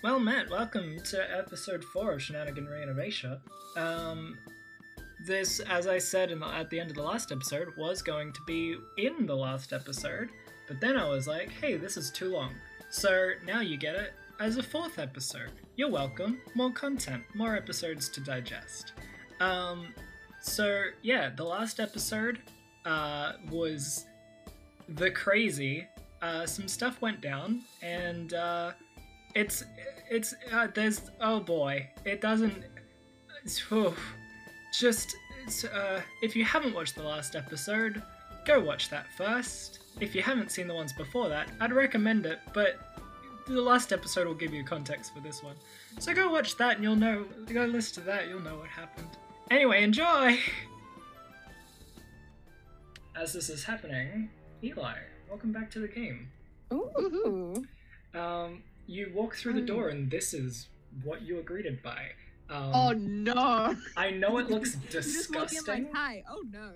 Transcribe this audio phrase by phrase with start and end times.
[0.00, 3.40] Well, Matt, welcome to episode four of Shenaniganry Innovation.
[3.76, 4.38] Um,
[5.26, 8.40] this, as I said the, at the end of the last episode, was going to
[8.46, 10.28] be in the last episode,
[10.68, 12.54] but then I was like, hey, this is too long.
[12.90, 15.50] So now you get it as a fourth episode.
[15.74, 16.42] You're welcome.
[16.54, 18.92] More content, more episodes to digest.
[19.40, 19.92] Um,
[20.40, 22.38] so yeah, the last episode
[22.84, 24.06] uh, was
[24.88, 25.88] the crazy.
[26.22, 28.72] Uh, some stuff went down, and uh,
[29.38, 29.64] it's
[30.10, 32.64] it's uh, there's oh boy, it doesn't.
[33.44, 33.94] It's, whew.
[34.72, 38.02] just it's, uh, if you haven't watched the last episode,
[38.44, 39.78] go watch that first.
[40.00, 42.96] If you haven't seen the ones before that, I'd recommend it, but
[43.46, 45.54] the last episode will give you context for this one.
[45.98, 49.08] So go watch that and you'll know, go listen to that, you'll know what happened.
[49.50, 50.38] Anyway, enjoy!
[53.16, 54.30] As this is happening,
[54.62, 54.94] Eli,
[55.28, 56.30] welcome back to the game.
[56.72, 57.64] Ooh.
[58.14, 60.66] Um, you walk through the door and this is
[61.04, 62.08] what you are greeted by.
[62.50, 63.76] Um, Oh no!
[63.96, 65.84] I know it looks You just disgusting.
[65.84, 66.24] like, hi.
[66.28, 66.72] Oh no.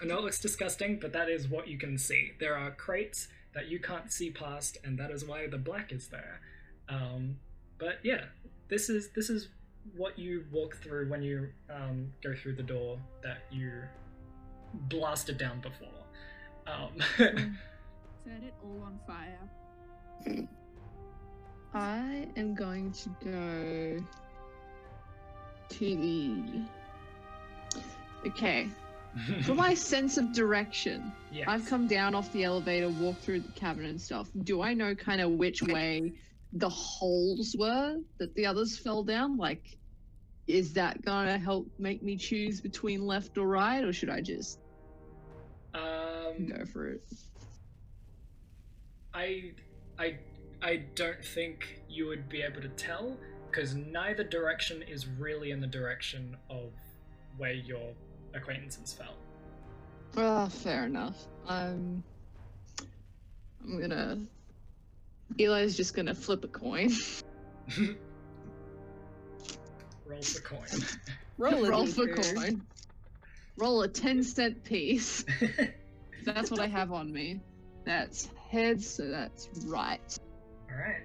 [0.00, 2.32] I know it looks disgusting, but that is what you can see.
[2.40, 6.08] There are crates that you can't see past, and that is why the black is
[6.08, 6.40] there.
[6.88, 7.36] Um,
[7.78, 8.24] but yeah,
[8.68, 9.48] this is this is
[9.94, 13.82] what you walk through when you um, go through the door that you
[14.88, 15.88] blasted down before.
[16.66, 16.92] Um,
[18.24, 20.48] Set it all on fire.
[21.74, 24.04] I am going to go
[25.70, 26.62] to the.
[28.28, 28.68] Okay,
[29.42, 31.46] for my sense of direction, yes.
[31.48, 34.28] I've come down off the elevator, walked through the cabin and stuff.
[34.44, 36.12] Do I know kind of which way
[36.52, 39.36] the holes were that the others fell down?
[39.36, 39.64] Like,
[40.46, 44.58] is that gonna help make me choose between left or right, or should I just
[45.74, 47.02] Um, go for it?
[49.14, 49.52] I
[49.98, 50.18] I
[50.62, 53.16] I don't think you would be able to tell
[53.50, 56.70] because neither direction is really in the direction of
[57.36, 57.92] where your
[58.32, 59.14] acquaintances fell.
[60.16, 61.26] Ah, fair enough.
[61.48, 62.04] Um,
[63.64, 64.18] I'm gonna.
[65.38, 66.92] Eli's just gonna flip a coin.
[70.06, 70.68] Roll the coin.
[71.38, 72.62] Roll, Roll for coin.
[73.56, 75.24] Roll a 10 cent piece.
[76.24, 77.40] That's what I have on me.
[77.84, 80.18] That's heads, so that's right.
[80.72, 81.02] All right.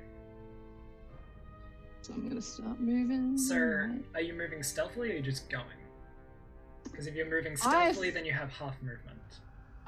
[2.02, 3.38] So I'm gonna stop moving.
[3.38, 4.06] Sir, right.
[4.16, 5.66] are you moving stealthily or are you just going?
[6.84, 9.18] Because if you're moving I've- stealthily, then you have half movement.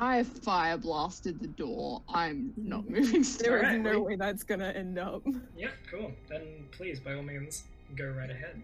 [0.01, 2.01] I fire blasted the door.
[2.09, 3.81] I'm not moving There is Alright.
[3.81, 5.23] no way that's gonna end up.
[5.57, 6.11] Yep, cool.
[6.29, 7.63] Then please, by all means,
[7.95, 8.61] go right ahead.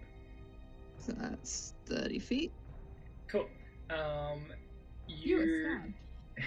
[1.00, 2.52] So that's 30 feet.
[3.28, 3.48] Cool.
[3.90, 4.46] Um,
[5.08, 5.82] You you were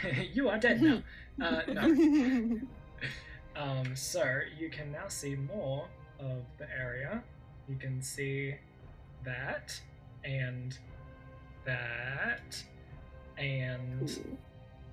[0.00, 0.36] stabbed.
[0.36, 1.02] you are dead now.
[1.40, 2.58] Uh, no.
[3.58, 5.86] Um, so you can now see more
[6.20, 7.22] of the area.
[7.68, 8.54] You can see
[9.24, 9.78] that
[10.24, 10.78] and
[11.64, 12.62] that
[13.36, 14.16] and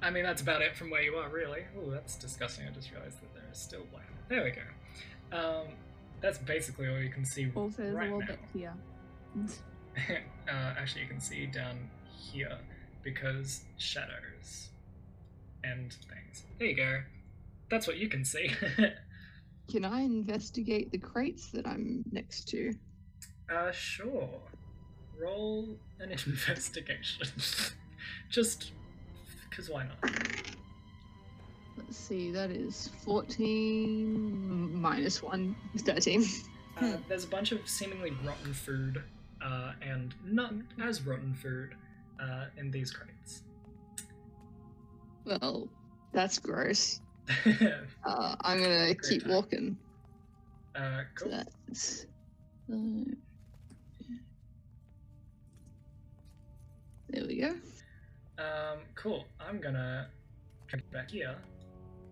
[0.02, 1.62] I mean that's about it from where you are really.
[1.80, 2.68] Oh, that's disgusting.
[2.68, 4.06] I just realized that there is still black.
[4.30, 5.38] There we go.
[5.38, 5.68] Um,
[6.22, 8.28] that's basically all you can see Also, there's right a little now.
[8.28, 8.40] bit
[10.08, 10.18] here.
[10.50, 11.90] uh, actually, you can see down
[12.32, 12.58] here
[13.04, 14.70] because shadows
[15.64, 16.44] and things.
[16.60, 17.00] There you go.
[17.70, 18.52] That's what you can see.
[19.72, 22.74] Can I investigate the crates that I'm next to?
[23.52, 24.30] uh, sure.
[25.20, 27.28] Roll an investigation.
[28.30, 28.72] Just
[29.50, 30.12] because why not?
[31.78, 36.26] Let's see, that is 14 minus 1 is 13.
[36.82, 39.04] Uh, there's a bunch of seemingly rotten food
[39.42, 41.76] uh, and not as rotten food
[42.22, 43.44] uh, in these crates.
[45.26, 45.68] Well,
[46.12, 47.02] that's gross.
[47.30, 47.34] Uh,
[48.06, 49.32] Uh, I'm gonna Great keep time.
[49.32, 49.78] walking.
[50.76, 51.32] So cool.
[51.32, 52.06] that's.
[52.72, 52.76] Uh,
[57.10, 57.56] there we go.
[58.38, 59.26] Um, cool.
[59.40, 60.08] I'm gonna
[60.68, 61.36] come back here,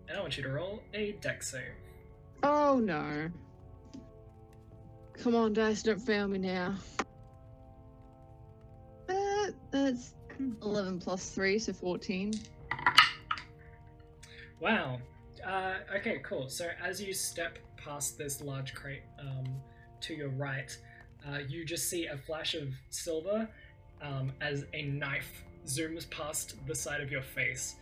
[0.08, 1.62] and I want you to roll a Dex save.
[2.42, 3.30] Oh no.
[5.22, 6.74] Come on, dice, don't fail me now.
[9.08, 10.14] Uh, that's
[10.62, 12.32] 11 plus 3, so 14.
[14.64, 14.98] Wow.
[15.46, 16.48] Uh, okay, cool.
[16.48, 19.44] So as you step past this large crate um,
[20.00, 20.74] to your right,
[21.28, 23.46] uh, you just see a flash of silver
[24.00, 27.76] um, as a knife zooms past the side of your face,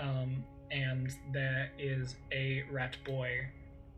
[0.00, 0.42] um,
[0.72, 3.46] and there is a rat boy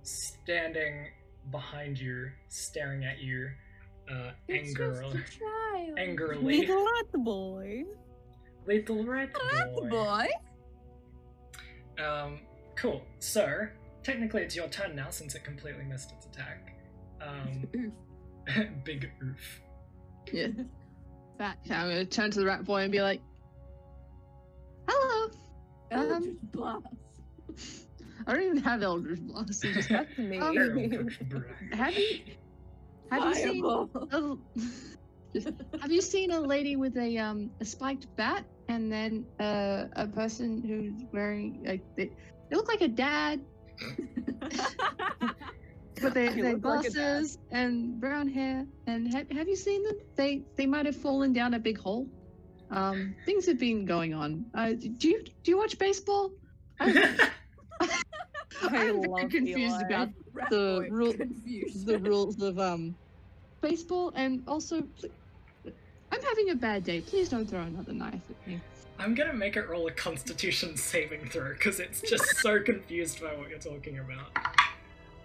[0.02, 1.06] standing
[1.50, 3.48] behind you, staring at you,
[4.12, 5.98] uh, It's just a child.
[5.98, 6.58] angrily.
[6.60, 7.84] Little rat boy.
[8.66, 9.40] Little rat boy.
[9.54, 10.26] Rat boy.
[11.96, 12.02] Boy.
[12.04, 12.40] Um,
[12.76, 13.02] cool.
[13.18, 13.66] So,
[14.02, 16.74] technically it's your turn now since it completely missed its attack.
[17.20, 17.66] Um,
[18.56, 18.66] Oof.
[18.84, 19.60] big oof.
[20.32, 20.48] Yeah.
[21.38, 23.20] Fat Okay, I'm gonna turn to the rat boy and be like,
[24.88, 25.30] "Hello."
[25.90, 26.86] Eldritch blast.
[28.26, 29.64] I don't even have Eldritch Blast.
[29.64, 30.38] I just- That's me.
[30.38, 30.56] Um,
[31.72, 32.20] have you
[33.10, 34.36] have you seen a,
[35.80, 40.06] have you seen a lady with a um a spiked bat and then uh, a
[40.06, 42.10] person who's wearing like they,
[42.50, 43.40] they look like a dad.
[46.00, 48.66] But they they look like glasses and brown hair.
[48.86, 49.96] And have, have you seen them?
[50.16, 52.06] They they might have fallen down a big hole.
[52.70, 54.44] Um things have been going on.
[54.54, 56.30] Uh do you do you watch baseball?
[56.80, 56.96] I'm,
[57.80, 57.88] I
[58.62, 59.86] I'm very confused Eli.
[59.86, 60.08] about
[60.50, 61.14] the rule-
[61.84, 62.94] the rules of um
[63.62, 64.82] baseball and also
[66.12, 67.00] I'm having a bad day.
[67.00, 68.60] Please don't throw another knife at me.
[68.98, 73.34] I'm gonna make it roll a Constitution saving throw because it's just so confused by
[73.36, 74.30] what you're talking about.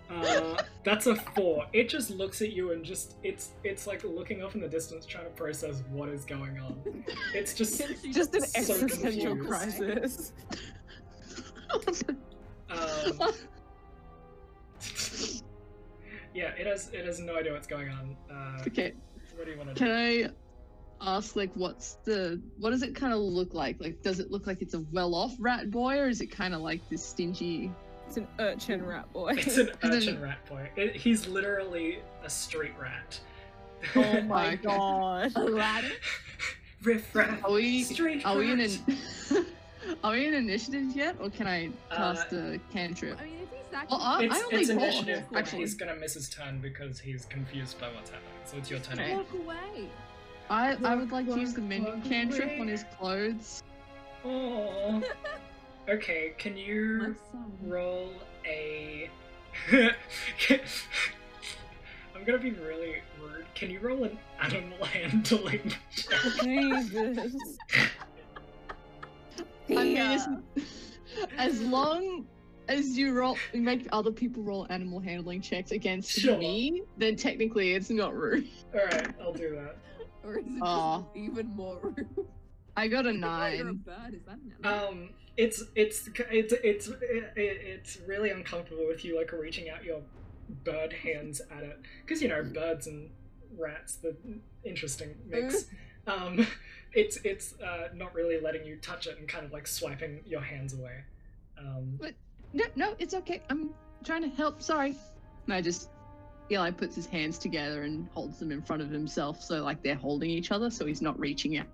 [0.10, 1.66] Uh, that's a four.
[1.72, 5.06] It just looks at you and just it's it's like looking off in the distance,
[5.06, 6.82] trying to process what is going on.
[7.34, 7.82] It's just
[8.12, 9.48] Just an So existential confused.
[9.48, 10.34] crisis.
[12.70, 12.78] um,
[16.34, 16.50] yeah.
[16.58, 18.18] It has it has no idea what's going on.
[18.30, 18.94] Uh, okay,
[19.36, 19.94] what do you want to can do?
[20.28, 20.30] I
[21.02, 23.80] ask like what's the what does it kind of look like?
[23.80, 26.62] Like does it look like it's a well-off rat boy or is it kind of
[26.62, 27.72] like this stingy?
[28.08, 29.36] It's an urchin rat boy.
[29.38, 30.70] It's an And then- urchin rat boy.
[30.76, 33.20] It, he's literally a street rat.
[33.96, 34.56] oh my Okay.
[34.58, 35.32] god.
[35.36, 35.92] Aladdin.
[36.84, 37.44] Riff raff.
[37.46, 38.72] Are we Street are we in an
[40.04, 43.20] are we in initiative yet or can I cast Uh, a cantrip?
[43.22, 45.60] I mean, if he's that Well, I, It's, I only it's rolled, initiative, actually.
[45.60, 48.32] he's gonna miss his turn because he's confused by what's happening.
[48.46, 48.98] So it's your turn.
[49.16, 49.90] Walk away.
[50.52, 53.64] I, I would like to use the mending walk cantrip on his clothes.
[54.26, 55.02] Aww.
[55.90, 57.16] Okay, can you
[57.64, 58.12] roll
[58.46, 59.10] a?
[59.72, 59.94] I'm
[62.26, 63.46] gonna be really rude.
[63.56, 65.74] Can you roll an animal handling?
[65.96, 66.20] check?
[66.44, 67.34] Jesus.
[69.70, 70.26] I mean, Yeah.
[71.38, 72.28] as long
[72.68, 76.38] as you roll, you make other people roll animal handling checks against Sure.
[76.38, 78.50] me, then technically it's not rude.
[78.74, 79.78] All right, I'll do that.
[80.24, 82.08] Or is it just even more rude?
[82.78, 83.82] I got a You're a nine.
[83.86, 84.54] bird, is that an?
[84.64, 90.02] Um, it's it's it's it's it, it's really uncomfortable with you like reaching out your
[90.64, 93.10] bird hands at it because you know birds and
[93.58, 94.16] rats the
[94.64, 95.66] interesting mix.
[96.08, 96.48] Um,
[96.94, 100.42] it's it's uh, not really letting you touch it and kind of like swiping your
[100.42, 101.04] hands away.
[101.60, 102.00] Um,
[102.54, 103.44] No, no, it's okay.
[103.52, 103.70] I'm
[104.04, 104.64] trying to help.
[104.64, 104.96] Sorry.
[105.46, 105.90] And I just,
[106.52, 109.96] Eli puts his hands together and holds them in front of himself, so like they're
[109.96, 111.66] holding each other, so he's not reaching out.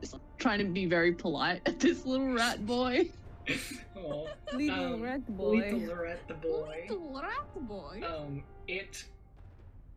[0.00, 3.08] Just trying to be very polite at this little rat boy.
[3.96, 5.72] aw, Little Um, rat boy.
[5.72, 6.86] Little rat boy.
[6.88, 8.00] Little rat boy.
[8.04, 9.04] Um, it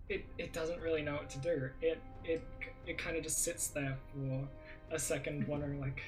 [0.09, 1.69] it it doesn't really know what to do.
[1.81, 2.43] It it
[2.85, 4.47] it kind of just sits there for
[4.91, 6.01] a second, wondering like,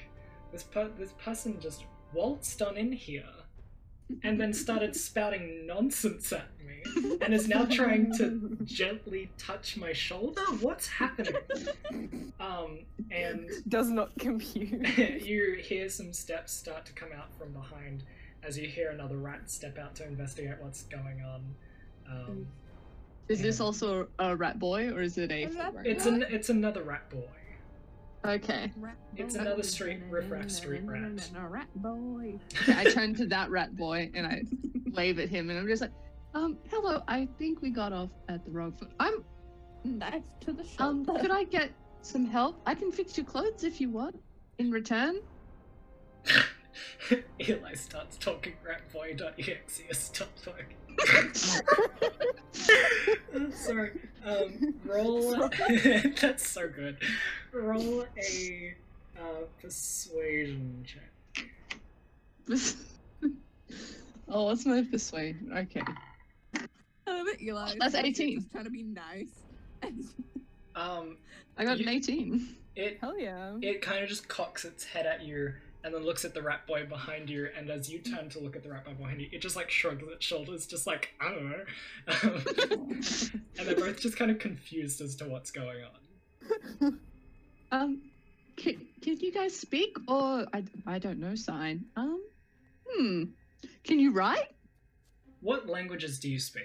[0.52, 1.84] this per- this person just
[2.14, 3.24] waltzed on in here
[4.22, 9.92] and then started spouting nonsense at me and is now trying to gently touch my
[9.92, 10.40] shoulder.
[10.60, 11.34] What's happening?
[12.38, 12.80] Um,
[13.10, 14.86] and Does not compute.
[15.22, 18.04] you hear some steps start to come out from behind
[18.42, 21.54] as you hear another rat step out to investigate what's going on.
[22.08, 22.46] Um,
[23.28, 25.44] Is this also a rat boy or is it a?
[25.44, 27.26] A rat full it's an it's another rat boy.
[28.26, 28.72] Okay.
[29.16, 31.30] It's another street- riff-raff street rat.
[31.48, 32.38] Rat boy.
[32.62, 34.42] Okay, I turn to that rat boy and I
[34.92, 35.92] wave at him and I'm just like,
[36.34, 37.02] um, hello.
[37.08, 38.90] I think we got off at the wrong foot.
[39.00, 39.24] I'm
[39.84, 41.04] Knife to the um.
[41.06, 41.70] Could I get
[42.02, 42.60] some help?
[42.66, 44.20] I can fix your clothes if you want.
[44.58, 45.20] In return.
[47.40, 50.76] Eli starts talking ratboy.exe stop talking.
[53.52, 53.90] Sorry.
[54.24, 55.48] Um, roll.
[56.20, 56.98] That's so good.
[57.52, 58.74] Roll a
[59.18, 61.48] uh, persuasion check.
[64.28, 65.52] oh, what's my persuasion?
[65.56, 65.82] Okay.
[67.06, 67.74] I love it, Eli.
[67.78, 68.40] That's He's 18.
[68.40, 69.28] Just trying to be nice.
[70.74, 71.16] Um,
[71.56, 72.56] I got an 18.
[72.74, 73.56] it Hell yeah.
[73.62, 75.54] it kind of just cocks its head at you
[75.86, 78.56] and then looks at the rat boy behind you and as you turn to look
[78.56, 81.30] at the rat boy behind you it just like shrugs its shoulders just like i
[81.30, 81.64] don't know
[82.08, 83.00] um,
[83.58, 85.78] and they're both just kind of confused as to what's going
[86.82, 86.98] on
[87.72, 88.02] Um,
[88.56, 91.84] can, can you guys speak or I, I don't know sign?
[91.96, 92.22] Um,
[92.88, 93.24] hmm.
[93.84, 94.46] Can you write?
[95.40, 96.64] what languages do you speak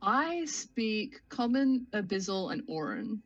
[0.00, 3.18] I speak Common, Abyssal, and Auran.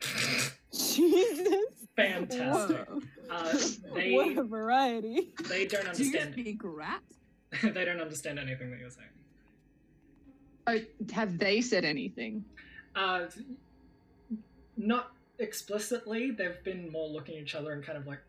[0.73, 1.80] Jesus.
[2.09, 3.01] Fantastic Whoa.
[3.31, 3.59] uh,
[4.13, 5.33] What a variety.
[5.49, 7.03] they don't Do you understand speak rat?
[7.63, 9.09] they don't understand anything that you're saying
[10.67, 10.79] Oh,
[11.13, 12.45] have they said anything?
[12.95, 13.23] Uh,
[14.77, 16.31] not explicitly.
[16.31, 18.21] They've been more looking at each other and kind of like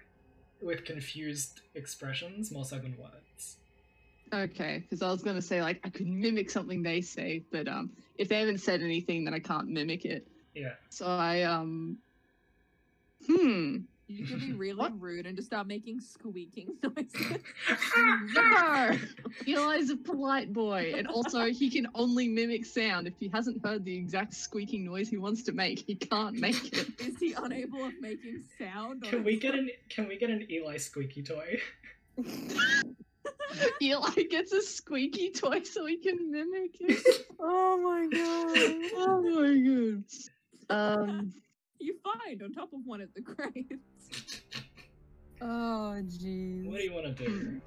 [0.62, 3.58] with confused expressions, more so than words.
[4.34, 7.92] Okay, because I was gonna say like I could mimic something they say, but um,
[8.18, 10.26] if they haven't said anything, then I can't mimic it.
[10.56, 10.74] Yeah.
[10.90, 11.98] So I um,
[13.28, 15.00] hmm, You could be really What?
[15.02, 17.42] rude and just start making squeaking noises.
[18.34, 18.98] no,
[19.48, 23.08] Eli's a polite boy, and also he can only mimic sound.
[23.08, 26.74] If he hasn't heard the exact squeaking noise he wants to make, he can't make
[26.74, 26.88] it.
[27.00, 29.04] Is he unable of making sound?
[29.04, 31.60] Can we get an Can we get an Eli squeaky toy?
[33.82, 37.26] Eli gets a squeaky toy so he can mimic it.
[37.40, 38.92] oh my god.
[38.96, 39.96] oh my
[40.70, 41.02] god.
[41.02, 41.34] Um,
[41.82, 44.42] You find on top of one of the crates.
[45.44, 46.68] Oh jeez.
[46.68, 47.62] What do you want to do?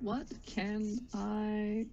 [0.00, 1.86] what can I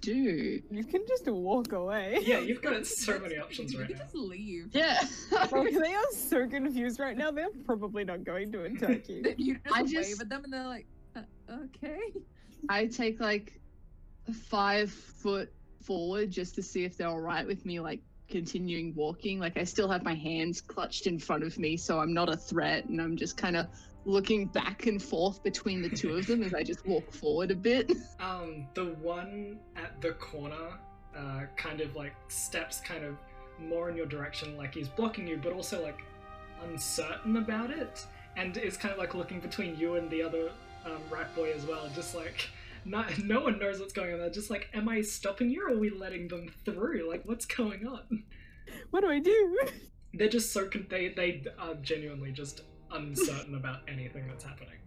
[0.00, 0.62] do?
[0.70, 2.18] You can just walk away.
[2.22, 4.04] Yeah, you've got so many options you right can now.
[4.04, 4.70] just leave.
[4.72, 5.04] Yeah.
[5.52, 7.30] Well, they are so confused right now.
[7.30, 9.22] They're probably not going to attack you.
[9.22, 11.20] Then you just I wave just- at them and they're like, uh,
[11.66, 12.00] okay.
[12.70, 13.60] I take like
[14.48, 15.52] five foot
[15.82, 19.38] forward just to see if they're all right with me, like continuing walking.
[19.38, 22.36] Like I still have my hands clutched in front of me, so I'm not a
[22.36, 23.66] threat, and I'm just kind of
[24.06, 27.56] looking back and forth between the two of them as I just walk forward a
[27.56, 27.92] bit.
[28.20, 30.78] Um, the one at the corner,
[31.14, 33.16] uh, kind of like steps kind of
[33.60, 36.00] more in your direction, like he's blocking you, but also like
[36.64, 40.50] uncertain about it, and is kind of like looking between you and the other
[40.86, 42.48] um, rat boy as well, just like.
[42.84, 44.18] Not, no one knows what's going on.
[44.20, 47.08] They're just like, am I stopping you or are we letting them through?
[47.08, 48.24] Like, what's going on?
[48.90, 49.58] What do I do?
[50.14, 54.78] They're just so con- they they are genuinely just uncertain about anything that's happening.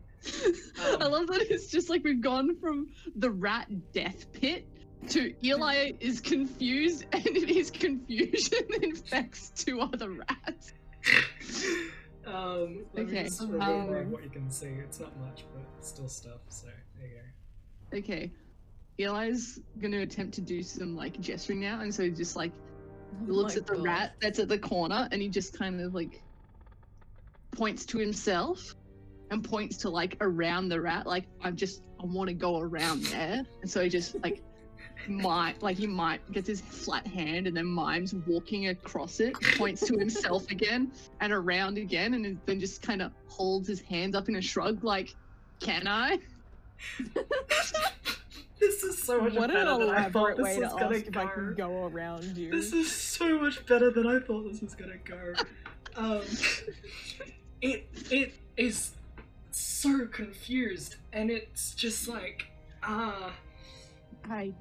[1.00, 4.68] I Um, love that it's just like we've gone from the rat death pit
[5.10, 10.74] to Eli is confused, and his confusion infects two other rats.
[12.26, 14.68] um, let me Okay, just remember um, what you can see.
[14.68, 16.42] It's not much, but it's still stuff.
[16.50, 17.22] So there you go.
[17.96, 18.32] Okay.
[19.00, 22.52] Eli's gonna attempt to do some like gesturing now, and so he just like
[23.14, 23.84] oh looks at the God.
[23.84, 26.24] rat that's at the corner and he just kind of like
[27.56, 28.74] points to himself
[29.32, 33.04] and points to like around the rat like i just i want to go around
[33.06, 34.42] there and so he just like
[35.08, 39.86] might like he might gets his flat hand and then mimes walking across it points
[39.86, 40.92] to himself again
[41.22, 44.84] and around again and then just kind of holds his hands up in a shrug
[44.84, 45.16] like
[45.60, 46.18] can i
[48.60, 51.26] this is so much What an better than I thought this was gonna if I
[51.28, 51.68] can go.
[51.68, 52.52] go around you.
[52.52, 55.34] This is so much better than I thought this was gonna go.
[55.96, 56.22] Um,
[57.62, 58.92] it it is
[59.52, 62.48] so confused, and it's just like
[62.84, 63.34] ah.
[64.30, 64.54] I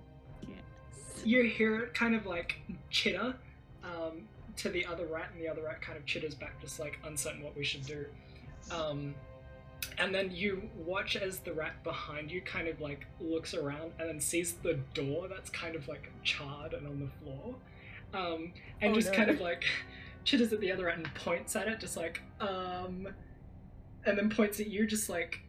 [0.42, 1.25] guess.
[1.25, 3.35] you hear it kind of like chitter
[3.82, 6.99] um, to the other rat, and the other rat kind of chitters back, just like
[7.04, 8.04] uncertain what we should do.
[8.70, 9.14] Um,
[9.99, 14.09] and then you watch as the rat behind you kind of like looks around and
[14.09, 17.54] then sees the door that's kind of like charred and on the floor,
[18.14, 19.16] um, and Oh, just no.
[19.16, 19.64] kind of like
[20.25, 23.09] chitters at the other rat and points at it, just like um,
[24.04, 25.40] and then points at you, just like,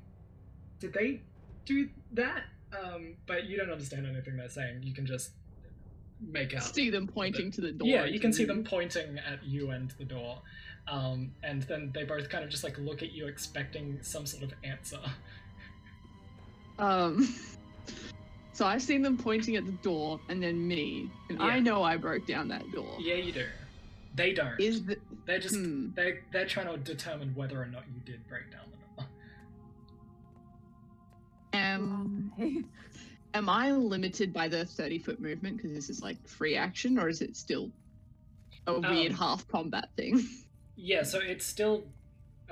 [0.80, 1.22] did they
[1.66, 2.44] do that?
[2.78, 4.84] Um, but you don't understand anything they're saying.
[4.84, 5.32] You can just
[6.22, 6.64] make out.
[6.64, 9.72] see them pointing to the door Yeah, you can see to them pointing at you
[9.72, 10.42] and the door.
[10.88, 14.44] Um, and then they both kind of just like look at you expecting some sort
[14.44, 15.00] of answer.
[16.80, 17.34] Um,
[18.54, 21.98] so I've seen them pointing at the door and then me, and I know I
[21.98, 22.96] broke down that door.
[23.00, 23.46] Yeah, you do.
[24.16, 24.60] They don't.
[24.60, 25.90] Is the they're just hmm.
[25.96, 29.10] they they're trying to determine whether or not you did break down the door.
[31.54, 32.64] am Hey,
[33.38, 37.08] am I limited by the thirty foot movement because this is like free action, or
[37.08, 37.72] is it still
[38.66, 40.28] a weird Um, half combat thing?
[40.80, 41.86] Yeah, so it's still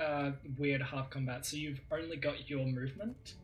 [0.00, 1.46] uh, weird half combat.
[1.46, 3.34] So you've only got your movement.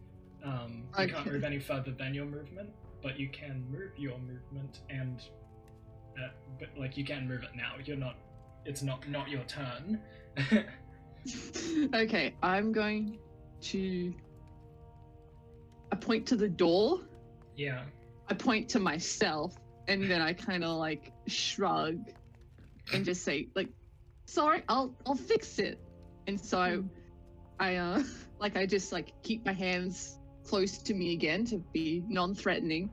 [0.45, 2.71] Um, you can't move any further than your movement,
[3.01, 5.21] but you can move your movement and,
[6.21, 7.75] uh, but like you can move it now.
[7.85, 8.17] You're not.
[8.65, 10.01] It's not not your turn.
[11.95, 13.19] okay, I'm going
[13.71, 14.13] to.
[15.93, 17.03] I point to the door.
[17.57, 17.83] Yeah.
[18.29, 19.57] I point to myself,
[19.89, 21.99] and then I kind of like shrug,
[22.93, 23.69] and just say like,
[24.27, 25.79] "Sorry, I'll I'll fix it."
[26.27, 26.85] And so
[27.59, 28.03] I, I uh,
[28.41, 32.91] like I just like keep my hands close to me again to be non-threatening,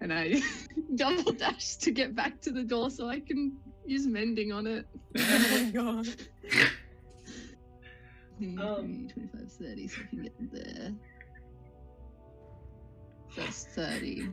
[0.00, 0.40] and I
[0.94, 4.86] double dash to get back to the door so I can use mending on it.
[5.18, 6.08] oh my god.
[8.38, 10.92] 20, Um, 25, 30, so I can get there.
[13.36, 14.28] That's 30.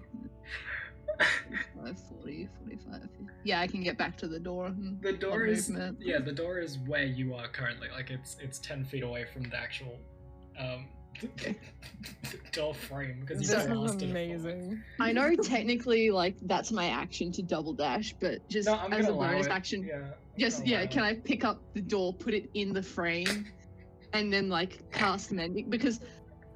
[1.79, 3.01] 25,
[3.43, 4.67] Yeah, I can get back to the door.
[4.67, 6.00] and The door is movement.
[6.01, 7.89] yeah, the door is where you are currently.
[7.89, 9.98] Like it's it's ten feet away from the actual
[10.58, 10.88] um
[12.53, 14.46] door frame because you This is blasted it forward.
[14.55, 14.84] amazing.
[15.00, 19.12] I know technically, like that's my action to double dash, but just No, as a
[19.13, 19.51] bonus it.
[19.51, 20.12] action, Yeah.
[20.38, 21.08] Just yeah, can it.
[21.08, 23.48] I pick up the door, put it in the frame,
[24.13, 25.70] and then like cast mending?
[25.70, 26.00] Because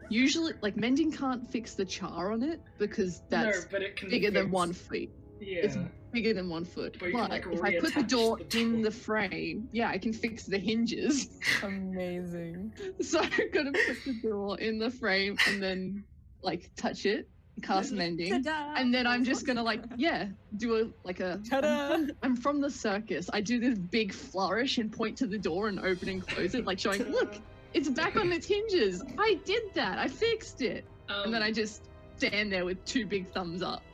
[0.09, 4.09] usually, like mending can't fix the char on it because that's no, but it can
[4.09, 5.09] bigger than one foot.
[5.39, 5.59] Yeah.
[5.59, 5.77] It's
[6.11, 6.97] bigger than one foot.
[6.99, 9.97] But But, can, like, if I put the door the in the frame, yeah, I
[9.97, 11.29] can fix the hinges.
[11.63, 12.73] Amazing.
[13.01, 16.03] So I'm gonna put the door in the frame and then
[16.41, 17.27] like touch it,
[17.61, 18.43] cast mending.
[18.43, 18.79] Ta-da!
[18.79, 21.41] And then I'm just gonna like, yeah, do a like a.
[21.49, 21.93] Ta-da!
[21.95, 23.29] I'm, I'm from the circus.
[23.33, 26.65] I do this big flourish and point to the door and open and close it,
[26.65, 27.35] like showing, look,
[27.75, 29.03] it's back on its hinges.
[29.17, 29.99] I did that.
[29.99, 30.85] I fixed it.
[31.09, 31.83] Um, And then I just
[32.17, 33.83] stand there with two big thumbs up.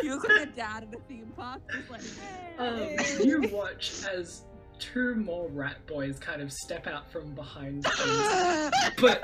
[0.00, 2.00] He looks like a dad at a theme park, just like,
[2.58, 3.24] Um, hey.
[3.24, 4.42] you watch as
[4.78, 9.22] two more rat boys kind of step out from behind things, but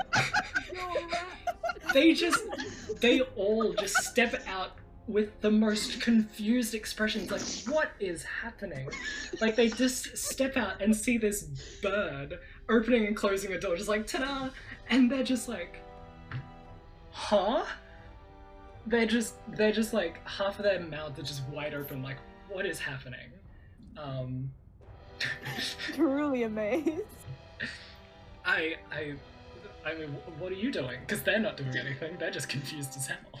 [0.71, 1.93] You're a rat.
[1.93, 2.39] they just
[3.01, 4.71] they all just step out
[5.09, 7.41] with the most confused expressions like
[7.73, 8.87] what is happening
[9.41, 11.43] like they just step out and see this
[11.81, 12.39] bird
[12.69, 14.49] opening and closing a door just like ta-da
[14.89, 15.81] and they're just like
[17.11, 17.65] huh
[18.85, 22.65] they're just they're just like half of their mouth are just wide open like what
[22.65, 23.31] is happening
[23.97, 24.49] um
[25.95, 27.01] Truly amazed.
[28.45, 29.13] I I
[29.85, 30.99] I mean, what are you doing?
[31.01, 32.17] Because they're not doing anything.
[32.19, 33.38] They're just confused as hell.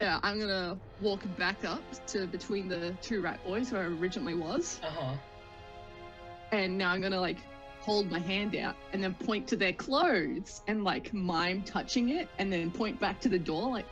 [0.00, 4.34] Yeah, I'm gonna walk back up to between the two rat boys where I originally
[4.34, 4.80] was.
[4.82, 5.14] Uh huh.
[6.52, 7.36] and now I'm gonna like
[7.80, 12.28] hold my hand out and then point to their clothes and like mime touching it
[12.38, 13.86] and then point back to the door like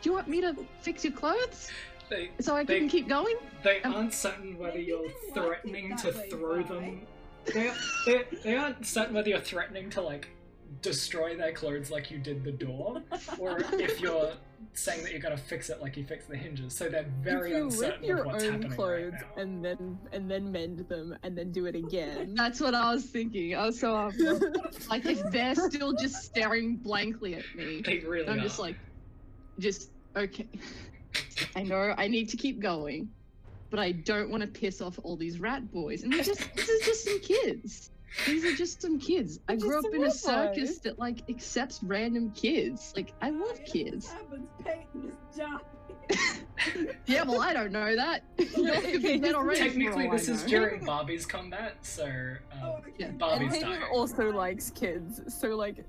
[0.00, 1.70] do you want me to fix your clothes
[2.08, 3.36] They so I They- can keep going?
[3.64, 7.06] they Um, aren't certain whether you're they like it threatening to throw them.
[7.46, 7.72] They,
[8.06, 10.28] they they aren't certain whether you're threatening to like
[10.82, 13.02] destroy their clothes like you did the door,
[13.38, 14.32] or if you're
[14.74, 16.72] saying that you're gonna fix it like you fixed the hinges.
[16.74, 19.42] So they're very you uncertain rip your of what's own happening clothes right now.
[19.42, 22.34] and then and then mend them and then do it again.
[22.36, 23.56] That's what I was thinking.
[23.56, 23.94] I was so
[24.90, 28.42] like if they're still just staring blankly at me, They really I'm are.
[28.42, 28.76] just like
[29.58, 30.48] just okay.
[31.56, 33.08] I know I need to keep going,
[33.70, 36.02] but I don't want to piss off all these rat boys.
[36.04, 37.90] And they're just this is just some kids.
[38.26, 39.40] These are just some kids.
[39.48, 40.78] I grew up in a circus boys.
[40.80, 42.92] that like accepts random kids.
[42.96, 44.06] Like I love kids.
[44.06, 45.58] This happens, Peyton is dying.
[47.06, 48.24] Yeah, well I don't know that.
[48.56, 49.60] Yours could be dead already.
[49.60, 52.92] Technically, this is during Barbie's combat, so um, Oh, okay.
[52.98, 53.06] Yeah.
[53.06, 53.82] and Barbie's Peyton dying.
[53.92, 55.84] also likes kids, so like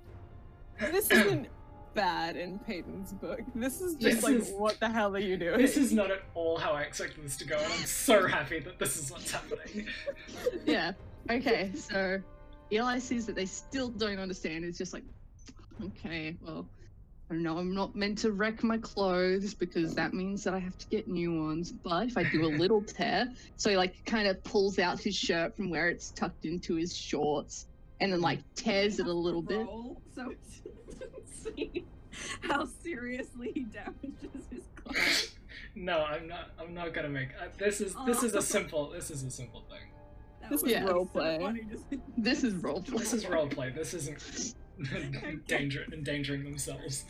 [0.80, 1.48] this isn't
[1.94, 3.42] bad in Peyton's book.
[3.56, 5.58] This is just This like is- what the hell are you doing?
[5.60, 8.60] This is not at all how I expected this to go, and I'm so happy
[8.60, 9.88] that this is what's happening.
[10.66, 10.92] Yeah.
[11.30, 12.20] Okay, so
[12.72, 14.64] Eli sees that they still don't understand.
[14.66, 15.04] It's just like,
[15.84, 16.66] okay, well,
[17.30, 20.60] I don't know I'm not meant to wreck my clothes because that means that I
[20.60, 21.72] have to get new ones.
[21.72, 25.16] But if I do a little tear, so he like kind of pulls out his
[25.16, 27.68] shirt from where it's tucked into his shorts
[28.00, 29.66] and then like tears it a little bit.
[29.68, 30.69] Roll, so to
[31.44, 31.86] see
[32.42, 35.32] how seriously he damages his clothes.
[35.76, 36.52] No, I'm not.
[36.60, 37.30] I'm not gonna make.
[37.42, 38.40] Uh, this is this is Oh.
[38.40, 38.90] a simple.
[38.90, 39.88] This is a simple thing.
[40.42, 41.40] That This was is so roleplay.
[41.42, 42.00] funny to see.
[42.18, 42.98] This is roleplay.
[42.98, 43.76] This is roleplay.
[43.76, 44.56] This isn't
[45.48, 47.06] danger endangering themselves.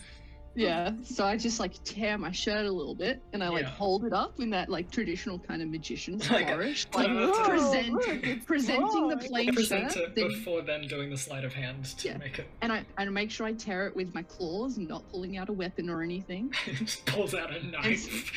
[0.56, 0.92] Yeah.
[1.04, 3.70] So I just like tear my shirt a little bit and I like Yeah.
[3.70, 6.88] hold it up in that like traditional kind of magician's Like flourish.
[6.94, 10.04] Like, Like Whoa, present, look, presenting the plain Present shirt.
[10.10, 12.18] it Then before then doing the sleight of hand to Yeah.
[12.18, 12.48] make it.
[12.62, 15.54] and I and make sure I tear it with my claws, not pulling out a
[15.54, 16.54] weapon or anything.
[16.80, 18.32] just pulls out a knife.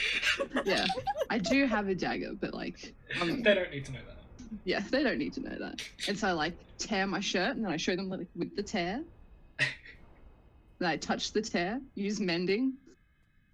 [0.64, 0.86] Yeah,
[1.30, 4.58] I do have a dagger, but like, um, they don't need to know that.
[4.64, 5.82] yeah, they don't need to know that.
[6.08, 8.62] And so I like tear my shirt, and then I show them like with the
[8.62, 9.02] tear.
[10.82, 12.72] Then I touch the tear, use mending,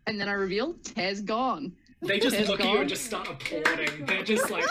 [0.07, 1.77] and then I reveal tear's gone.
[2.01, 4.07] They just Tear's look at you and just start applauding.
[4.07, 4.65] They're just like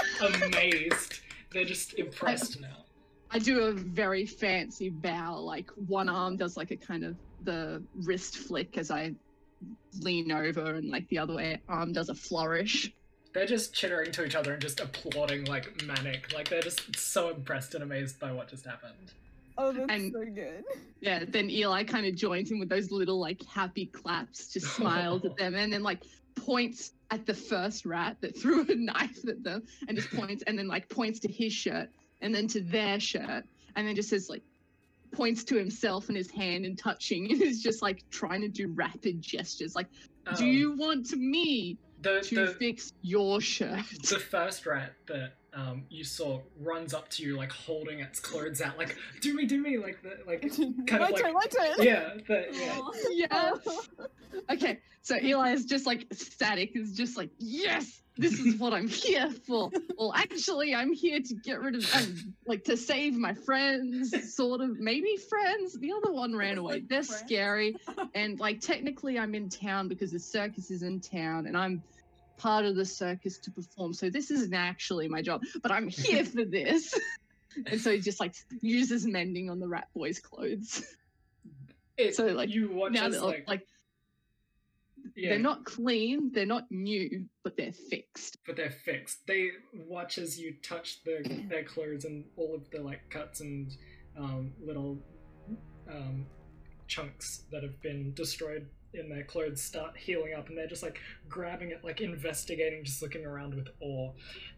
[0.44, 1.20] amazed.
[1.54, 2.86] They're just impressed now.
[3.30, 7.84] I do a very fancy bow, like one arm does like a kind of the
[7.94, 9.14] wrist flick as I
[10.00, 12.92] lean over, and like the other way arm does a flourish.
[13.34, 16.34] They're just chittering to each other and just applauding like manic.
[16.34, 19.14] Like they're just so impressed and amazed by what just happened.
[19.58, 20.64] Oh, that's And- so good.
[21.00, 25.24] Yeah, then Eli kind of joins in with those little like happy claps, just smiles
[25.26, 26.04] at them, and then like
[26.36, 30.58] points at the first rat that threw a knife at them, and just points, and
[30.58, 31.90] then like points to his shirt,
[32.22, 34.44] and then to their shirt, and then just says like,
[35.12, 38.68] points to himself and his hand and touching and is just like trying to do
[38.74, 39.74] rapid gestures.
[39.76, 39.88] Like,
[40.36, 43.86] do Um, you want me the, to the, fix your shirt?
[44.10, 48.62] the first rat that um you saw runs up to you like holding its clothes
[48.62, 50.42] out like do me do me like the like
[50.88, 51.74] kind my of like turn, my turn.
[51.80, 52.92] yeah the, yeah Aw.
[54.00, 54.06] yeah.
[54.52, 58.88] Okay, so Eli is just like static, is just like, yes, this is what I'm
[58.88, 59.72] here for.
[59.98, 64.62] Well, actually, I'm here to get rid of, um, like, to save my friends, sort
[64.62, 65.80] of, maybe friends.
[65.80, 66.74] The other one ran away.
[66.76, 67.24] Like They're friends?
[67.26, 67.76] scary.
[68.14, 71.82] And, like, technically, I'm in town because the circus is in town and I'm
[72.38, 73.94] part of the circus to perform.
[73.94, 76.94] So this isn't actually my job, but I'm here for this.
[77.66, 80.84] and so he just, like, uses mending on the rat boy's clothes.
[81.98, 83.68] it, So, like, you watch now as that, like, like
[85.16, 88.38] yeah, they're not clean, they're not new, but they're fixed.
[88.46, 89.50] but they're fixed they
[89.88, 93.72] watch as you touch the their clothes and all of the like cuts and
[94.18, 95.00] um little
[95.90, 96.26] um
[96.88, 101.00] chunks that have been destroyed in their clothes start healing up and they're just like
[101.30, 104.12] grabbing it like investigating just looking around with awe.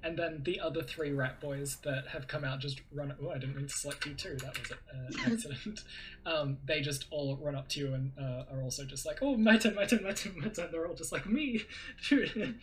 [0.04, 3.38] And then the other three rat boys that have come out just run oh i
[3.38, 5.84] didn't mean to select you too that was an accident.
[6.26, 9.36] Um they just all run up to you and uh, are also just like oh
[9.36, 10.70] my turn my turn my turn my turn.
[10.72, 11.64] They're all just like me.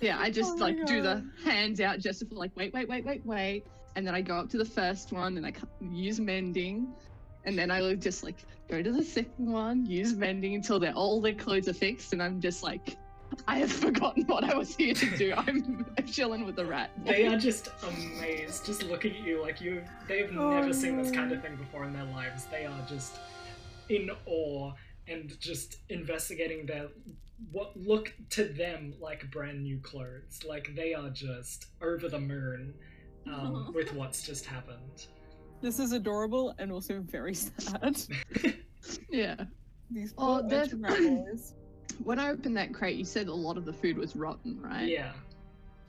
[0.00, 3.04] Yeah, I just Oh like do the hands out just for like wait, wait, wait,
[3.04, 3.64] wait, wait,
[3.96, 6.94] and then I go up to the first one and I use mending,
[7.44, 8.36] and then I will just like
[8.68, 12.22] go to the second one, use mending until they're all their clothes are fixed, and
[12.22, 12.96] I'm just like,
[13.46, 15.32] I have forgotten what I was here to do.
[15.36, 16.90] I'm, I'm chilling with the rat.
[17.04, 19.82] They are just amazed, just looking at you like you.
[20.08, 22.46] They've Oh, never seen this kind of thing before in their lives.
[22.46, 23.16] They are just
[23.88, 24.72] in awe
[25.08, 26.88] and just investigating their
[27.52, 30.40] what look to them like brand new clothes.
[30.46, 32.74] Like they are just over the moon
[33.26, 35.06] um, with what's just happened.
[35.60, 38.00] This is adorable and also very sad.
[39.10, 39.36] yeah.
[39.90, 41.54] These Oh, poor they're- urchin rat boys.
[42.04, 44.88] When I opened that crate, you said a lot of the food was rotten, right?
[44.88, 45.12] Yeah.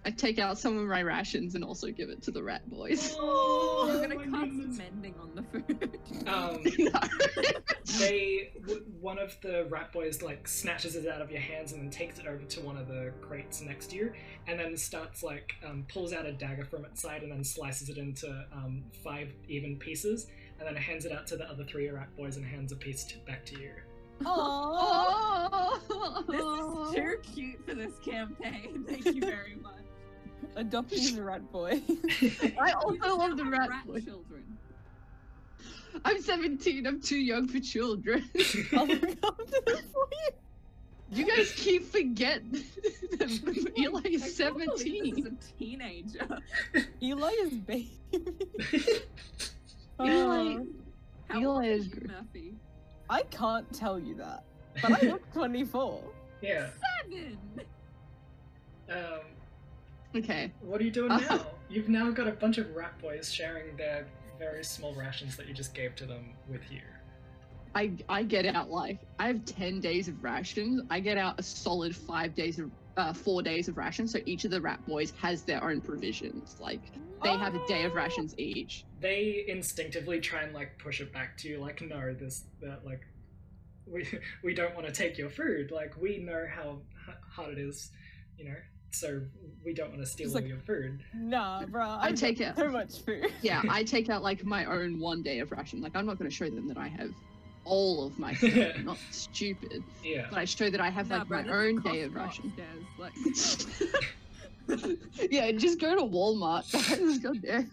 [0.03, 3.15] I take out some of my rations and also give it to the rat boys.
[3.19, 4.77] Oh, I'm gonna my cast goodness.
[4.77, 5.97] mending on the food.
[6.27, 6.63] Um,
[7.99, 11.81] they w- one of the rat boys like snatches it out of your hands and
[11.81, 14.13] then takes it over to one of the crates next to you
[14.47, 17.89] and then starts like um, pulls out a dagger from its side and then slices
[17.89, 20.27] it into um, five even pieces
[20.59, 23.03] and then hands it out to the other three rat boys and hands a piece
[23.03, 23.71] to, back to you
[24.23, 25.79] Aww.
[26.27, 28.85] This is too cute for this campaign.
[28.87, 29.73] Thank you very much.
[30.57, 31.81] Adoptees a rat boy.
[32.59, 33.99] I also just love the have rat rat boy.
[34.01, 34.43] children.
[36.05, 36.85] I'm 17.
[36.87, 38.29] I'm too young for children.
[38.73, 40.29] I'll look after them for you.
[41.11, 45.15] you guys keep forget that Eli is can't 17.
[45.15, 46.27] He's a teenager.
[47.01, 47.91] Eli is baby.
[50.01, 50.57] Eli-
[51.27, 52.53] How Eli old are is you, gr- Murphy?
[53.09, 54.43] I can't tell you that,
[54.81, 56.01] but I look 24.
[56.41, 56.69] yeah
[57.03, 57.37] Seven.
[58.89, 58.95] um,
[60.15, 60.51] Okay.
[60.61, 63.75] what are you doing Uh, now you've now got a bunch of rat boys sharing
[63.77, 64.05] their
[64.37, 66.81] very small rations that you just gave to them with you
[67.73, 70.81] I I get out like I have 10 days of rations.
[70.89, 74.11] I get out a solid five days of uh, four days of rations.
[74.11, 76.57] So each of the rat boys has their own provisions.
[76.59, 76.81] Like
[77.23, 77.95] they have a day of Oh.
[77.95, 78.83] rations each.
[78.99, 83.03] they instinctively try and like push it back to you like no this that like
[83.87, 84.05] we
[84.43, 87.91] we don't want to take your food like we know how h- hard it is
[88.37, 88.55] you know
[88.91, 89.21] so
[89.63, 91.83] we don't want to steal Just all like- your food Nah, bro.
[91.85, 93.31] I I've take got it- so much food.
[93.41, 95.81] Yeah, I take out like my own one day of ration.
[95.81, 97.11] Like I'm not going to show them that I have
[97.63, 98.73] all of my food.
[98.75, 101.81] I'm not stupid, yeah but I show that I have Nah, like bro, my own
[101.81, 102.51] day of ration.
[102.57, 102.85] upstairs,
[104.67, 107.19] Like, yeah, just go to Walmart, guys.
[107.19, 107.69] God damn.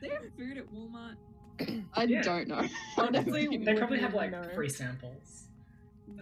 [0.00, 1.16] they have food at Walmart.
[1.94, 2.22] I Yeah.
[2.22, 2.64] don't know.
[2.96, 4.42] Honestly, they probably have like No.
[4.54, 5.44] free samples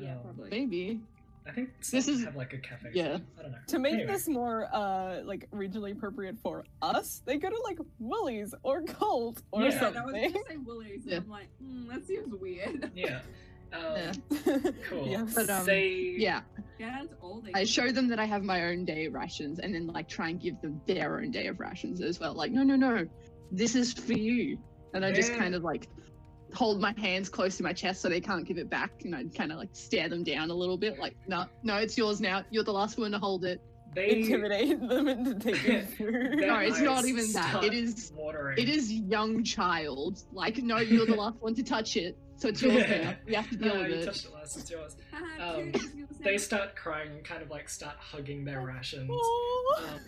[0.01, 0.23] Yeah, Oh.
[0.23, 0.51] probably.
[0.51, 1.01] Maybe.
[1.47, 3.19] I think This is- have like a cafe yeah.
[3.39, 4.13] i don't know To make Anyway.
[4.13, 9.43] this more uh like regionally appropriate for us, they go to like Woolies or Coles
[9.53, 9.69] or Yeah.
[9.93, 11.19] Yeah, I was gonna say Woolies, and Yeah.
[11.19, 12.91] I'm like, mm, that seems weird.
[12.97, 13.21] yeah
[13.73, 14.13] um, Yeah.
[14.89, 15.35] cool Yes.
[15.35, 16.41] But, um, they Yeah,
[16.79, 19.75] Yeah, it's all I show them that I have my own day of rations, and
[19.75, 22.35] then like try and give them their own day of rations as well.
[22.35, 23.07] Like, no, no, no,
[23.53, 24.59] this is for you.
[24.95, 25.89] And I just kind of like
[26.57, 29.25] hold my hands close to my chest so they can't give it back, and I
[29.37, 32.43] kind of like stare them down a little bit, like, no, no, it's yours now.
[32.51, 33.61] You're the last one to hold it.
[33.95, 36.39] they Intimidate them into taking food.
[36.41, 37.63] Their No, it's not even that.
[37.63, 40.23] It is- watering It is young child.
[40.33, 43.15] Like, no, you're the last one to touch it, so it's yours now.
[43.27, 44.05] You have to deal Ah, with you it.
[44.07, 44.97] touched it last it's yours
[45.41, 49.11] Um, it's yours they start crying and kind of like start hugging their rations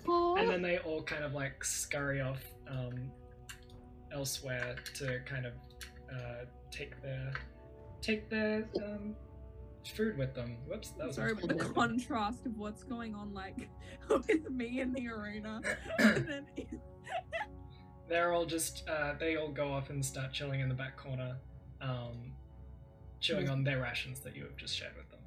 [0.09, 3.11] um, and then they all kind of like scurry off um,
[4.13, 5.53] elsewhere to kind of
[6.13, 7.33] uh, take their
[8.01, 9.15] take their um,
[9.95, 10.57] food with them.
[10.67, 13.69] Whoops, that was Sorry my about the contrast of what's going on, like
[14.09, 15.61] with me in the arena,
[15.99, 16.47] then
[18.09, 21.37] They're all just uh, they all go off and start chilling in the back corner,
[21.83, 22.33] um,
[23.21, 25.21] chewing on their rations that you have just shared with them.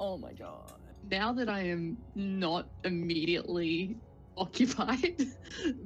[0.00, 0.72] Oh my god.
[1.10, 3.96] now that I am not immediately
[4.36, 5.26] occupied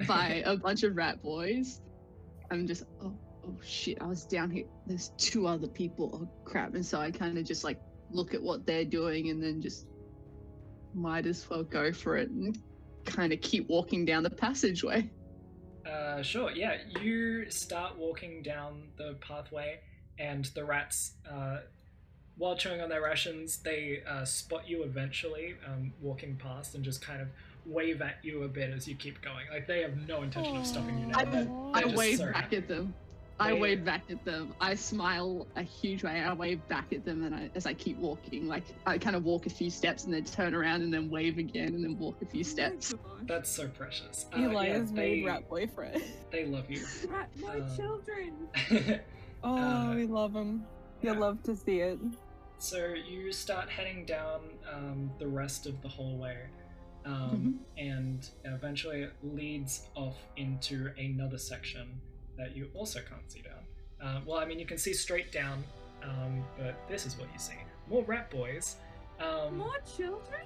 [0.06, 1.80] by a bunch of rat boys,
[2.50, 3.12] I'm just oh
[3.46, 4.64] oh shit, I was down here.
[4.86, 6.10] There's two other people.
[6.22, 6.74] Oh crap.
[6.74, 7.80] And so I kind of just like
[8.10, 9.86] look at what they're doing and then just
[10.94, 12.58] might as well go for it and
[13.04, 15.08] kind of keep walking down the passageway.
[15.86, 16.50] Uh, sure.
[16.50, 19.78] Yeah, you start walking down the pathway,
[20.18, 21.58] and the rats, uh,
[22.36, 27.00] while chewing on their rations, they uh, spot you eventually um, walking past and just
[27.02, 27.28] kind of
[27.64, 29.46] wave at you a bit as you keep going.
[29.52, 31.18] Like they have no intention of stopping you now.
[31.72, 32.56] I- I wave so back happy.
[32.56, 32.94] at them.
[33.38, 34.54] I They- wave back at them.
[34.60, 36.20] I smile a huge way.
[36.22, 39.24] I wave back at them, and I, as I keep walking, like I kind of
[39.24, 42.20] walk a few steps and then turn around and then wave again and then walk
[42.22, 42.94] a few steps.
[42.94, 43.10] Oh.
[43.24, 44.24] That's so precious.
[44.34, 46.02] Uh, Eli yeah, has they, made rat boyfriend.
[46.30, 46.82] they love you.
[47.10, 48.32] Rat my Um, children.
[49.44, 50.64] Oh, Uh, we love them.
[51.02, 51.20] You'll yeah.
[51.20, 51.98] love to see it.
[52.58, 54.40] So you start heading down
[54.72, 56.38] um, the rest of the hallway,
[57.04, 62.00] um, and eventually it leads off into another section
[62.36, 63.62] that you also can't see down.
[64.00, 65.64] Uh, well, I mean, you can see straight down,
[66.02, 67.54] um, but this is what you see:
[67.88, 68.76] more rat boys.
[69.18, 70.42] Um, More children?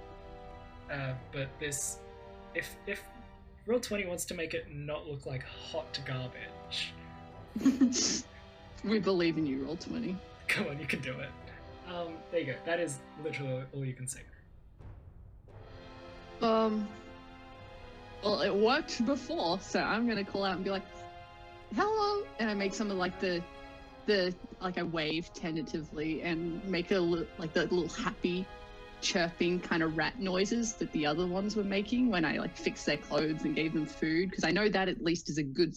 [0.92, 1.98] uh, but this,
[2.54, 3.02] if if
[3.66, 6.92] Roll20 wants to make it not look like hot garbage,
[8.84, 10.14] we believe in you, Roll20.
[10.46, 11.30] come on, you can do it.
[11.92, 12.54] Um, there you go.
[12.64, 14.20] That is literally all you can see.
[16.42, 16.86] Um.
[18.22, 20.82] Well, it worked before, so I'm gonna call out and be like,
[21.74, 23.42] "Hello," and I make some of like the,
[24.06, 28.46] the like I wave tentatively and make a li- like the little happy,
[29.00, 32.86] chirping kind of rat noises that the other ones were making when I like fixed
[32.86, 35.74] their clothes and gave them food, because I know that at least is a good,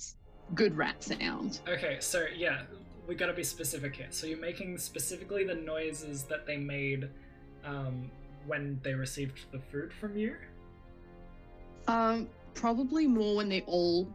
[0.56, 1.60] good rat sound.
[1.68, 2.64] Okay, so yeah,
[3.08, 4.08] we gotta be specific here.
[4.10, 7.10] So you're making specifically the noises that they made
[7.64, 8.10] um,
[8.48, 10.36] when they received the food from you.
[11.88, 14.08] Um, probably more when they all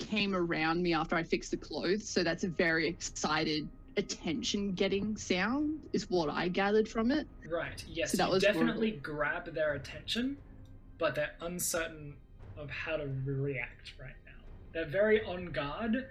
[0.00, 2.08] came around me after I fixed the clothes.
[2.08, 7.26] So that's a very excited, attention-getting sound, is what I gathered from it.
[7.48, 7.84] Right.
[7.88, 10.36] Yes, So that you was definitely grab their attention,
[10.98, 12.14] but they're uncertain
[12.56, 14.32] of how to react right now.
[14.72, 16.06] They're very on guard,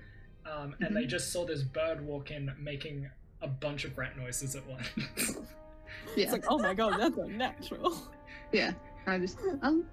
[0.45, 3.09] um, and they just saw this bird walk in, making
[3.41, 4.87] a bunch of rat noises at once.
[4.97, 5.33] Yeah,
[6.23, 7.97] It's like, oh my god, that's unnatural.
[8.51, 8.71] yeah.
[9.07, 9.85] I just um.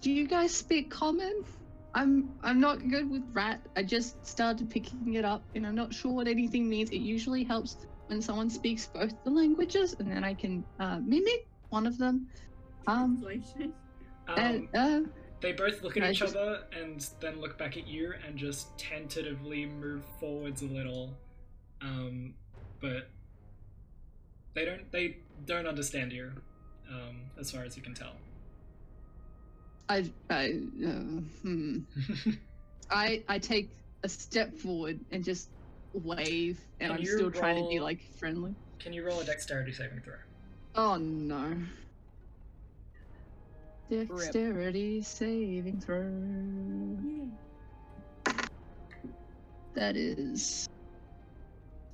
[0.00, 1.44] Do you guys speak common?
[1.96, 3.60] I'm I'm not good with rat.
[3.74, 6.90] I just started picking it up, and I'm not sure what anything means.
[6.90, 11.48] It usually helps when someone speaks both the languages, and then I can uh, mimic
[11.70, 12.28] one of them.
[12.86, 13.72] Um, Translation.
[14.28, 15.00] um, uh,
[15.40, 18.36] they both look at I each just- other and then look back at you and
[18.36, 21.16] just tentatively move forwards a little,
[21.80, 22.34] um,
[22.80, 23.08] but
[24.52, 26.30] they don't they don't understand you,
[26.90, 28.12] um, as far as you can tell.
[29.88, 30.90] I I uh,
[31.42, 31.78] hmm.
[32.90, 33.70] I I take
[34.02, 35.48] a step forward and just
[35.92, 38.54] wave, and Can I'm you still trying to be like friendly.
[38.78, 40.14] Can you roll a dexterity saving throw?
[40.74, 41.54] Oh no.
[43.88, 46.10] Dexterity saving throw.
[49.74, 50.68] That is.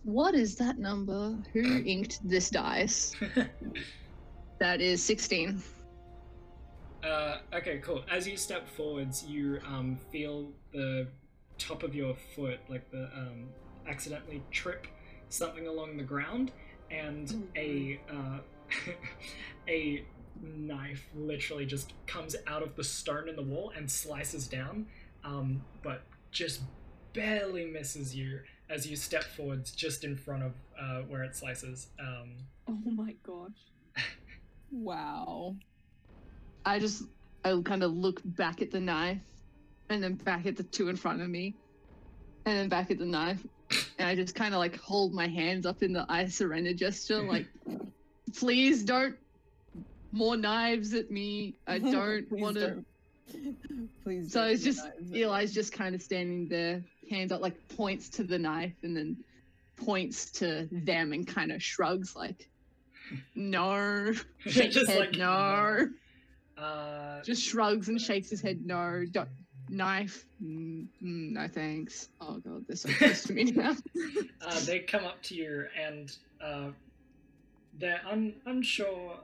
[0.05, 1.37] What is that number?
[1.53, 3.15] Who inked this dice?
[4.63, 5.61] That is 16.
[7.03, 8.05] Uh, okay, cool.
[8.11, 11.09] As you step forwards, you um, feel the
[11.59, 13.49] top of your foot, like the um,
[13.89, 14.87] accidentally trip
[15.29, 16.53] something along the ground,
[16.91, 18.39] and a uh,
[19.69, 20.05] a
[20.41, 24.87] knife literally just comes out of the stone in the wall and slices down,
[25.25, 26.61] um, but just
[27.13, 31.89] barely misses you as you step forwards just in front of uh, where it slices.
[32.01, 32.37] Um,
[32.69, 33.51] Oh my gosh.
[34.71, 35.57] Wow.
[36.65, 37.05] I just.
[37.45, 39.19] I kind of look back at the knife,
[39.89, 41.55] and then back at the two in front of me,
[42.47, 43.45] and then back at the knife,
[43.99, 47.23] and I just kind of like hold my hands up in the I surrender gesture,
[47.29, 47.47] like,
[48.33, 49.17] please don't
[50.13, 51.55] more knives at me.
[51.67, 52.61] I don't want to.
[52.61, 52.87] don't.
[54.05, 54.33] Please.
[54.33, 57.57] So don't it's just knives at Eli's just kind of standing there, hands up, like
[57.69, 59.17] points to the knife, and then
[59.77, 62.49] points to them and kind of shrugs, like,
[63.35, 65.89] no, shakes Just head, like, no.
[66.63, 69.05] Uh, Just shrugs and shakes his head, no.
[69.11, 69.29] Don't
[69.69, 70.25] knife.
[70.43, 72.09] Mm, mm, no thanks.
[72.21, 73.75] Oh god, they're so close to me now.
[74.45, 76.67] Uh, they come up to you and uh,
[77.79, 79.21] they're un- unsure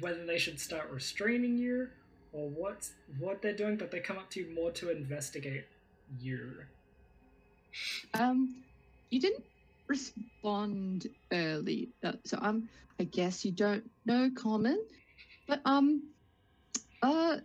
[0.00, 1.88] whether they should start restraining you
[2.34, 2.86] or what
[3.18, 5.64] what they're doing, but they come up to you more to investigate
[6.20, 6.52] you.
[8.12, 8.62] Um,
[9.10, 9.44] you didn't
[9.88, 12.68] respond early, uh, so um,
[13.00, 14.78] I guess you don't know common,
[15.48, 16.02] but um,
[17.06, 17.38] uh,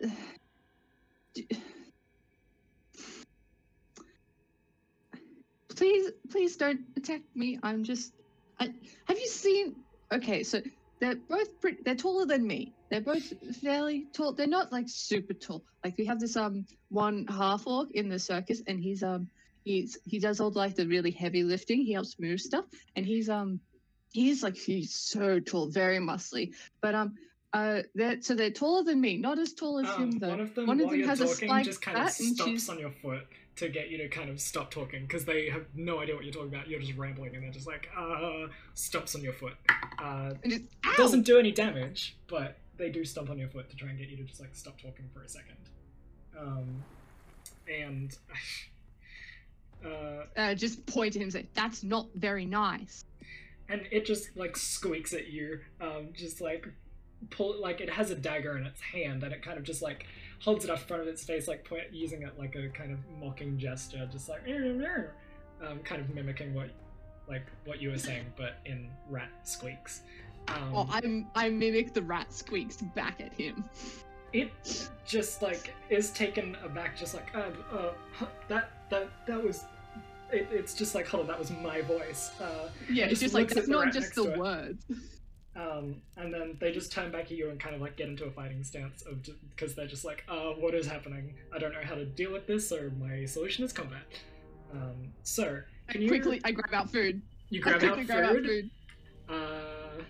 [5.76, 7.60] please, please don't attack me.
[7.63, 8.13] I'm just.
[8.60, 8.74] I,
[9.06, 9.76] have you seen?
[10.12, 10.62] Okay, so
[11.00, 11.78] they're both pretty.
[11.84, 12.74] They're taller than me.
[12.89, 14.34] They're both fairly tall.
[14.34, 15.63] They're not like super tall.
[15.84, 19.30] Like we have this um one half orc in the circus, and he's um
[19.63, 21.82] he's he does all like the really heavy lifting.
[21.82, 23.60] He helps move stuff, and he's um
[24.12, 26.54] he's like he's so tall, very muscly.
[26.82, 27.15] But um
[27.53, 30.29] uh they're so they're taller than me, not as tall as Um, him though.
[30.29, 32.69] one of them, One of them has a talking, spiked just kind of stops she's-
[32.69, 35.99] on your foot to get you to kind of stop talking because they have no
[35.99, 36.69] idea what you're talking about.
[36.69, 39.55] You're just rambling, and they're just like, uh, stops on your foot.
[39.99, 40.61] Uh, just,
[40.95, 44.07] doesn't do any damage, but they do stomp on your foot to try and get
[44.07, 45.57] you to just like stop talking for a second.
[46.39, 46.81] Um,
[47.69, 48.17] and
[49.85, 53.05] uh, uh, just point at him and say, "That's not very nice."
[53.69, 56.67] and it just like squeaks at you um just like
[57.29, 60.05] pull like it has a dagger in its hand and it kind of just like
[60.41, 62.91] holds it up in front of its face like point, using it like a kind
[62.91, 64.41] of mocking gesture just like
[65.63, 66.69] um kind of mimicking what
[67.29, 70.01] like what you were saying but in rat squeaks
[70.47, 73.63] um, Oh, I'm I mimic the rat squeaks back at him.
[74.34, 79.65] it just like is taken aback just like uh, uh that that that was
[80.31, 83.34] it, it's just like hold on that was my voice uh Yeah, it's just just
[83.36, 84.39] like that's not just the it.
[84.39, 84.86] words.
[85.55, 88.23] Um, and then they just turn back at you and kind of like get into
[88.25, 89.17] a fighting stance of
[89.49, 91.33] because they're just like, uh, what is happening?
[91.53, 94.03] I don't know how to deal with this, so my solution is combat.
[94.73, 95.59] Um, so
[95.89, 97.21] I can you quickly I grab out food.
[97.49, 98.45] you I grab out quickly grab out food?
[98.47, 98.69] food.
[99.29, 100.03] Uh,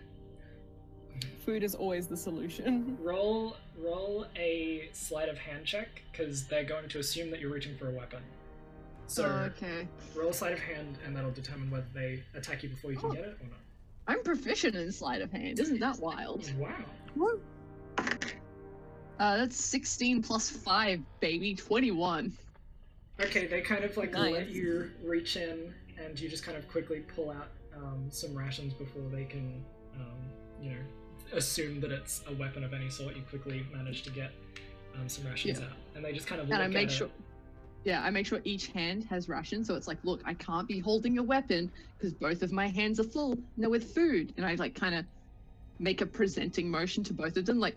[1.46, 2.96] Food is always the solution.
[3.02, 7.76] roll roll a sleight of hand check because they're going to assume that you're reaching
[7.78, 8.22] for a weapon.
[9.08, 9.88] So Oh, okay.
[10.16, 13.10] roll a sleight of hand, and that'll determine whether they attack you before you can
[13.10, 13.14] Oh.
[13.14, 13.58] get it or not.
[14.12, 15.60] I'm proficient in sleight of hand.
[15.60, 16.52] Isn't that wild?
[16.58, 16.76] Wow.
[19.20, 21.56] Uh, that's 16 plus 5, baby.
[21.56, 22.34] 21.
[23.22, 27.02] Okay, they kind of like let you reach in, and you just kind of quickly
[27.16, 27.48] pull out
[27.78, 29.64] um, some rations before they can,
[29.96, 30.18] um,
[30.62, 30.80] you know,
[31.34, 33.16] assume that it's a weapon of any sort.
[33.16, 34.32] You quickly manage to get
[35.00, 35.66] um, some rations Yeah.
[35.68, 37.08] out, and they just kind of And look I make at sure.
[37.08, 37.14] it.
[37.84, 40.80] Yeah, I make sure each hand has rations, so it's like, look, I can't be
[40.80, 43.32] holding a weapon because both of my hands are full.
[43.32, 45.06] and they're with food, and I like kind of
[45.80, 47.76] make a presenting motion to both of them, like,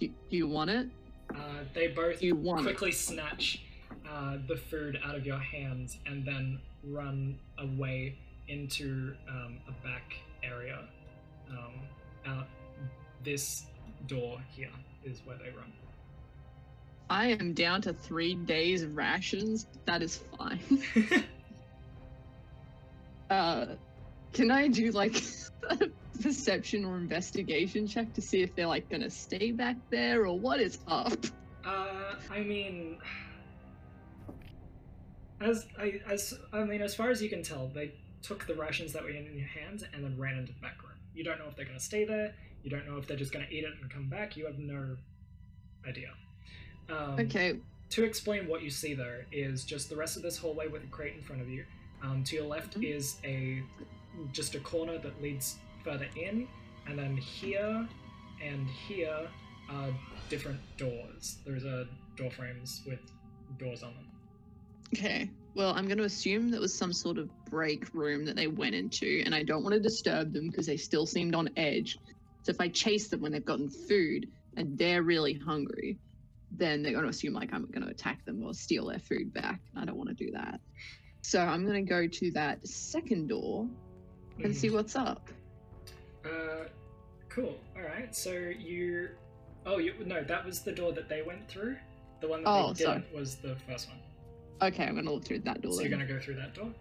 [0.00, 0.88] do, do you want it?
[1.30, 1.36] Uh,
[1.74, 2.64] they both Do you want it?
[2.64, 3.62] quickly snatch
[4.10, 8.16] uh, the food out of your hands and then run away
[8.48, 10.80] into um, a back area.
[11.50, 11.72] Um,
[12.26, 12.46] out
[13.22, 13.64] this
[14.06, 14.70] door here
[15.04, 15.72] is where they run.
[17.10, 19.66] I am down to three days of rations.
[19.84, 20.60] That is fine.
[23.30, 23.66] uh,
[24.32, 25.22] can I do like
[25.70, 25.88] a
[26.22, 30.60] perception or investigation check to see if they're like gonna stay back there or what
[30.60, 31.12] is up?
[31.64, 32.98] Uh, I mean,
[35.40, 38.92] as I as I mean, as far as you can tell, they took the rations
[38.94, 40.98] that were in your hands and then ran into the back room.
[41.14, 42.34] You don't know if they're going to stay there.
[42.62, 44.36] You don't know if they're just going to eat it and come back.
[44.36, 44.96] You have no
[45.86, 46.08] idea.
[46.88, 47.58] Um, Okay,
[47.90, 50.86] To explain what you see there is just the rest of this hallway with a
[50.88, 51.64] crate in front of you.
[52.02, 52.84] Um, to your left Mhm.
[52.96, 53.62] is a
[54.32, 56.46] just a corner that leads further in,
[56.86, 57.88] and then here
[58.42, 59.28] and here
[59.68, 59.92] are
[60.28, 61.38] different doors.
[61.44, 63.00] There's a door frames with
[63.58, 64.06] doors on them.
[64.94, 65.28] okay.
[65.54, 69.22] Well, I'm gonna assume that was some sort of break room that they went into,
[69.24, 71.98] and I don't want to disturb them because they still seemed on edge.
[72.42, 75.96] So if I chase them when they've gotten food and they're really hungry,
[76.58, 79.32] then they're going to assume like I'm going to attack them or steal their food
[79.32, 79.60] back.
[79.76, 80.60] I don't want to do that.
[81.22, 83.68] So I'm going to go to that second door
[84.42, 84.56] and Mhm.
[84.56, 85.28] see what's up.
[86.24, 86.64] Uh,
[87.28, 87.58] cool.
[87.76, 88.14] All right.
[88.14, 89.10] So you,
[89.66, 91.76] oh, you no, that was the door that they went through.
[92.20, 93.00] The one that Oh, they sorry.
[93.00, 93.98] didn't was the first one.
[94.62, 95.72] Okay, I'm going to look through that door.
[95.72, 96.72] So you're gonna go through that door.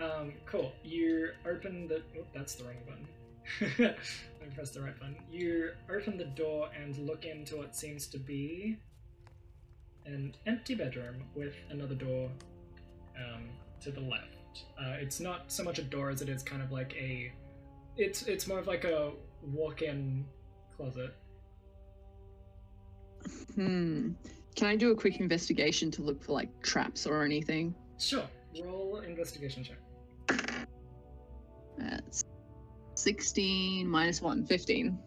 [0.00, 0.72] Um, cool.
[0.82, 2.02] You open the.
[2.18, 3.06] Oh, that's the wrong button.
[4.42, 5.16] I pressed the right button.
[5.30, 8.78] You open the door and look into what seems to be
[10.08, 12.30] an empty bedroom with another door
[13.16, 13.44] um,
[13.80, 14.64] to the left.
[14.80, 17.32] Uh, it's not so much a door as it is kind of like a.
[17.96, 20.24] It's it's more of like a walk-in
[20.76, 21.14] closet.
[23.54, 24.12] Hmm.
[24.54, 27.74] can I do a quick investigation to look for like traps or anything?
[27.98, 28.24] Sure.
[28.64, 30.68] Roll investigation check.
[31.76, 32.24] That's
[32.94, 34.98] 16 minus 1, 15.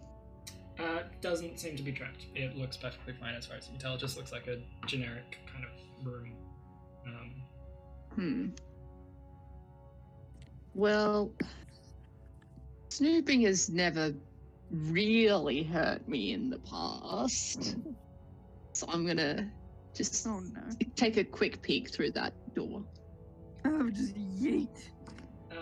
[0.82, 2.26] Uh, doesn't seem to be trapped.
[2.34, 3.94] It looks perfectly fine as far as you can tell.
[3.96, 6.34] It just looks like a generic kind of room.
[7.06, 7.32] Um,
[8.16, 8.50] Hmm.
[10.74, 11.32] Well,
[12.90, 14.14] snooping has never
[14.72, 17.76] really hurt me in the past.
[18.74, 19.50] So I'm gonna
[19.94, 20.62] just Oh no.
[20.96, 22.84] take a quick peek through that door.
[23.66, 24.90] Oh, just yeet.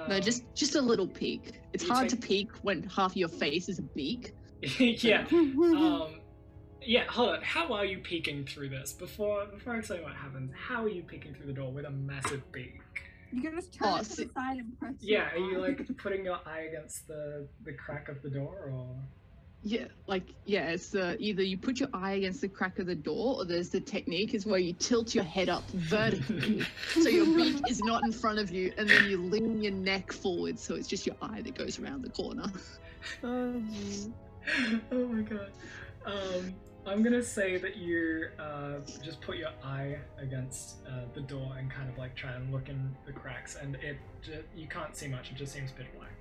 [0.07, 1.61] No, um, just just a little peek.
[1.73, 4.33] It's you hard to peek when half your face is a beak.
[4.79, 5.25] yeah.
[5.31, 6.19] Um,
[6.81, 7.03] yeah.
[7.09, 7.41] Hold on.
[7.41, 8.93] How are you peeking through this?
[8.93, 11.91] Before before I explain what happens, how are you peeking through the door with a
[11.91, 12.79] massive beak?
[13.31, 14.93] You can just turn Oh, it to the side and press.
[15.01, 15.31] your Yeah.
[15.33, 15.67] Are you eye.
[15.67, 18.95] like putting your eye against the the crack of the door, or?
[19.61, 22.95] Yeah, like yeah, it's uh, either you put your eye against the crack of the
[22.95, 27.25] door, or there's the technique is where you tilt your head up vertically, so your
[27.35, 30.75] beak is not in front of you, and then you lean your neck forward, so
[30.75, 32.45] it's just your eye that goes around the corner.
[33.21, 34.13] Oh, gee.
[34.91, 35.51] oh my god.
[36.05, 36.53] Um,
[36.85, 41.69] I'm gonna say that you uh, just put your eye against uh, the door and
[41.69, 43.97] kind of like try and look in the cracks, and it
[44.55, 45.31] you can't see much.
[45.31, 46.11] It just seems pitch black.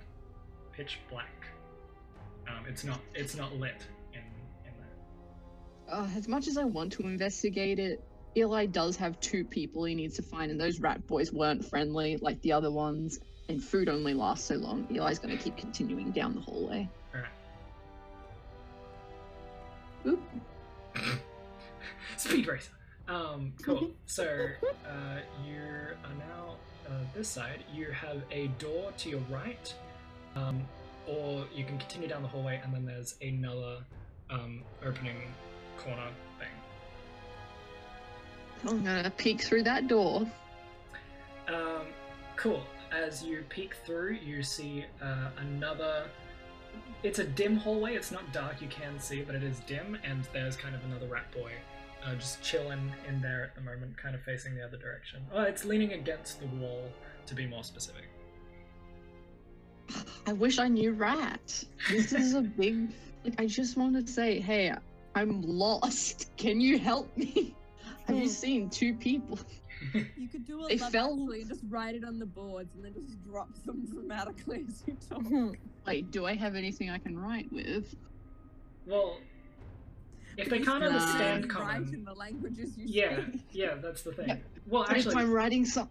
[0.73, 1.47] Pitch black.
[2.49, 3.87] Um, it's not it's not lit.
[5.91, 8.05] Uh, as much as I want to investigate it,
[8.37, 12.19] Eli does have two people he needs to find, and those rat boys weren't friendly
[12.19, 14.87] like the other ones, and food only lasts so long.
[14.91, 16.89] Eli's gonna keep continuing down the hallway.
[20.07, 20.23] Oop.
[22.17, 22.73] Speed racer.
[23.09, 23.91] Um, cool.
[24.07, 24.25] So
[24.87, 27.63] uh, you are now uh, this side.
[27.73, 29.73] You have a door to your right,
[30.35, 30.67] um,
[31.07, 33.79] or you can continue down the hallway, and then there's another
[34.31, 35.17] um, opening
[35.77, 36.49] corner thing.
[38.67, 40.27] I'm gonna peek through that door.
[41.49, 41.87] Um,
[42.37, 42.63] cool.
[42.91, 46.07] As you peek through, you see uh, another.
[47.03, 47.95] It's a dim hallway.
[47.95, 48.61] It's not dark.
[48.61, 51.53] You can see, but it is dim, and there's kind of another rat boy,
[52.05, 55.21] uh, just chilling in there at the moment, kind of facing the other direction.
[55.33, 56.91] Oh, it's leaning against the wall,
[57.27, 58.05] to be more specific.
[60.27, 61.65] I wish I knew rat.
[61.91, 62.91] This is a big.
[63.25, 64.75] Like, I just wanted to say, hey,
[65.15, 66.31] I'm lost.
[66.37, 67.55] Can you help me?
[68.07, 69.39] Have you seen two people?
[70.17, 72.85] You could do a They love fell- actually, just write it on the boards and
[72.85, 75.57] then just drop them dramatically as you talk.
[75.87, 77.95] Wait, do I have anything I can write with?
[78.87, 79.19] Well,
[80.37, 83.41] if they can't understand Write common, in the languages you yeah, speak.
[83.53, 84.29] yeah, that's the thing.
[84.29, 84.37] Yeah.
[84.67, 85.89] Well, But if I'm writing some,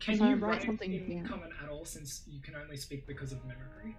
[0.00, 3.06] can you write write something in down- common at all, since you can only speak
[3.06, 3.96] because of mimicry?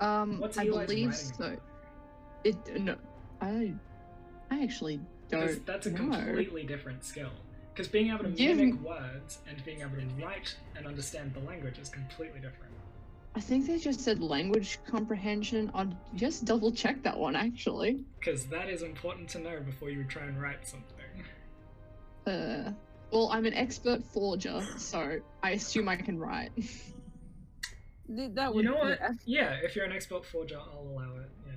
[0.00, 1.56] um, What's I Eli's believe so.
[2.44, 2.96] It no,
[3.40, 3.72] I,
[4.50, 5.00] I actually
[5.30, 5.98] don't that's a know.
[6.10, 7.30] completely different skill.
[7.76, 11.34] Because being able to Give mimic me- words and being able to write and understand
[11.34, 12.72] the language is completely different.
[13.34, 15.70] I think they just said language comprehension.
[15.74, 18.02] I'll just double check that one actually.
[18.18, 20.96] Because that is important to know before you try and write something.
[22.26, 22.72] Uh,
[23.12, 26.52] well, I'm an expert forger, so I assume I can write.
[26.56, 28.98] Th- That You know what?
[29.00, 29.12] yeah.
[29.26, 31.28] Yeah, if you're an expert forger, I'll allow it.
[31.46, 31.52] Yeah.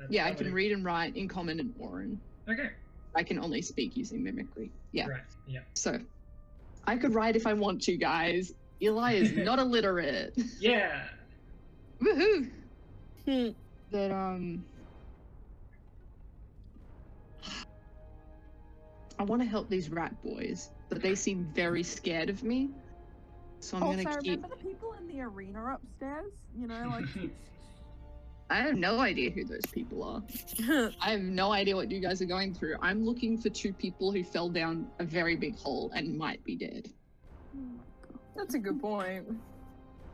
[0.00, 2.18] that- yeah, I can would- read and write in common and Auran.
[2.46, 2.70] Okay.
[3.14, 4.70] I can only speak using mimicry.
[4.92, 5.08] Yeah.
[5.08, 5.22] Right.
[5.46, 5.60] Yeah.
[5.74, 5.98] So,
[6.86, 8.52] I could write if I want to, guys.
[8.82, 10.34] Eli is not illiterate.
[10.58, 11.04] Yeah.
[12.02, 12.50] Woohoo!
[13.26, 13.48] Hmm.
[13.90, 14.64] That um,
[19.18, 22.70] I want to help these rat boys, but they seem very scared of me.
[23.60, 24.42] So I'm also, gonna keep.
[24.42, 26.32] remember the people in the arena upstairs?
[26.56, 27.04] You know, like
[28.52, 30.22] I have no idea who those people are.
[31.00, 32.76] I have no idea what you guys are going through.
[32.82, 36.56] I'm looking for two people who fell down a very big hole and might be
[36.56, 36.90] dead.
[37.56, 37.60] Oh.
[38.36, 39.24] That's a good point.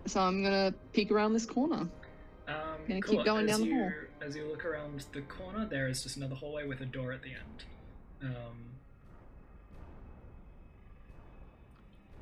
[0.07, 1.89] So I'm gonna peek around this corner.
[2.47, 3.16] Um, Gonna cool.
[3.16, 3.93] keep going as down the hall.
[4.20, 7.22] As you look around the corner, there is just another hallway with a door at
[7.22, 7.64] the end.
[8.22, 8.70] Um,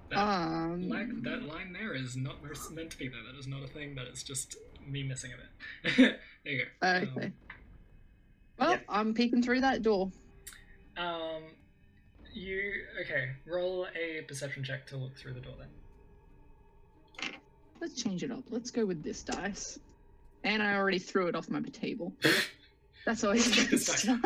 [0.09, 2.37] that, Um, like, that line there is not
[2.73, 3.23] meant to be there.
[3.31, 3.95] That is not a thing.
[3.97, 4.57] That is just
[4.87, 5.97] me missing a bit.
[6.45, 6.89] there you go.
[6.89, 7.33] okay.
[8.59, 8.79] Well, yeah.
[8.89, 10.11] I'm peeking through that door.
[10.97, 11.43] Um, um,
[12.33, 12.73] you
[13.03, 13.31] okay?
[13.47, 17.31] Roll a perception check to look through the door then.
[17.81, 18.45] Let's change it up.
[18.51, 19.79] Let's go with this dice.
[20.45, 22.13] And I already threw it off my table.
[23.05, 24.21] That's always good start.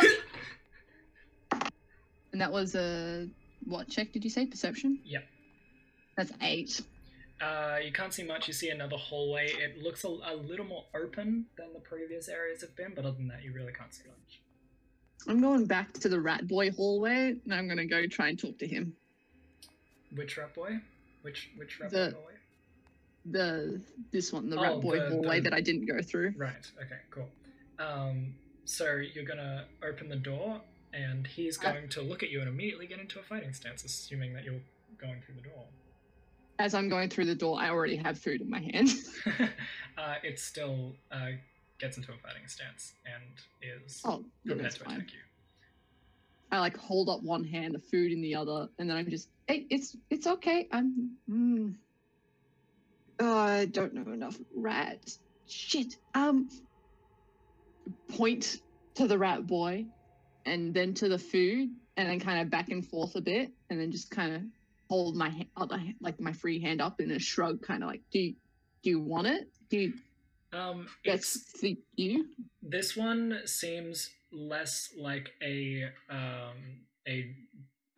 [2.32, 3.28] And that was a
[3.64, 4.46] what check did you say?
[4.46, 5.00] Perception?
[5.04, 5.24] Yep.
[6.16, 6.80] That's eight.
[7.40, 8.46] Uh, you can't see much.
[8.48, 9.50] You see another hallway.
[9.50, 13.16] It looks a, a little more open than the previous areas have been, but other
[13.16, 14.40] than that, you really can't see much.
[15.28, 18.58] I'm going back to the rat boy hallway, and I'm gonna go try and talk
[18.58, 18.94] to him.
[20.14, 20.80] Which rat boy?
[21.22, 22.32] Which which rat The- boy?
[23.26, 23.80] The
[24.12, 26.34] this one, the Oh, rat boy the- hallway the- that I didn't go through.
[26.36, 26.66] Right.
[26.82, 26.98] Okay.
[27.10, 27.28] Cool.
[27.78, 28.34] Um,
[28.64, 30.62] so you're gonna open the door,
[30.92, 33.84] and he's Uh, going to look at you and immediately get into a fighting stance,
[33.84, 34.60] assuming that you're
[34.98, 35.66] going through the door.
[36.60, 38.90] As I'm going through the door, I already have food in my hand.
[39.96, 41.30] uh, it still uh,
[41.78, 43.24] gets into a fighting stance and
[43.62, 44.96] is oh, prepared to fine.
[44.96, 45.20] attack you.
[46.52, 49.30] I like hold up one hand, the food in the other, and then I'm just,
[49.46, 50.68] hey, it's it's okay.
[50.70, 51.74] I'm, mm,
[53.20, 55.96] oh, I don't know enough rat shit.
[56.14, 56.50] Um,
[58.12, 58.60] point
[58.96, 59.86] to the rat boy,
[60.44, 63.80] and then to the food, and then kind of back and forth a bit, and
[63.80, 64.42] then just kind of
[64.90, 68.18] hold my other like my free hand up in a shrug, kind of like, do
[68.18, 68.34] you,
[68.82, 69.48] do you want it?
[69.70, 69.92] Do you,
[70.52, 72.26] Um, it's that's for you?
[72.60, 76.56] this one seems less like a um,
[77.06, 77.32] a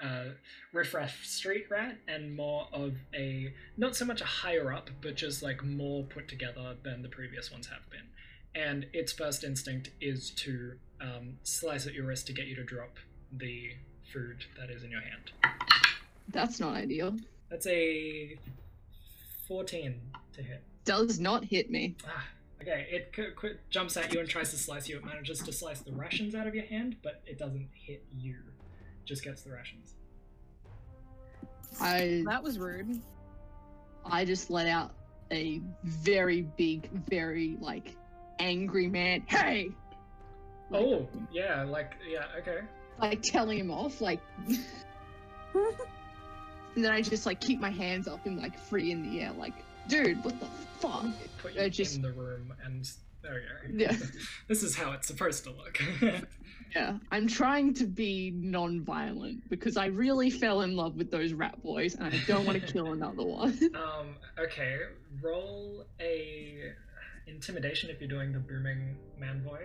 [0.04, 0.32] uh,
[0.74, 5.42] riffraff street rat and more of a not so much a higher up, but just
[5.42, 8.08] like more put together than the previous ones have been.
[8.54, 12.64] And its first instinct is to um, slice at your wrist to get you to
[12.64, 12.98] drop
[13.32, 13.70] the
[14.12, 15.32] food that is in your hand.
[16.32, 17.14] That's not ideal.
[17.50, 18.36] That's a
[19.46, 20.00] fourteen
[20.34, 20.62] to hit.
[20.84, 21.94] Does not hit me.
[22.06, 22.24] Ah,
[22.60, 24.96] okay, it qu- qu- jumps at you and tries to slice you.
[24.96, 28.36] It manages to slice the rations out of your hand, but it doesn't hit you.
[29.04, 29.94] Just gets the rations.
[31.80, 33.00] I That was rude.
[34.04, 34.94] I just let out
[35.30, 37.94] a very big, very like
[38.38, 39.22] angry man.
[39.26, 39.70] Hey,
[40.70, 42.60] Like- oh, yeah, like, yeah, okay.
[42.98, 44.20] like telling him off, like.
[46.74, 49.32] and then I just like keep my hands up and like free in the air,
[49.32, 49.54] like,
[49.88, 50.46] dude, what the
[50.80, 51.06] fuck?
[51.38, 52.88] Put I you just- in the room, and
[53.22, 53.84] there we go.
[53.84, 53.96] Yeah.
[54.48, 55.78] this is how it's supposed to look.
[56.74, 61.62] Yeah, I'm trying to be non-violent because I really fell in love with those rat
[61.62, 63.58] boys, and I don't want to kill another one.
[63.74, 64.78] um, okay,
[65.20, 66.72] roll a
[67.26, 69.60] intimidation if you're doing the booming man voice.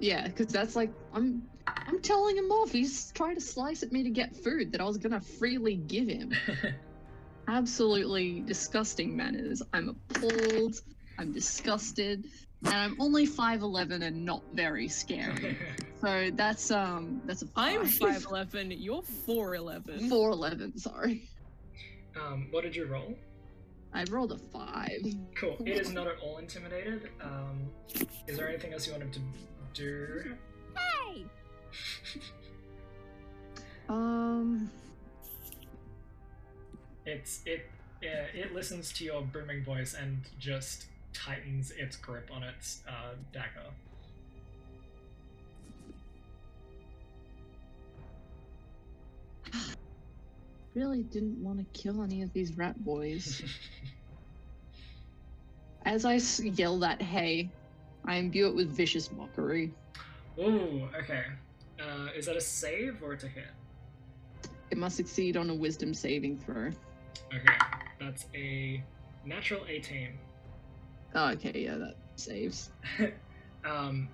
[0.00, 1.42] Yeah, because that's like I'm.
[1.66, 2.72] I'm telling him off.
[2.72, 6.08] He's trying to slice at me to get food that I was gonna freely give
[6.08, 6.32] him.
[7.48, 9.62] absolutely disgusting manners.
[9.72, 10.80] I'm appalled.
[11.18, 12.26] I'm disgusted.
[12.64, 15.56] And I'm only 5'11 and not very scary.
[16.00, 20.08] So that's um that's a I'm 5'11, you're 4'11.
[20.08, 21.24] 4'11, sorry.
[22.14, 23.18] um, what did you roll?
[23.92, 25.02] I rolled a five.
[25.34, 25.56] Cool.
[25.66, 27.10] It is not at all intimidated.
[27.20, 27.68] Um,
[28.28, 29.20] is there anything else you wanted to
[29.78, 30.36] do?
[30.76, 31.24] Hey!
[33.88, 34.70] Um
[37.06, 37.70] It's it
[38.02, 43.14] uh, it listens to your booming voice and just tightens its grip on its uh,
[43.32, 43.70] dagger.
[50.74, 53.42] really didn't want to kill any of these rat boys.
[55.84, 57.50] As I yell that hey,
[58.08, 59.72] I imbue it with vicious mockery.
[60.38, 61.24] Ooh, okay.
[61.78, 63.44] Uh, is that a save or to hit?
[64.70, 66.70] It must succeed on a wisdom saving throw.
[67.34, 67.54] Okay,
[68.00, 68.82] that's a
[69.26, 70.08] natural 18.
[71.14, 72.70] Oh, okay, yeah, that saves.
[73.64, 74.08] um,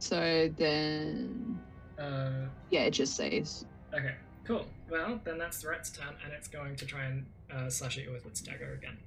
[0.00, 1.60] So then,
[1.98, 3.64] uh, yeah, it just saves.
[3.94, 4.14] okay,
[4.44, 4.66] cool.
[4.90, 8.04] Well, then that's the rat's turn, and it's going to try and uh, slash at
[8.04, 8.98] you with its dagger again.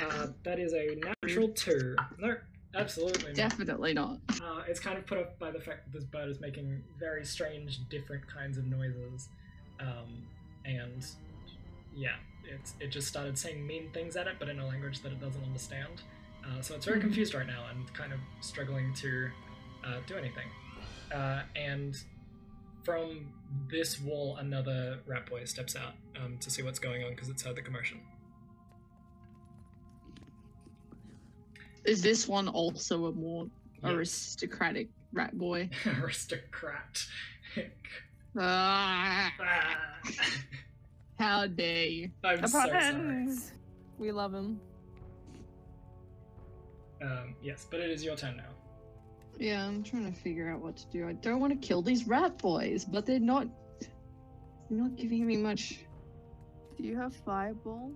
[0.00, 1.96] Uh, that is a natural 2.
[2.18, 2.36] No,
[2.74, 3.34] absolutely not.
[3.34, 4.18] Definitely not.
[4.42, 7.24] Uh, it's kind of put off by the fact that this bird is making very
[7.24, 9.28] strange, different kinds of noises,
[9.80, 10.22] um,
[10.64, 11.04] and
[11.96, 15.12] yeah, it's it just started saying mean things at it, but in a language that
[15.12, 16.02] it doesn't understand.
[16.46, 17.02] Uh, so it's very Mhm.
[17.02, 19.30] confused right now and kind of struggling to
[19.84, 20.48] uh, do anything.
[21.12, 21.96] Uh, and
[22.84, 23.32] from
[23.70, 27.42] this wall, another rat boy steps out um, to see what's going on because it's
[27.42, 28.00] heard the commotion.
[31.88, 33.46] Is this one also a more
[33.82, 33.92] Yes.
[33.92, 35.70] aristocratic rat boy?
[36.02, 37.02] Aristocrat.
[38.38, 39.76] Ah, Ah.
[41.18, 42.10] how dare you?
[42.22, 43.28] I'm so sorry.
[43.98, 44.60] We love him.
[47.00, 48.52] Um, yes, but it is your turn now.
[49.38, 51.08] Yeah, I'm trying to figure out what to do.
[51.08, 53.46] I don't want to kill these rat boys, but they're not.
[54.68, 55.84] They're not giving me much.
[56.76, 57.92] Do you have fireball?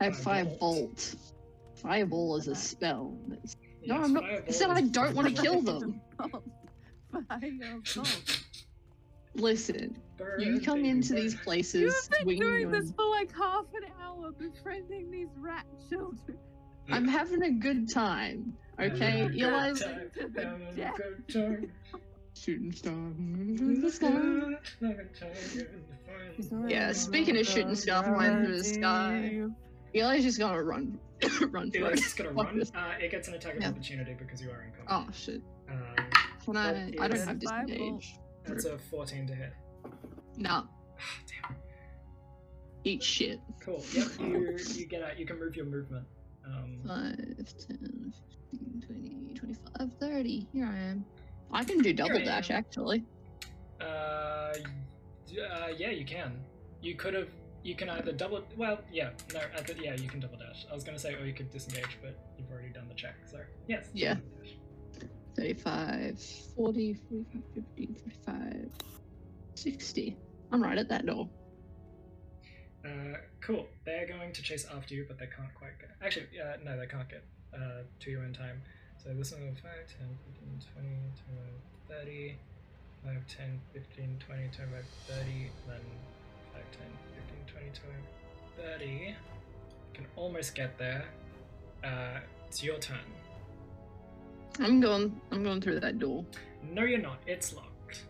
[0.00, 1.16] I have Firebolt.
[1.76, 1.80] Firebolt.
[1.82, 3.16] Fireball is a spell.
[3.32, 3.56] It's-
[3.86, 4.24] No, Yes, I'm not.
[4.24, 6.00] I fireball said I don't want to kill them.
[7.28, 8.04] Fireball.
[9.34, 11.22] Listen, Burn, you come into burn.
[11.22, 16.38] these places You've been doing this for like half an hour, befriending these rat children.
[16.88, 18.56] I'm having a good time.
[18.80, 21.00] Okay, Having a good Eli's time, To the a death.
[22.34, 24.56] shooting star in the sky.
[26.66, 29.42] Yeah, speaking of shooting stuff flying through the sky,
[29.96, 30.98] Eli's just gonna run,
[31.50, 32.02] run for Eli's it.
[32.02, 32.62] just gonna run.
[32.74, 33.68] Uh, it gets an attack of Yeah.
[33.70, 35.08] opportunity because you are in combat.
[35.08, 35.42] Oh shit!
[35.70, 35.78] Um,
[36.44, 36.68] Can I?
[36.68, 37.24] I don't Yes.
[37.26, 38.16] have Five disengage.
[38.44, 39.52] that's a 14 to hit.
[40.36, 40.64] Nah,
[40.98, 41.56] Ah, damn.
[42.84, 43.40] eat shit.
[43.60, 43.82] Cool.
[43.92, 44.08] Yep.
[44.20, 45.18] You you get out.
[45.18, 46.06] You can move your movement.
[46.46, 48.12] Um, 5, 10,
[48.52, 50.46] 15, 20, 25, 30.
[50.52, 51.04] Here I am.
[51.52, 53.04] I can do double dash actually.
[53.80, 54.52] uh, uh,
[55.76, 56.38] yeah, you can.
[56.82, 57.28] You could have.
[57.66, 58.44] You can either double.
[58.56, 59.10] Well, yeah.
[59.34, 59.40] No.
[59.56, 60.66] At the, yeah, you can double dash.
[60.70, 63.16] I was gonna say, or you could disengage, but you've already done the check.
[63.28, 63.88] So yes.
[63.92, 64.14] Yeah.
[64.14, 66.22] double 35,
[66.54, 67.42] 40, 45,
[67.76, 68.70] 50, 55,
[69.56, 70.16] 60.
[70.52, 71.28] I'm right at that door.
[72.84, 73.66] Uh, cool.
[73.84, 75.90] They're going to chase after you, but they can't quite get.
[76.00, 78.62] Actually, uh, no, they can't get uh, to you in time.
[79.02, 80.06] So this one is 5, 10,
[80.38, 80.88] 15, 20,
[81.88, 82.36] 25, 30,
[83.04, 85.80] 5, 10, 15, 20, 25, 30, then
[86.54, 87.15] 5, 10,
[87.56, 87.96] 15, 20,
[88.56, 88.86] 25, 30.
[88.86, 89.14] You
[89.94, 91.04] can almost get there.
[91.84, 92.98] Uh, it's your turn.
[94.60, 95.20] I'm going.
[95.32, 96.24] I'm going through that door.
[96.72, 97.18] No, you're not.
[97.26, 98.04] It's locked.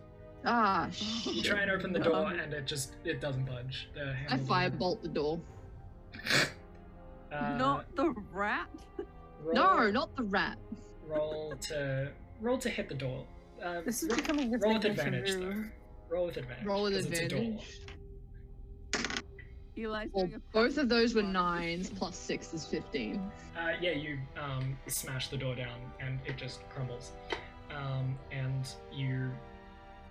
[0.45, 0.89] Ah,
[1.25, 3.89] You try and open the door, and it just it doesn't budge.
[3.93, 5.39] The I handle firebolt the door.
[7.29, 8.69] Uh, Not the rat.
[9.43, 10.57] roll- No, not the rat.
[11.05, 13.25] roll to roll to hit the door.
[13.61, 15.55] Uh, This is ro- becoming a roll with advantage move.
[16.09, 16.15] though.
[16.15, 16.65] Roll with advantage.
[16.65, 17.39] Roll with 'cause it's a door.
[17.39, 17.81] advantage.
[19.77, 23.31] Eli's Well, a both of those were nines, plus six is 15.
[23.55, 27.11] Uh, yeah, you um, smash the door down and it just crumbles.
[27.75, 29.29] Um, and you,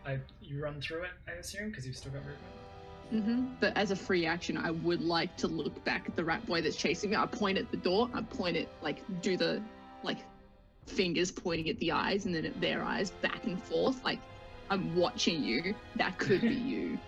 [0.06, 3.24] I, you run through it, I assume, because you've still got movement.
[3.24, 6.44] hmm But as a free action, I would like to look back at the rat
[6.46, 7.16] boy that's chasing me.
[7.16, 8.08] I point at the door.
[8.14, 9.62] I point it, like, do the,
[10.02, 10.18] like,
[10.86, 14.04] fingers pointing at the eyes and then at their eyes back and forth.
[14.04, 14.20] Like,
[14.70, 15.74] I'm watching you.
[15.96, 16.98] That could be you.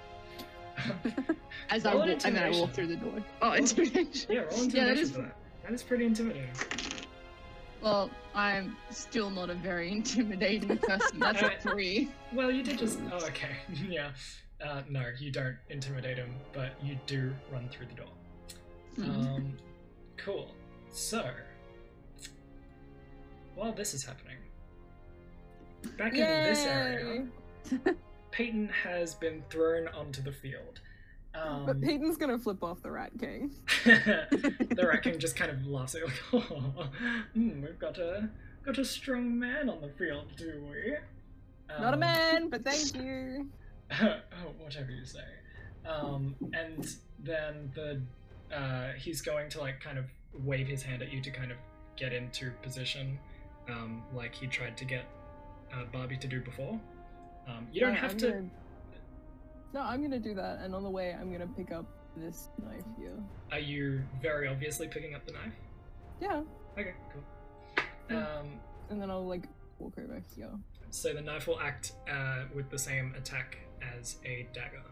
[1.71, 3.23] As I Roll walk, and then I walk through the door.
[3.43, 4.31] Oh, intimidation.
[4.33, 5.37] yeah, roll Yeah, that intimidation is- for that.
[5.65, 6.49] That is pretty intimidating.
[7.83, 11.19] Well, I'm still not a very intimidating person.
[11.21, 12.11] That's a three.
[12.33, 12.99] Well, you did just.
[13.13, 13.51] Oh, okay.
[13.89, 14.11] yeah.
[14.65, 18.07] Uh, no, you don't intimidate him, but you do run through the door.
[18.99, 19.37] Mhm.
[19.37, 19.53] Um,
[20.17, 20.55] cool.
[20.91, 21.31] So,
[23.55, 24.39] while this is happening,
[25.97, 27.27] back in this area,
[27.71, 27.93] Yay!
[28.39, 30.79] Peyton has been thrown onto the field.
[31.35, 33.51] Um, But Peyton's gonna flip off the Rat King.
[33.85, 36.89] the Rat King just kind of laughs at like, oh,
[37.35, 38.29] hmm, we've got a
[38.65, 40.95] got a strong man on the field, do we?
[41.81, 43.49] Not a Um, man, but thank you.
[44.01, 44.21] oh,
[44.61, 45.19] whatever you say.
[45.85, 46.87] Um, and
[47.19, 48.01] then the
[48.57, 50.05] uh, he's going to like kind of
[50.45, 51.59] wave his hand at you to kind of
[51.97, 53.19] get into position,
[53.69, 55.07] um, like he tried to get
[55.75, 56.79] uh, Barbie to do before.
[57.49, 58.31] Um, you don't Yeah, have I'm to.
[58.31, 58.51] gonna-
[59.75, 61.87] No, I'm gonna do that, and on the way, I'm gonna pick up
[62.17, 63.17] this knife here.
[63.53, 65.53] Are you very obviously picking up the knife?
[66.21, 66.43] Yeah,
[66.77, 67.85] Okay, cool.
[68.11, 68.27] Yeah.
[68.39, 69.45] Um, and then I'll like
[69.79, 70.51] walk over here.
[70.91, 73.59] so the knife will act uh, with the same attack
[73.97, 74.83] as a dagger.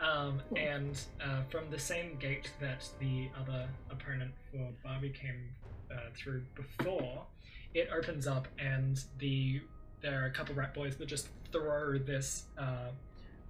[0.00, 0.58] Um, Cool.
[0.58, 5.50] and uh, from the same gate that the other opponent for Barbie came
[5.90, 7.26] uh, through before,
[7.74, 9.60] it opens up and the
[10.02, 12.88] there are a couple rat boys that just throw this uh,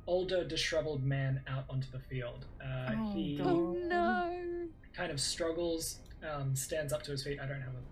[0.06, 2.46] older, disheveled man out onto the field.
[2.62, 4.68] Uh, Oh, he Oh no!
[4.94, 5.98] kind of struggles,
[6.28, 7.38] um, stands up to his feet.
[7.40, 7.84] I don't have an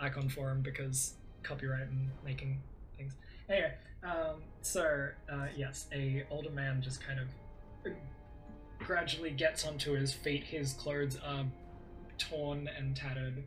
[0.00, 2.60] icon for him because copyright and making
[2.96, 3.14] things.
[3.48, 3.72] Anyway,
[4.02, 7.26] um, so uh, yes, a older man just kind of
[8.78, 10.42] gradually gets onto his feet.
[10.44, 11.44] His clothes are
[12.18, 13.42] torn and tattered.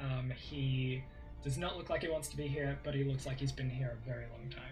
[0.00, 1.02] Um, he
[1.42, 3.70] does not look like he wants to be here, but he looks like he's been
[3.70, 4.62] here a very long time.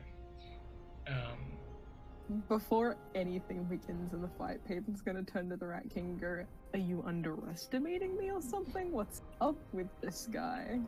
[1.09, 6.21] Um, Before anything begins in the fight, Peyton's gonna turn to the Rat King and
[6.21, 6.45] go,
[6.75, 8.93] Are you underestimating me or something?
[8.93, 10.81] What's up with this guy?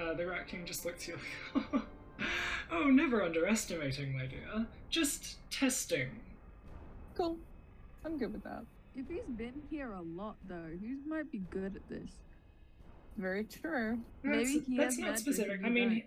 [0.00, 1.14] Uh, the Rat King just looks at
[1.54, 1.82] you like,
[2.72, 4.66] oh, never underestimating, my dear.
[4.88, 6.08] Just testing.
[7.16, 7.36] Cool.
[8.04, 8.64] I'm good with that.
[8.96, 12.10] If he's been here a lot though, he might be good at this.
[13.18, 13.98] Very true.
[14.22, 15.60] Maybe That's, he that's has not magic specific.
[15.64, 16.04] I mean, he-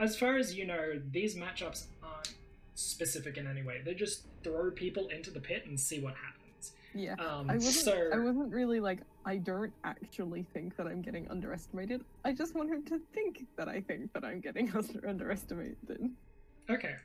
[0.00, 2.34] as far as you know, these matchups aren't
[2.74, 3.82] specific in any way.
[3.84, 6.72] They just throw people into the pit and see what happens.
[6.94, 7.12] Yeah.
[7.14, 11.30] Um, I wasn't so I wasn't really like I don't actually think that I'm getting
[11.30, 12.02] underestimated.
[12.24, 16.10] I just want him to think that I think that I'm getting under- underestimated.
[16.68, 16.94] okay.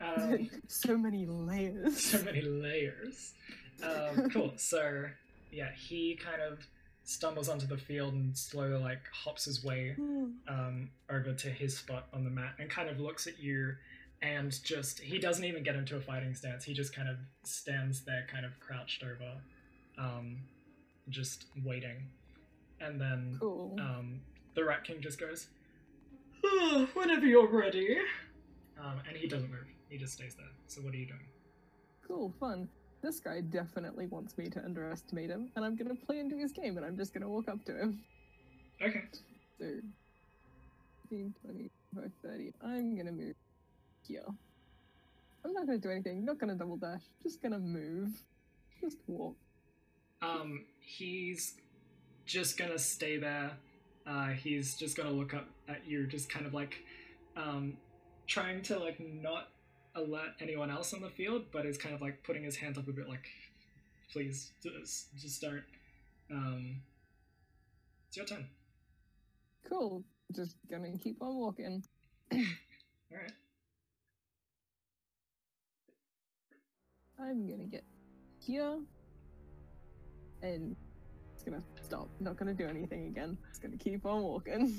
[0.00, 2.04] Um, so many layers.
[2.04, 3.32] so many layers.
[3.82, 4.52] Um, cool.
[4.56, 5.04] So
[5.52, 6.66] yeah, he kind of
[7.04, 9.94] stumbles onto the field and slowly like hops his way
[10.48, 13.74] um, over to his spot on the mat and kind of looks at you
[14.22, 16.64] and just he doesn't even get into a fighting stance.
[16.64, 19.32] He just kind of stands there kind of crouched over
[19.98, 20.38] um,
[21.10, 22.08] just waiting.
[22.80, 23.76] And then Cool.
[23.78, 24.20] um,
[24.54, 25.48] the rat king just goes
[26.44, 27.98] "Ah, whenever you're ready.
[28.82, 29.66] Um, and he doesn't move.
[29.88, 30.46] He just stays there.
[30.66, 31.20] So what are you doing?
[32.06, 32.68] Cool, fun.
[33.04, 36.78] This guy definitely wants me to underestimate him, and I'm gonna play into his game,
[36.78, 38.00] and I'm just gonna walk up to him.
[38.80, 39.02] okay
[39.58, 39.66] So,
[41.10, 42.52] 15, 20, 25, 30.
[42.62, 43.34] I'm gonna move
[44.08, 44.24] here.
[45.44, 48.08] I'm not gonna do anything, not gonna double dash, just gonna move.
[48.80, 49.36] Just walk.
[50.22, 51.56] Um, he's
[52.24, 53.50] just gonna stay there.
[54.06, 56.82] Uh, he's just gonna look up at you, just kind of like,
[57.36, 57.76] um,
[58.26, 59.48] trying to like not
[59.94, 62.88] alert anyone else on the field, but is kind of like putting his hands up
[62.88, 63.26] a bit, like,
[64.12, 65.62] please, just, just don't.
[66.30, 66.76] Um,
[68.08, 68.46] it's your turn.
[69.68, 70.04] Cool.
[70.34, 71.82] Just gonna keep on walking.
[72.32, 72.38] All
[73.12, 73.32] right.
[77.18, 77.84] I'm gonna get
[78.40, 78.78] here.
[80.42, 80.76] And
[81.34, 82.08] it's gonna stop.
[82.20, 83.38] Not gonna do anything again.
[83.50, 84.74] It's gonna keep on walking.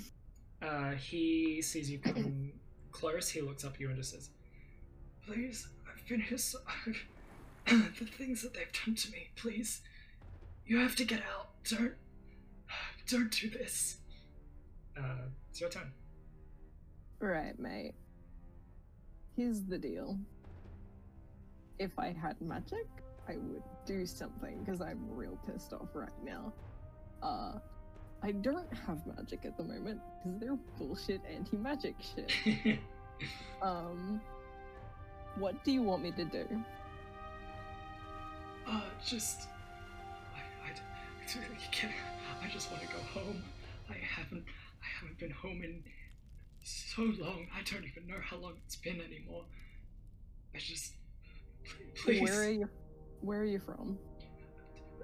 [0.62, 2.52] Uh, he sees you come
[2.92, 3.30] close.
[3.30, 4.30] He looks up at you and just says,
[5.26, 6.60] "Please, I've been here so.
[7.66, 9.30] the things that they've done to me.
[9.36, 9.82] Please,
[10.66, 11.50] you have to get out.
[11.70, 11.94] Don't,
[13.08, 13.98] don't do this."
[14.98, 15.92] Uh, it's your turn.
[17.20, 17.94] Right, mate.
[19.36, 20.18] Here's the deal.
[21.80, 22.88] If I had magic,
[23.28, 26.54] I would do something because I'm real pissed off right now.
[27.22, 27.60] Uh,
[28.24, 32.80] I don't have magic at the moment because they're bullshit anti-magic shit.
[33.62, 34.20] Um,
[35.38, 36.48] what do you want me to do?
[38.68, 39.48] uh, just,
[40.36, 41.94] I, I, I.
[42.44, 43.44] I just want to go home.
[43.90, 44.44] I haven't,
[44.82, 45.84] I haven't been home in
[46.64, 47.48] so long.
[47.56, 49.46] I don't even know how long it's been anymore.
[50.54, 50.94] I just,
[51.96, 52.22] please.
[52.22, 52.70] Where are you?
[53.22, 53.98] Where are you from?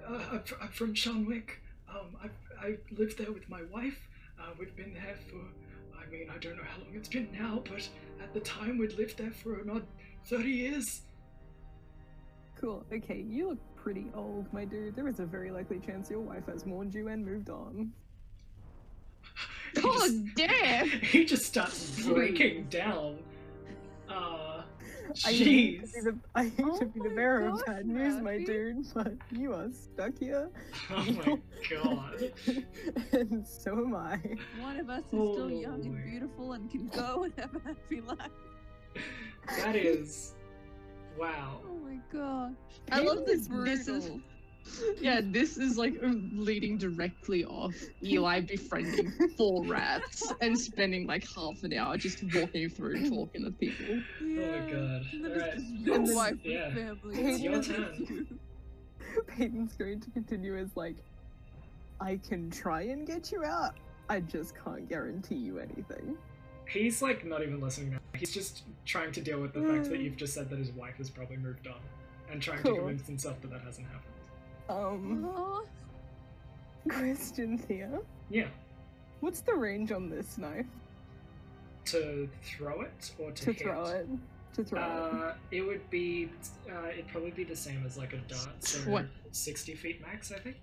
[0.08, 1.50] Uh, I'm, I'm from Shanwick.
[1.88, 4.08] Um, I I live there with my wife.
[4.40, 5.40] Uh, we've been there for,
[6.00, 7.88] I mean, I don't know how long it's been now, but
[8.22, 9.84] at the time we'd lived there for an odd
[10.26, 11.02] thirty years.
[12.60, 12.84] Cool.
[12.92, 14.94] Okay, you look pretty old, my dude.
[14.94, 17.92] There is a very likely chance your wife has mourned you and moved on.
[19.74, 20.88] He Oh just- damn!
[20.88, 23.18] he just starts breaking down.
[24.06, 24.51] Uh,
[25.24, 25.94] I hate to jeez.
[25.94, 28.38] be the, I hate Oh to be the my bearer of gosh, bad news, my
[28.38, 28.46] Matthew.
[28.46, 30.50] dude, but you are stuck here,
[30.90, 31.38] Oh my
[31.70, 32.32] god.
[33.12, 34.18] and so am I.
[34.60, 38.00] One of us is still young and beautiful and can go and have a happy
[38.00, 38.30] life.
[39.58, 40.34] That is,
[41.18, 41.60] wow.
[41.68, 42.52] Oh my gosh.
[42.90, 44.20] I love Pain's this- this is- brutal.
[45.00, 51.24] Yeah, this is like um, leading directly off Eli befriending four rats and spending like
[51.34, 54.00] half an hour just walking through talking to people.
[54.24, 54.58] Yeah.
[54.60, 55.06] god.
[55.12, 55.54] And then Alright.
[55.54, 56.66] it's just no And then- wife yeah.
[56.66, 57.20] and family.
[57.20, 58.38] It's your turn.
[59.26, 60.96] Peyton's going to continue as like,
[62.00, 63.74] I can try and get you out.
[64.08, 66.16] I just can't guarantee you anything.
[66.68, 67.98] He's like not even listening now.
[68.16, 70.96] He's just trying to deal with the fact that you've just said that his wife
[70.96, 71.74] has probably moved on,
[72.30, 74.11] and trying to convince himself that that hasn't happened.
[74.76, 75.60] Um, Aw.
[76.88, 78.00] questions here.
[78.30, 78.48] Yeah.
[79.20, 80.66] What's the range on this knife?
[81.86, 83.62] To throw it or to, To hit?
[83.62, 84.08] throw it.
[84.54, 84.84] To throw it.
[84.84, 86.30] Uh, it would be.
[86.70, 88.50] Uh, it'd probably be the same as like a dart.
[88.64, 89.06] So What?
[89.32, 90.56] sixty feet max, I think.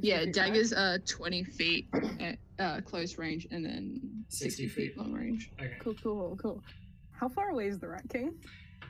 [0.00, 0.34] Yeah, feet back.
[0.34, 1.86] daggers are 20 feet
[2.20, 4.98] at uh, close range and then 60 60, feet feet.
[4.98, 5.50] long range.
[5.60, 5.74] Okay.
[5.80, 6.62] Cool, cool, cool.
[7.10, 8.32] How far away is the Rat King?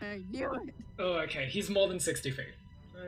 [0.01, 0.75] I knew it.
[1.01, 1.47] Oh, okay.
[1.47, 2.53] He's more than sixty feet.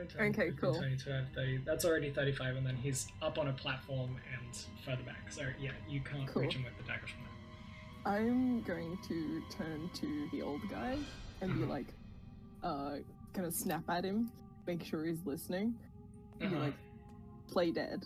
[0.03, 0.73] 10, Okay, 15, cool.
[0.77, 1.57] 20, 25, 30.
[1.65, 5.31] That's already 35, and then he's up on a platform and further back.
[5.31, 6.43] So, yeah, you can't Cool.
[6.43, 8.13] reach him with the dagger from there.
[8.13, 10.97] I'm going to turn to the old guy
[11.41, 11.69] and be Mhm.
[11.69, 11.87] like,
[12.63, 12.97] uh,
[13.33, 14.31] kind of snap at him,
[14.67, 15.77] make sure he's listening,
[16.39, 16.65] and Uh-huh.
[16.65, 16.75] like,
[17.47, 18.05] play dead.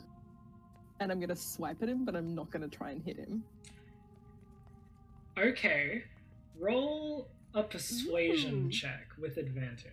[1.02, 3.44] And I'm gonna swipe at him, but I'm not gonna try and hit him.
[5.38, 6.04] Okay.
[6.58, 8.72] Roll a persuasion Ooh.
[8.72, 9.86] check with advantage.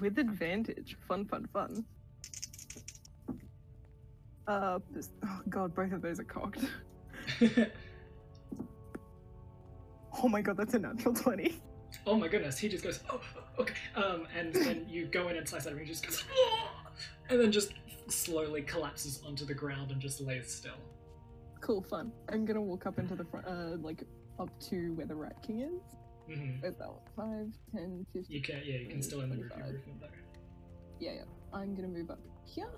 [0.00, 0.96] With advantage.
[1.06, 1.84] Fun, fun, fun.
[4.46, 6.64] Uh, this, oh god, both of those are cocked.
[10.22, 11.60] Oh my god, that's a natural 20.
[12.06, 13.20] oh my goodness, he just goes, oh,
[13.58, 13.74] okay.
[13.96, 16.70] Um, and then you go in and slice that him, he just goes, "Oh,"
[17.28, 17.72] and then just
[18.08, 20.76] slowly collapses onto the ground and just lays still.
[21.60, 22.12] Cool, fun.
[22.28, 24.04] I'm gonna walk up into the front, uh, like,
[24.38, 25.82] up to where the Rat King is.
[26.26, 27.52] Hmm Where's that one?
[27.72, 28.24] 5, 10, 15.
[28.34, 30.10] You can, yeah, you can still in the roof 25.
[31.00, 31.22] Yeah, yeah.
[31.52, 32.70] I'm gonna move up here.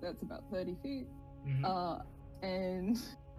[0.00, 1.06] that's about 30 feet.
[1.46, 1.64] Mhm.
[1.64, 2.02] Uh,
[2.42, 2.98] and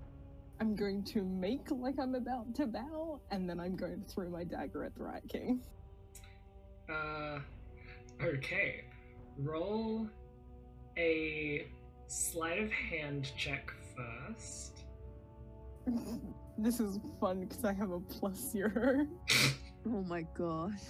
[0.59, 4.29] I'm going to make like I'm about to bow, and then I'm going to throw
[4.29, 5.61] my dagger at the Rat King.
[6.89, 7.39] Uh,
[8.23, 8.85] okay.
[9.39, 10.07] Roll
[10.97, 11.67] a
[12.07, 14.83] sleight of hand check first.
[16.57, 19.05] this is fun because I have a plus zero.
[19.87, 20.81] Oh my gosh.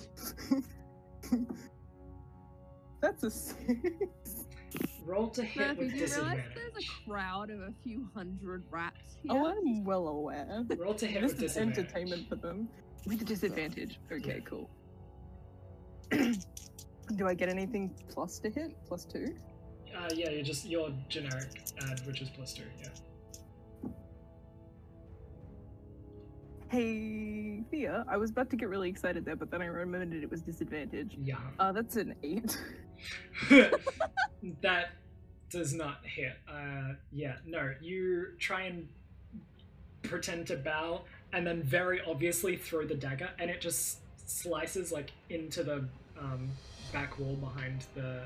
[3.01, 4.45] That's a six.
[5.05, 6.55] Roll to hit Murphy, with do you realize disadvantage.
[6.55, 9.33] there's a crowd of a few hundred rats here?
[9.33, 10.63] Oh, I'm well aware.
[10.77, 11.77] Roll to hit This with is disadvantage.
[11.79, 12.69] entertainment for them.
[13.05, 13.99] With disadvantage.
[14.11, 14.39] Okay, Yeah.
[14.45, 14.69] cool.
[17.17, 18.75] Do I get anything plus to hit?
[18.87, 19.35] Plus two?
[19.95, 21.49] Uh, yeah, you're just your generic
[21.89, 22.63] add, which is plus two.
[22.81, 22.87] Yeah.
[26.69, 30.29] Hey, Thea, I was about to get really excited there, but then I remembered it
[30.29, 31.15] was disadvantage.
[31.21, 31.37] Yeah.
[31.59, 32.57] Uh, that's an eight.
[34.61, 34.89] that
[35.49, 36.33] does not hit.
[36.49, 37.73] Uh, yeah, no.
[37.81, 38.87] You try and
[40.03, 41.01] pretend to bow,
[41.33, 45.87] and then very obviously throw the dagger, and it just slices like into the
[46.19, 46.49] um,
[46.91, 48.23] back wall behind the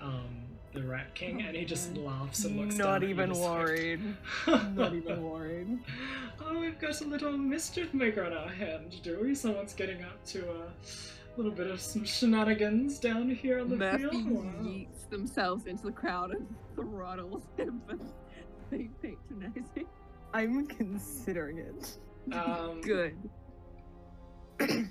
[0.00, 0.42] um,
[0.72, 4.00] the Rat King, and he just laughs and looks down Not even just worried.
[4.46, 5.78] Not even worried.
[6.40, 9.34] oh, we've got a little mischief maker on our hand, do we?
[9.34, 10.72] Someone's getting up to a
[11.36, 14.26] little bit of some shenanigans down here on the Murphy field.
[14.30, 14.52] Wow.
[14.62, 17.96] yeets themselves into the crowd and throttles him for
[18.70, 19.86] being patronizing.
[20.32, 21.98] I'm considering it.
[22.32, 23.16] Um, Good.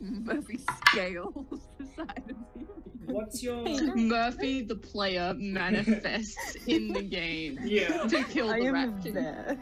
[0.00, 0.58] Murphy
[0.88, 1.34] scales
[1.78, 3.64] the side of the What's your
[3.96, 8.06] Murphy, the player, manifests in the game yeah?
[8.06, 9.14] to kill I the am rat king.
[9.14, 9.58] there.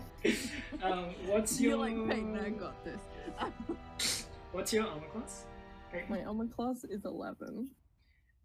[0.82, 1.76] Um, what's your?
[1.76, 4.26] You're your like Peyton, I got this.
[4.52, 5.44] what's your armor class?
[5.92, 6.06] Peyton?
[6.10, 7.70] My armor class is 11.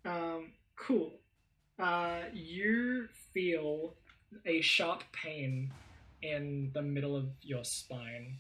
[0.06, 1.12] Um, cool.
[1.80, 3.96] Uh, you feel
[4.46, 5.72] a sharp pain
[6.22, 8.38] in the middle of your spine,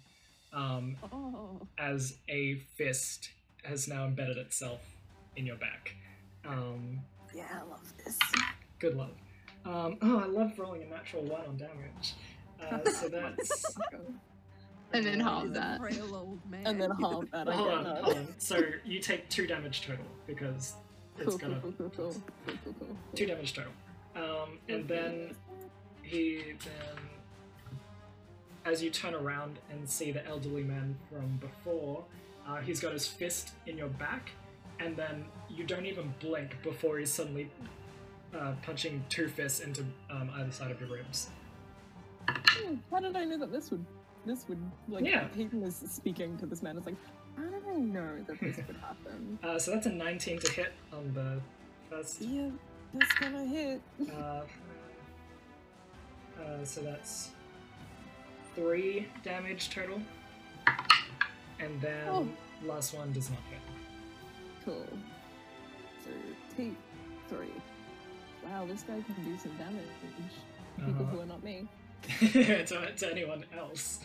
[0.53, 1.67] um, oh.
[1.77, 3.29] as a fist
[3.63, 4.81] has now embedded itself
[5.35, 5.95] in your back.
[6.45, 6.99] Um,
[7.33, 8.17] Yeah, I love this.
[8.79, 9.11] good luck.
[9.65, 12.13] Um, oh, I love rolling a natural one on damage.
[12.61, 13.75] Uh, so that's
[14.93, 15.79] And then half that.
[15.79, 16.65] frail old man.
[16.67, 18.27] And then half that I Hold get on, hold on.
[18.37, 20.73] So you take two damage total because
[21.17, 22.15] it's Cool, gonna cool, cool.
[23.15, 23.71] two damage total.
[24.15, 25.35] Um, and then
[26.03, 27.03] he then,
[28.65, 32.03] as you turn around and see the elderly man from before,
[32.47, 34.29] uh, he's got his fist in your back,
[34.80, 37.49] and then you don't even blink before he's suddenly
[38.36, 41.30] uh, punching two fists into um, either side of your ribs.
[42.30, 43.86] Hmm, How did I know that this would,
[44.26, 44.59] this would,
[44.89, 45.26] like, Yeah.
[45.36, 46.78] Peyton is speaking to this man.
[46.78, 46.95] It's like,
[47.38, 49.39] how did I know that this would happen?
[49.43, 51.39] Uh, so that's a 19 to hit on the
[51.89, 52.21] first.
[52.21, 52.49] Yeah,
[52.93, 53.82] that's gonna hit.
[54.11, 54.41] Uh,
[56.41, 57.30] uh, so that's
[58.55, 60.01] three damage total,
[61.59, 62.28] and then Oh.
[62.65, 63.59] last one does not hit.
[64.66, 64.86] Cool.
[66.55, 66.74] Three.
[68.45, 69.84] Wow, this guy can do some damage.
[70.78, 71.22] People who Uh-huh.
[71.24, 71.68] are not me.
[72.20, 73.99] to, to anyone else.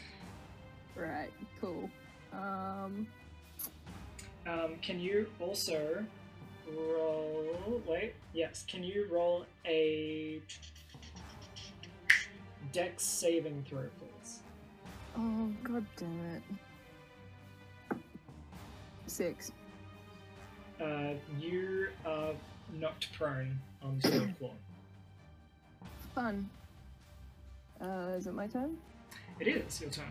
[0.97, 1.31] Right,
[1.61, 1.91] cool.
[2.33, 3.07] Um,
[4.47, 6.05] Um, can you also
[6.73, 7.83] roll?
[7.87, 8.65] Wait, yes.
[8.69, 10.41] Can you roll a
[12.73, 14.41] Dex saving throw, please?
[15.17, 16.43] oh, god damn it.
[19.07, 19.53] Six.
[20.81, 22.33] Uh, you are
[22.79, 24.53] knocked prone on the floor.
[26.14, 26.49] Fun.
[27.81, 28.76] Uh, is it my turn?
[29.41, 30.05] It is your turn.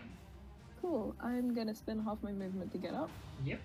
[0.80, 1.14] Cool.
[1.22, 3.10] I'm gonna spend half my movement to get up.
[3.44, 3.60] Yep.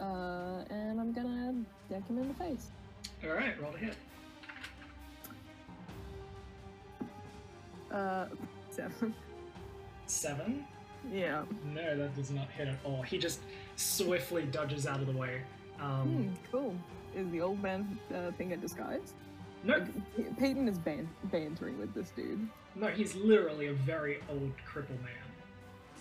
[0.00, 1.54] Uh, and I'm gonna
[1.88, 2.68] deck him in the face.
[3.24, 3.96] All right, roll to hit.
[7.90, 8.26] Uh,
[8.70, 9.14] seven.
[10.06, 10.64] Seven.
[11.12, 11.42] yeah.
[11.72, 13.02] No, that does not hit at all.
[13.02, 13.40] He just
[13.76, 15.40] swiftly dodges out of the way.
[15.78, 16.74] Hmm, Um, cool.
[17.14, 19.14] Is the old man uh, thing a disguise?
[19.64, 22.46] no, Like, Peyton is ban- bantering with this dude.
[22.74, 25.24] no, he's literally a very old cripple man.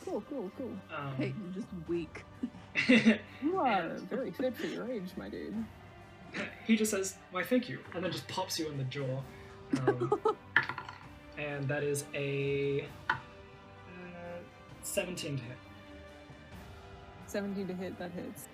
[0.03, 0.71] Cool, cool, cool.
[0.95, 2.23] Um, Peyton just weak.
[3.41, 5.55] You are And- very fit for your age, my dude.
[6.67, 9.21] he just says, "Why, thank you," and then just pops you in the jaw.
[9.87, 10.19] Um,
[11.37, 13.15] and that is a uh,
[14.83, 15.57] 17 to hit.
[17.27, 18.47] 17 to hit, that hits.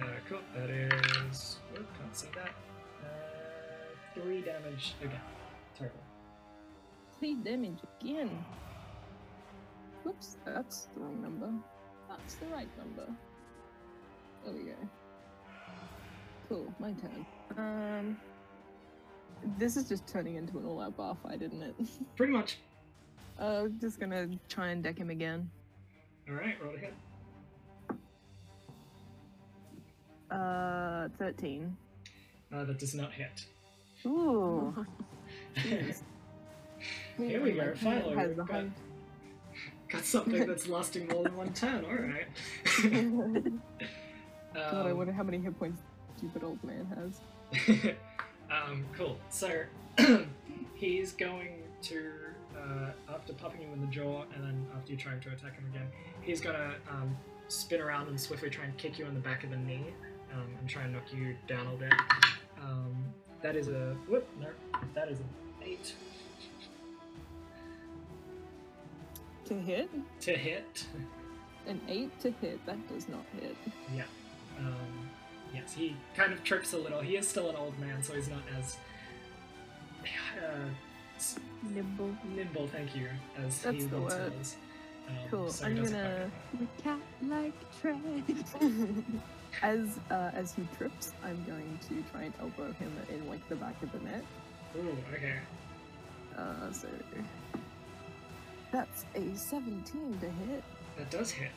[0.00, 0.38] Uh, cool.
[0.54, 1.56] That is.
[1.74, 2.50] Oh, can't see that.
[3.02, 5.20] Uh, three damage again.
[5.78, 5.92] Total.
[7.18, 8.44] Three damage again.
[10.04, 11.50] Whoops, that's the wrong number.
[12.08, 13.10] That's the right number.
[14.44, 14.74] There we go.
[16.48, 17.26] Cool, my turn.
[17.58, 18.16] Um,
[19.58, 21.74] This is just turning into an all-out bar fight, isn't it?
[22.16, 22.58] Pretty much.
[23.38, 25.50] Uh, just gonna try and deck him again.
[26.28, 26.78] Alright, roll a
[30.30, 31.76] Uh, 13.
[32.52, 33.44] Uh, that does not hit.
[34.06, 34.74] Ooh.
[37.18, 38.14] Here we my go, finally.
[38.14, 38.64] has We've got,
[39.88, 42.26] got something that's lasting more than one turn, alright.
[44.54, 45.82] God, I Um, wonder how many hit points
[46.16, 47.20] stupid old man has.
[48.50, 49.18] um, cool.
[49.30, 49.62] So
[50.74, 52.10] he's going to,
[52.56, 55.66] uh, after popping you in the jaw, and then after you trying to attack him
[55.74, 55.86] again,
[56.22, 57.16] he's gonna um,
[57.48, 59.86] spin around and swiftly try and kick you in the back of the knee
[60.36, 61.92] um, and try and knock you down a bit.
[62.62, 62.94] Um,
[63.42, 64.26] that is a whoop.
[64.40, 64.48] No,
[64.94, 65.28] that is an
[65.64, 65.94] eight
[69.46, 69.88] To hit?
[70.20, 70.86] to hit.
[71.68, 73.56] An 8 to hit, that does not hit.
[73.94, 74.04] Yeah.
[74.58, 75.08] Um,
[75.52, 77.00] yes, he kind of trips a little.
[77.00, 78.76] He is still an old man, so he's not as
[80.40, 80.68] uh,
[81.74, 82.14] Nimble.
[82.36, 82.68] nimble.
[82.68, 83.08] Thank you,
[83.44, 84.38] as he That's the once word.
[84.38, 84.56] was.
[85.08, 86.30] Um, Cool, so I'm gonna-
[86.82, 88.00] cat like tread.
[89.62, 93.56] as uh, as he trips, I'm going to try and elbow him in like the
[93.56, 94.22] back of the neck.
[94.76, 95.36] Ooh, okay.
[96.36, 96.88] Uh, so
[98.72, 100.62] that's a 17 to hit.
[100.98, 101.50] That does hit.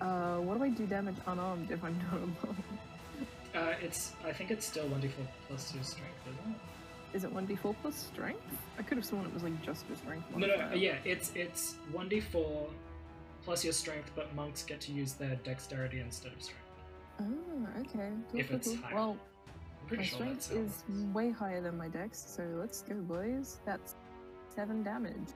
[0.00, 2.56] Uh, what do I do damage unarmed if I'm not alone?
[3.54, 4.14] Uh, it's.
[4.24, 7.16] I think it's still one d four plus your strength, isn't it?
[7.16, 8.40] Is it 1d4 plus strength?
[8.78, 10.24] I could have sworn it was like just your strength.
[10.34, 10.74] No, no, modifier.
[10.74, 12.70] yeah, it's it's one d four
[13.44, 16.61] plus your strength, but monks get to use their dexterity instead of strength.
[17.20, 17.24] Oh,
[17.80, 18.10] okay.
[18.30, 18.76] Cool, If cool, it's cool.
[18.78, 18.94] higher.
[18.94, 19.16] Well,
[19.90, 21.14] my sure strength how it is works.
[21.14, 23.58] way higher than my dex, so let's go, boys.
[23.66, 23.94] That's
[24.54, 25.28] seven damage.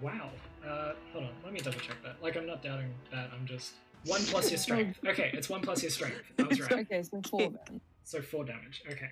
[0.00, 0.30] Wow.
[0.64, 1.30] Uh, hold on.
[1.42, 2.22] Let me double check that.
[2.22, 3.30] Like, I'm not doubting that.
[3.34, 3.72] I'm just
[4.04, 4.98] one plus your strength.
[5.06, 6.22] Okay, it's one plus your strength.
[6.36, 6.72] That was right.
[6.72, 7.80] Okay, so four then.
[8.04, 8.82] So four damage.
[8.90, 9.10] Okay.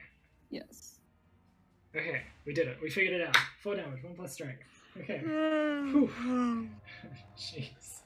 [0.50, 0.98] Yes.
[1.96, 2.78] Okay, we did it.
[2.82, 3.36] We figured it out.
[3.62, 4.02] Four damage.
[4.04, 4.62] One plus strength.
[5.00, 5.20] Okay.
[7.36, 7.97] Jeez.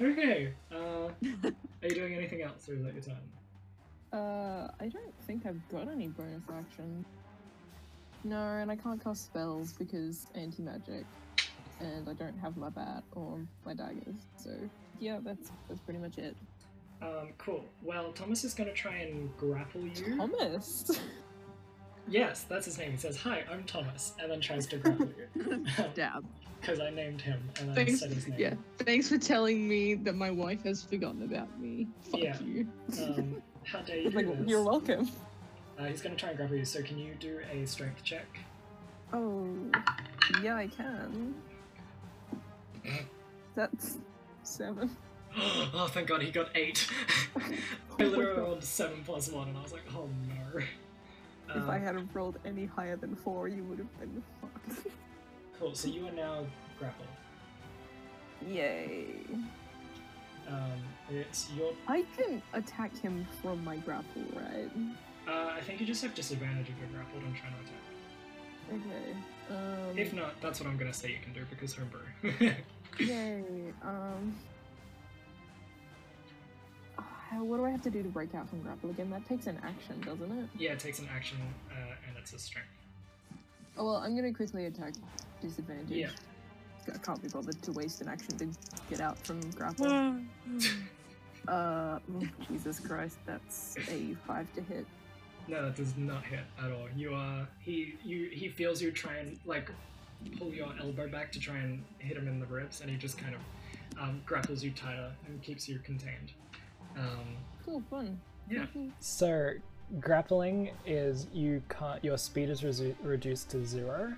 [0.00, 0.52] Okay.
[0.72, 3.18] Uh, are you doing anything else, or is that your turn?
[4.12, 7.04] Uh, I don't think I've got any bonus action.
[8.24, 11.04] No, and I can't cast spells because anti-magic,
[11.80, 14.16] and I don't have my bat or my daggers.
[14.36, 14.50] So
[14.98, 16.36] yeah, that's that's pretty much it.
[17.02, 17.64] Um, cool.
[17.82, 20.16] Well, Thomas is gonna try and grapple you.
[20.16, 20.90] Thomas.
[22.08, 22.90] Yes, that's his name.
[22.90, 26.24] He says, "Hi, I'm Thomas," and then tries to grapple you Dab.
[26.60, 28.00] Because I named him and then Thanks.
[28.00, 28.38] said his name.
[28.38, 28.54] Yeah.
[28.78, 31.88] Thanks for telling me that my wife has forgotten about me.
[32.10, 32.40] Fuck Yeah.
[32.42, 32.68] you.
[33.02, 34.48] Um, how dare you It's like, do this?
[34.48, 35.10] you're welcome.
[35.78, 36.64] Uh, he's gonna try and grab you.
[36.64, 38.26] So can you do a strength check?
[39.12, 39.48] Oh,
[40.42, 41.34] yeah, I can.
[43.54, 43.98] That's
[44.42, 44.96] seven.
[45.36, 46.88] oh, thank God, he got eight.
[47.98, 50.60] I literally rolled seven plus one, and I was like, oh no.
[51.52, 54.86] If I Um, had rolled any higher than four, you would have been fucked.
[55.60, 55.74] Cool.
[55.74, 56.46] So you are now
[56.78, 57.06] grappled.
[58.48, 59.04] Yay.
[60.48, 60.80] Um,
[61.10, 61.72] it's your.
[61.86, 64.70] I can attack him from my grapple, right?
[65.28, 67.76] Uh, I think you just have disadvantage if you're grappled and trying to attack.
[68.72, 69.16] Okay.
[69.90, 72.00] Um, If not, that's what I'm gonna say you can do because homebrew.
[72.98, 73.44] Yay.
[73.82, 74.34] Um.
[76.98, 77.02] ah,
[77.40, 79.10] What do I have to do to break out from grapple again?
[79.10, 80.48] That takes an action, doesn't it?
[80.58, 81.38] yeah, it takes an action,
[81.70, 81.74] uh,
[82.08, 82.68] and it's a strength.
[83.76, 84.94] Oh well, I'm gonna quickly attack
[85.40, 85.90] disadvantage.
[85.90, 86.10] Yeah.
[86.92, 88.48] I can't be bothered to waste an action to
[88.88, 89.86] get out from grapple.
[91.48, 92.00] uh, oh,
[92.48, 94.86] Jesus Christ, that's a five to hit.
[95.48, 96.88] No, that does not hit at all.
[96.96, 99.70] You are he you he feels you try and like
[100.38, 103.18] pull your elbow back to try and hit him in the ribs, and he just
[103.18, 103.40] kind of
[104.00, 106.32] um, grapples you tighter and keeps you contained.
[106.96, 108.20] Um, Cool, fun.
[108.50, 108.66] yeah.
[109.00, 109.50] So,
[109.98, 112.02] grappling is you can't.
[112.04, 114.14] Your speed is resu- reduced to zero,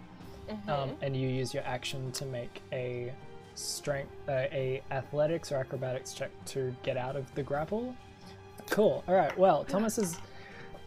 [0.51, 0.83] Uh-huh.
[0.83, 3.13] um, and you use your action to make a
[3.55, 7.95] strength, uh, a athletics or acrobatics check to get out of the grapple.
[8.71, 9.05] Cool.
[9.09, 9.37] All right.
[9.39, 10.19] Well, Thomas has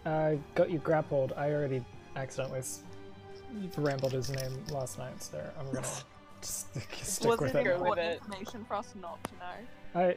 [0.06, 1.34] uh, got you grappled.
[1.38, 1.84] I already
[2.16, 2.84] accidentally s-
[3.78, 5.82] rambled his name last night, so I'm gonna
[6.42, 7.76] just stick Wasn't with it it.
[7.76, 10.02] important information for us not to know?
[10.02, 10.16] I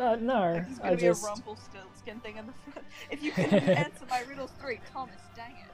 [0.00, 2.86] uh, no, If he's I gonna be just a Rumpelstiltskin thing in the front.
[3.10, 5.69] If you can answer my riddles three, Thomas, dang it.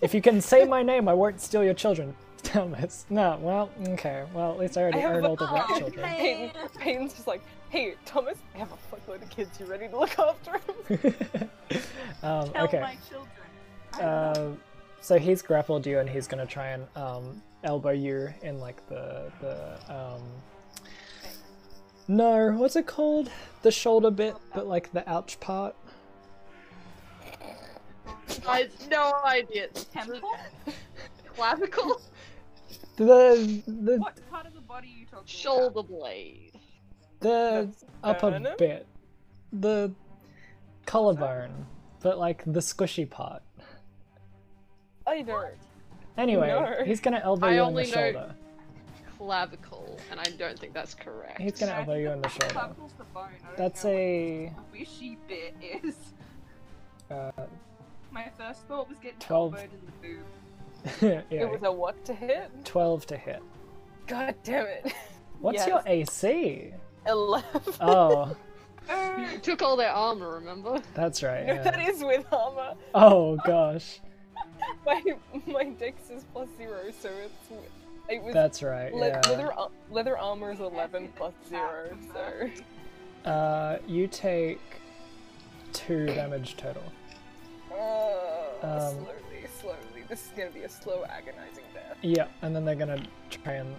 [0.00, 2.14] If you can say my name, I won't steal your children.
[2.44, 3.06] Thomas.
[3.08, 4.24] No, well, okay.
[4.34, 6.02] Well, at least I already I earned a- all the rat children.
[6.02, 6.50] man.
[6.78, 9.58] Peyton, just like, hey, Thomas, I have a fuckload of kids.
[9.58, 11.48] You ready to look after them?
[12.22, 12.80] um, Tell okay.
[12.80, 13.30] my children.
[13.94, 14.02] I don't
[14.34, 14.52] know.
[14.52, 14.56] Uh,
[15.00, 19.30] so he's grappled you, and he's gonna try and um, elbow you in like the
[19.40, 20.22] the um.
[22.06, 23.30] No, what's it called?
[23.62, 25.74] The shoulder bit, but like the ouch part.
[28.46, 29.68] I have no idea.
[29.68, 30.20] Temple?
[31.36, 32.00] Clavicle,
[32.96, 36.52] The the What part of the body are you talking shoulder blade.
[37.20, 38.54] the That's upper sternum?
[38.58, 38.86] bit,
[39.52, 39.92] the
[40.86, 41.66] collarbone,
[42.00, 43.42] but like the squishy part.
[45.06, 45.54] I don't.
[46.16, 46.84] Anyway, No.
[46.84, 48.34] he's gonna elbow I you on the only know- shoulder.
[49.18, 51.40] Clavicle, and I don't think that's correct.
[51.40, 52.54] He's gonna elbow you on the shoulder.
[52.54, 53.24] Clavicle's the bone.
[53.42, 55.96] I don't That's know what a the wishy bit is.
[57.10, 57.30] uh,
[58.14, 59.54] My first thought was getting Twelve.
[59.54, 61.24] elbowed in the boob.
[61.30, 62.50] It was a what to hit?
[62.64, 63.42] twelve to hit.
[64.06, 64.92] God damn it.
[65.40, 65.68] What's Yes.
[65.68, 66.72] your AC?
[67.06, 67.60] Eleven.
[67.80, 68.36] Oh,
[69.32, 70.80] You took all their armor, remember?
[70.94, 71.46] that's right.
[71.46, 71.62] No, yeah.
[71.62, 72.74] that is with armor.
[72.94, 74.00] Oh gosh,
[74.86, 75.02] My
[75.46, 77.52] my dex is plus zero, so it's
[78.10, 78.92] it was that's right.
[78.94, 79.20] le- Yeah.
[79.28, 79.52] leather
[79.90, 84.60] leather armor is eleven plus zero, so Uh, you take
[85.72, 86.82] two damage total.
[87.78, 90.04] Uh, Um, slowly, slowly.
[90.08, 91.96] This is gonna be a slow, agonizing death.
[92.02, 93.74] Yeah, and then they're gonna try and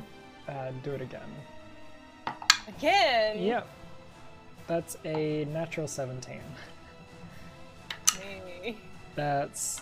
[0.48, 1.30] uh, do it again.
[2.68, 3.42] Again.
[3.44, 3.68] Yep.
[4.68, 6.40] That's a natural 17.
[8.64, 8.78] Me.
[9.16, 9.82] That's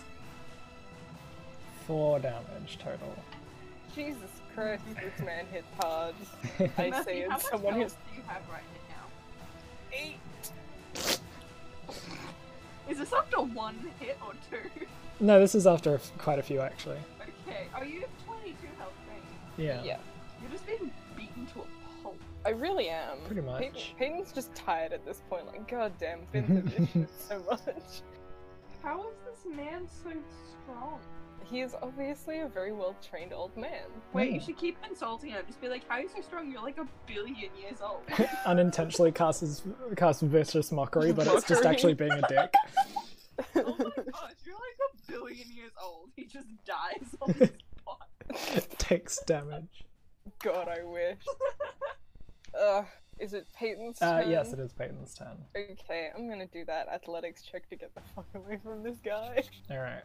[1.88, 3.16] four damage total.
[3.95, 6.16] Jesus Christ, this man hits hard.
[6.78, 9.05] I Matthew, say how it's much someone health who's do you have right now?
[9.93, 11.20] eight.
[12.89, 14.86] Is this after one hit or two?
[15.19, 16.97] no, this is after quite a few actually.
[17.47, 17.67] Okay.
[17.77, 19.21] Oh, you have 22 health, right?
[19.57, 19.81] Yeah.
[19.84, 19.97] Yeah.
[20.41, 21.65] You're just being beaten to a
[22.03, 22.17] pulp.
[22.45, 23.17] I really am.
[23.25, 23.95] Pretty Peyton- much.
[23.97, 25.47] Peyton's just tired at this point.
[25.47, 28.01] Like, god damn, been through this shit so much.
[28.81, 30.11] How is this man so
[30.65, 30.99] strong?
[31.50, 33.84] He is obviously a very well trained old man.
[34.14, 34.36] Wait, Hmm.
[34.36, 35.44] you should keep insulting him.
[35.48, 36.52] Just be like, how are you so strong?
[36.52, 38.02] You're like a billion years old.
[38.46, 39.64] Unintentionally casts
[39.96, 42.54] casts vicious mockery, but it's just actually being a dick.
[43.56, 46.10] oh my gosh, you're like a billion years old.
[46.16, 48.70] He just dies on the spot.
[48.78, 49.84] Takes damage.
[50.41, 51.18] God, I wish.
[52.60, 52.86] Ugh,
[53.20, 54.32] is it Peyton's Uh, turn?
[54.32, 55.38] yes, it is Peyton's turn.
[55.56, 59.44] Okay, I'm gonna do that athletics check to get the fuck away from this guy.
[59.72, 60.04] Alright.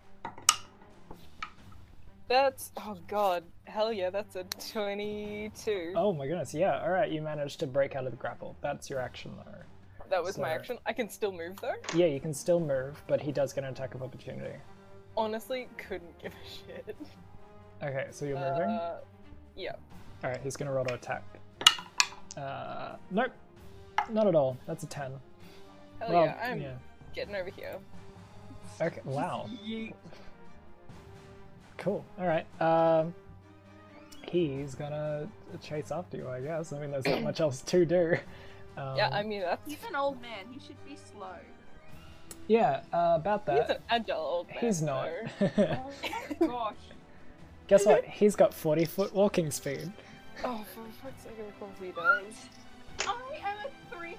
[2.29, 5.95] That's oh god, hell yeah, that's a 22.
[5.97, 8.55] Oh my goodness, yeah, alright, you managed to break out of the grapple.
[8.61, 10.05] That's your action though.
[10.11, 10.77] that was my action.
[10.85, 11.75] I can still move though.
[11.95, 14.55] Yeah, you can still move, but he does get an attack of opportunity.
[15.17, 16.97] Honestly, couldn't give a shit.
[17.83, 18.69] Okay, so you're moving?
[18.69, 18.99] Uh,
[19.57, 19.73] yeah.
[20.23, 21.25] Alright, he's gonna roll to attack.
[22.37, 23.33] Uh, nope.
[24.11, 24.59] Not at all.
[24.67, 25.13] That's a 10.
[26.01, 26.65] Hell well, yeah, I'm
[27.15, 27.77] getting over here.
[28.81, 29.49] Okay, wow.
[31.79, 31.83] Yeet.
[31.85, 32.05] Cool.
[32.19, 32.47] Alright.
[32.61, 33.15] Um,
[34.27, 35.29] he's gonna
[35.63, 36.73] chase after you, I guess.
[36.73, 38.17] I mean, there's not much else to do.
[38.77, 40.47] Um, yeah, I mean that's He's an old man.
[40.53, 41.35] He should be slow.
[42.47, 43.63] yeah, uh, about that.
[43.67, 44.57] he's an agile old man.
[44.61, 45.09] He's not.
[45.39, 45.51] so-
[46.41, 46.75] Oh gosh.
[47.67, 48.05] Guess what?
[48.05, 49.93] He's got 40 foot walking speed.
[50.45, 52.35] Oh, for fuck's sake, of course he does.
[53.07, 54.17] I am a 300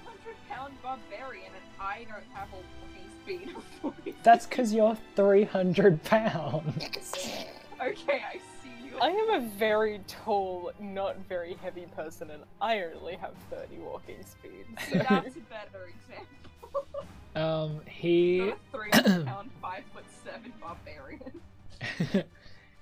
[0.50, 2.99] pound barbarian and I don't have a walking
[3.30, 4.16] speed of 40.
[4.24, 7.36] That's because you're 300 pounds.
[7.82, 9.00] Okay, I see you.
[9.02, 14.18] I am a very tall, not very heavy person, and I only have 30 walking
[14.26, 14.66] speed.
[14.92, 14.98] So.
[15.10, 17.06] That's a better example.
[17.36, 18.38] Um, he.
[18.38, 22.24] You're a 300 pound, 5 foot 7 barbarian.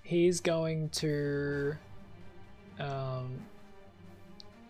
[0.01, 1.75] he's going to
[2.79, 3.37] um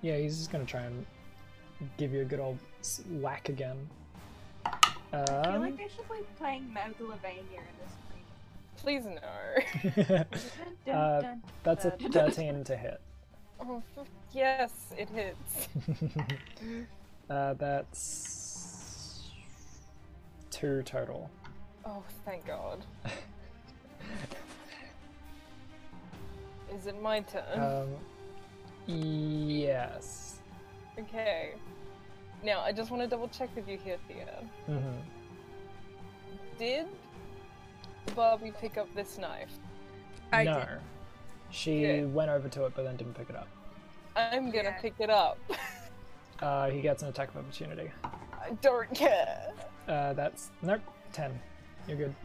[0.02, 1.06] yeah he's just gonna try and
[1.98, 2.58] give you a good old
[3.22, 3.78] whack again
[5.14, 8.26] I feel um, like they should be playing Megalovania in this game.
[8.78, 10.24] Please no.
[10.94, 13.02] Uh, that's a 13 to hit
[13.60, 13.84] Oh,
[14.34, 15.68] yes, it hits.
[17.30, 19.32] uh, that's
[20.50, 21.30] two total
[21.86, 22.84] Oh, thank God.
[26.74, 27.44] Is it my turn?
[27.60, 27.88] um
[28.88, 30.40] yes
[31.00, 31.54] okay.
[32.44, 34.44] Now, I just want to double check with you here, Thea.
[34.68, 34.80] hmm
[36.60, 36.86] Did
[38.16, 39.52] Barbie pick up this knife?
[40.32, 40.68] I no did.
[41.50, 42.14] she Good.
[42.14, 43.48] went over to it but then didn't pick it up
[44.16, 44.82] I'm gonna Yeah.
[44.82, 45.38] pick it up.
[46.42, 49.54] uh, he gets an attack of opportunity I don't care.
[49.88, 50.82] uh, that's nope
[51.14, 51.40] 10
[51.88, 52.16] you're good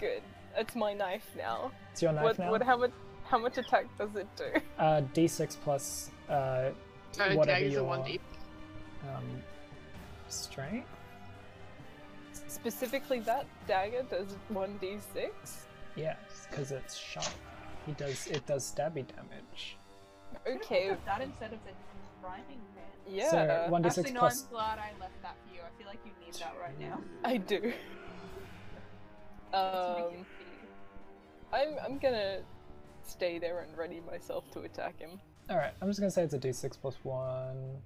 [0.00, 0.22] Good.
[0.56, 1.70] It's my knife now.
[1.92, 2.92] it's your knife what, now what, how much,
[3.24, 4.60] how much attack does it do?
[4.78, 6.70] Uh, D6 plus uh,
[7.20, 8.20] Oh, whatever daggers are your 1d.
[9.14, 9.42] Um,
[10.28, 10.88] strength.
[12.48, 15.28] Specifically, that dagger does 1d6?
[15.96, 16.16] Yes,
[16.50, 17.26] because it's sharp.
[17.86, 19.76] He does it does stabby damage.
[20.48, 21.72] Okay, that instead of the
[22.26, 22.84] rhyming man.
[23.08, 24.42] yeah, So one d Actually, six no, plus.
[24.44, 25.60] I'm glad I left that for you.
[25.60, 27.00] I feel like you need that right now.
[27.24, 27.72] I do.
[29.52, 30.26] Um,
[31.52, 32.40] I'm I'm gonna
[33.06, 35.20] stay there and ready myself to attack him.
[35.50, 37.76] All right, I'm just gonna say it's a d6 plus one.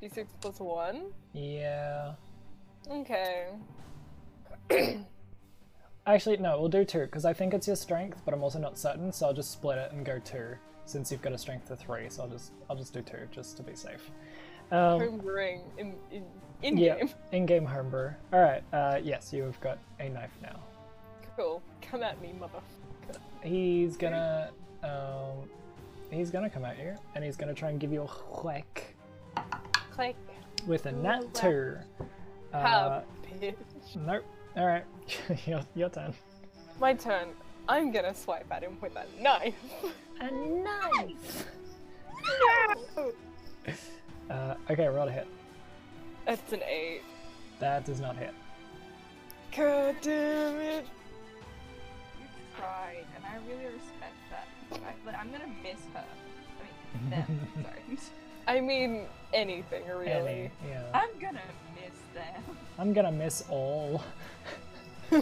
[0.00, 1.12] D6 plus one.
[1.32, 2.12] Yeah.
[2.90, 3.48] Okay.
[6.06, 8.78] Actually, no, we'll do two because I think it's your strength, but I'm also not
[8.78, 10.56] certain, so I'll just split it and go two
[10.86, 12.08] since you've got a strength of three.
[12.08, 14.10] So I'll just I'll just do two just to be safe.
[14.72, 16.24] Um, Homebrewing in in
[16.62, 17.10] in yeah, game.
[17.32, 18.10] in-game homebrew.
[18.32, 18.62] All right.
[18.72, 20.58] Uh, yes, you've got a knife now.
[21.36, 21.62] Cool.
[21.82, 22.60] Come at me, mother.
[23.42, 24.50] He's gonna
[24.82, 25.48] um,
[26.10, 28.06] he's gonna come at you, and he's gonna try and give you a
[28.42, 28.94] whack
[30.00, 30.16] Click.
[30.66, 31.34] with a nat Whack.
[31.34, 31.76] two.
[32.54, 33.04] Uh, Have
[33.96, 34.24] nope.
[34.56, 34.84] All right,
[35.46, 36.14] your your turn.
[36.80, 37.28] My turn.
[37.68, 39.54] I'm gonna swipe at him with a knife.
[40.22, 41.46] A knife.
[44.30, 45.26] Uh, okay, roll a hit.
[46.24, 47.02] That's an eight.
[47.58, 48.32] That does not hit.
[49.54, 50.86] God damn it.
[52.18, 54.48] You tried, and I really respect that.
[55.04, 56.04] But I'm gonna miss her.
[56.96, 57.48] I mean, them.
[57.62, 57.98] sorry.
[58.46, 60.10] I mean anything really.
[60.10, 60.82] Ellie, yeah.
[60.94, 61.40] I'm gonna
[61.74, 62.42] miss them.
[62.78, 64.02] I'm gonna miss all.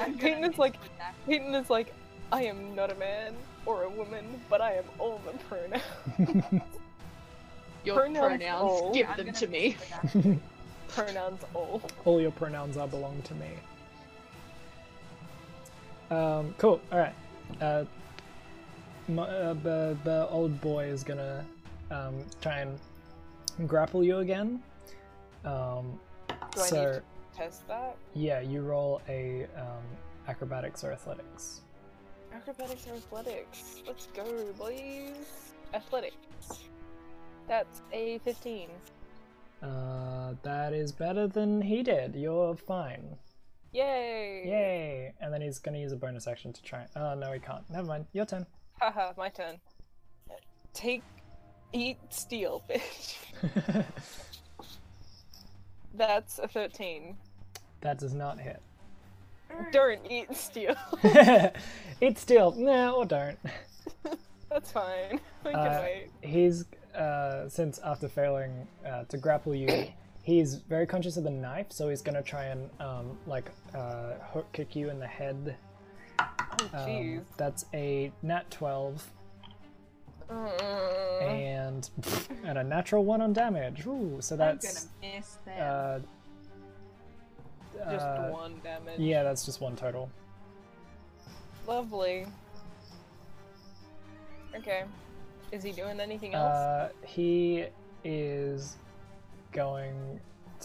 [0.00, 1.14] I'm Peyton is like- that.
[1.26, 1.92] Peyton is like,
[2.32, 3.34] I am not a man
[3.66, 6.62] or a woman, but I am all the pronouns.
[7.84, 8.92] Your Pronouns pronouns, all.
[8.94, 9.76] give I'm them gonna me.
[10.88, 11.80] pronouns all.
[12.04, 13.48] all your pronouns are belong to me.
[16.10, 16.80] Um, cool.
[16.92, 17.14] All right.
[17.60, 17.84] Uh,
[19.08, 21.44] my, uh, the the old boy is gonna
[21.90, 22.78] um, try and
[23.68, 24.62] grapple you again.
[25.44, 25.98] Um,
[26.28, 27.02] Do I so need to
[27.36, 27.96] test that?
[28.14, 29.82] yeah, you roll a um,
[30.28, 31.62] acrobatics or athletics.
[32.32, 33.82] Acrobatics or athletics?
[33.86, 34.24] Let's go,
[34.58, 35.52] boys.
[35.74, 36.16] Athletics.
[37.48, 38.68] That's a 15.
[39.62, 42.14] Uh, that is better than he did.
[42.14, 43.16] You're fine.
[43.72, 44.42] Yay!
[44.46, 45.12] Yay!
[45.20, 46.86] And then he's gonna use a bonus action to try.
[46.96, 47.68] Oh no, he can't.
[47.70, 48.06] Never mind.
[48.12, 48.46] Your turn.
[48.80, 49.60] Haha, my turn.
[50.72, 51.02] Take.
[51.72, 53.16] Eat steel, bitch.
[55.94, 57.16] That's a 13.
[57.80, 58.60] That does not hit.
[59.72, 60.76] Don't eat steel.
[62.00, 62.52] eat steel.
[62.56, 63.38] No, or don't.
[64.48, 65.20] That's fine.
[65.44, 66.10] I can uh, wait.
[66.22, 66.64] He's,
[66.94, 69.88] uh, since after failing uh, to grapple you,
[70.22, 74.46] he's very conscious of the knife, so he's gonna try and, um, like, uh, hook
[74.52, 75.56] kick you in the head.
[76.18, 76.24] Oh,
[76.74, 77.18] um, jeez.
[77.18, 79.10] Um, that's a nat 12
[80.30, 81.90] and
[82.44, 83.86] and a natural one on damage.
[83.86, 84.88] Ooh, so that's
[85.60, 86.00] uh,
[87.90, 88.98] just uh, one damage.
[88.98, 90.10] Yeah, that's just one total.
[91.66, 92.26] Lovely.
[94.54, 94.84] Okay.
[95.52, 96.52] Is he doing anything else?
[96.52, 97.66] Uh, he
[98.04, 98.76] is
[99.52, 100.20] going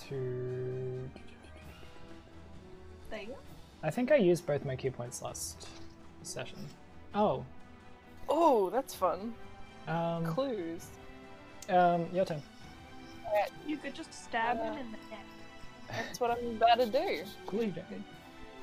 [0.08, 1.10] to.
[3.10, 3.30] Thing?
[3.84, 5.68] I think I used both my ki points last
[6.24, 6.58] session.
[7.14, 7.46] Oh.
[8.28, 9.34] Oh, that's fun
[9.88, 10.88] um, Clues.
[11.70, 12.42] um, your turn.
[13.68, 15.26] You could just stab him Uh, in the neck.
[15.90, 17.24] That's what I'm about to do.
[17.50, 17.84] Bleeding.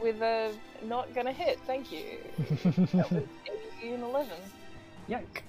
[0.01, 0.53] With a
[0.85, 1.59] not gonna hit.
[1.66, 2.19] Thank you.
[2.93, 3.23] That was
[3.82, 4.31] 8 and 11.
[5.09, 5.43] Yike.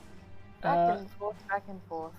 [0.62, 2.14] Back Uh, and forth, back and forth.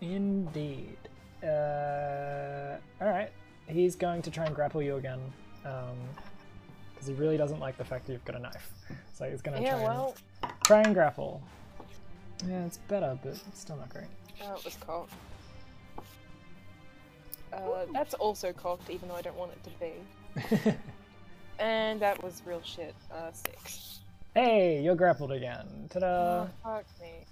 [0.00, 0.96] indeed.
[1.42, 3.30] Uh, all right.
[3.68, 5.20] He's going to try and grapple you again,
[5.62, 8.70] because he really doesn't like the fact that you've got a knife.
[9.12, 11.42] So he's going to Yeah, try, well, and, try and grapple.
[12.46, 14.06] Yeah, it's better, but it's still not great.
[14.40, 15.12] that was cocked.
[17.52, 20.74] Uh, that's also cocked, even though I don't want it to be.
[21.58, 22.94] And that was real shit.
[23.10, 24.00] Uh, six.
[24.34, 25.66] hey, you're grappled again.
[25.88, 26.06] Ta-da!
[26.06, 27.24] Oh, fuck me.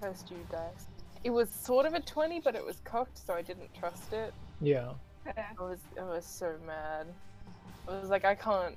[0.00, 0.88] First you dice.
[1.24, 4.34] It was sort of a 20, but it was cocked, so I didn't trust it.
[4.60, 4.90] Yeah.
[5.26, 7.06] I was, I was so mad.
[7.88, 8.76] I was like, I can't,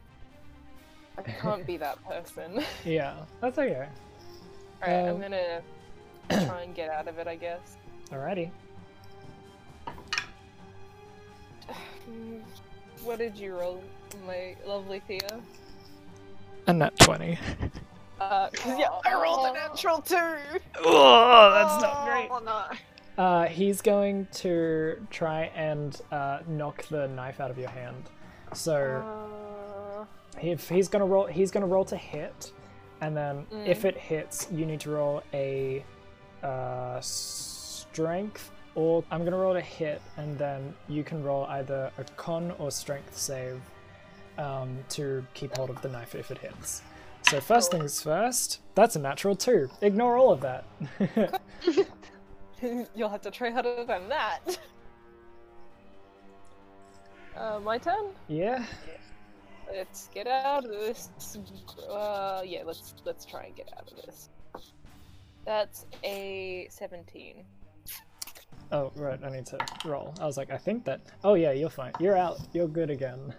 [1.18, 2.64] I can't be that person.
[2.86, 3.88] Yeah, that's okay.
[4.84, 5.62] Alright, I'm Um, gonna
[6.48, 7.78] try and get out of it, I guess.
[8.12, 8.52] Alrighty.
[13.04, 13.84] What did you roll,
[14.26, 15.40] my lovely Thea?
[16.68, 17.38] A nat 20.
[18.18, 20.16] Uh, cause yeah, I rolled a natural two!
[20.86, 22.30] oh, that's not great.
[22.32, 23.22] Oh, no.
[23.22, 28.04] Uh, he's going to try and uh, knock the knife out of your hand.
[28.54, 30.06] So Uh,
[30.42, 32.54] if he's gonna roll, he's gonna roll to hit,
[33.02, 33.68] and then Mm.
[33.68, 35.84] if it hits, you need to roll a
[36.44, 42.04] uh, strength, or I'm gonna roll a hit, and then you can roll either a
[42.16, 43.60] con or strength save
[44.38, 46.82] um, to keep hold of the knife if it hits.
[47.24, 47.80] So first Cool.
[47.80, 49.70] things first, that's a natural two.
[49.82, 50.66] Ignore all of that.
[52.96, 54.40] You'll have to try harder than that.
[57.38, 58.06] Uh, my turn.
[58.30, 58.64] Yeah.
[59.72, 61.10] Let's get out of this.
[61.90, 64.30] Uh, yeah, let's let's try and get out of this.
[65.46, 67.44] That's a 17.
[68.72, 69.20] Oh, right.
[69.24, 70.14] I need to roll.
[70.20, 71.02] I was like, I think that.
[71.24, 71.92] Oh yeah, you're fine.
[72.00, 72.40] You're out.
[72.54, 73.34] You're good again.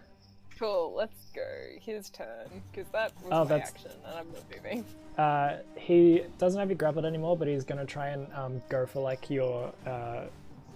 [0.59, 0.94] Cool.
[0.97, 1.43] Let's go.
[1.81, 4.85] His turn, because that was Oh, my that's- action, and I'm not moving.
[5.19, 9.01] Uh, he doesn't have you grappled anymore, but he's gonna try and um, go for
[9.03, 10.24] like your uh,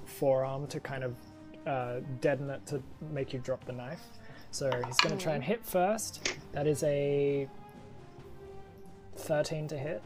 [0.06, 1.14] forearm to kind of
[1.66, 2.82] uh, deaden it to
[3.12, 4.02] make you drop the knife.
[4.51, 6.36] So he's gonna try and hit first.
[6.52, 7.48] That is a
[9.16, 10.02] 13 to hit.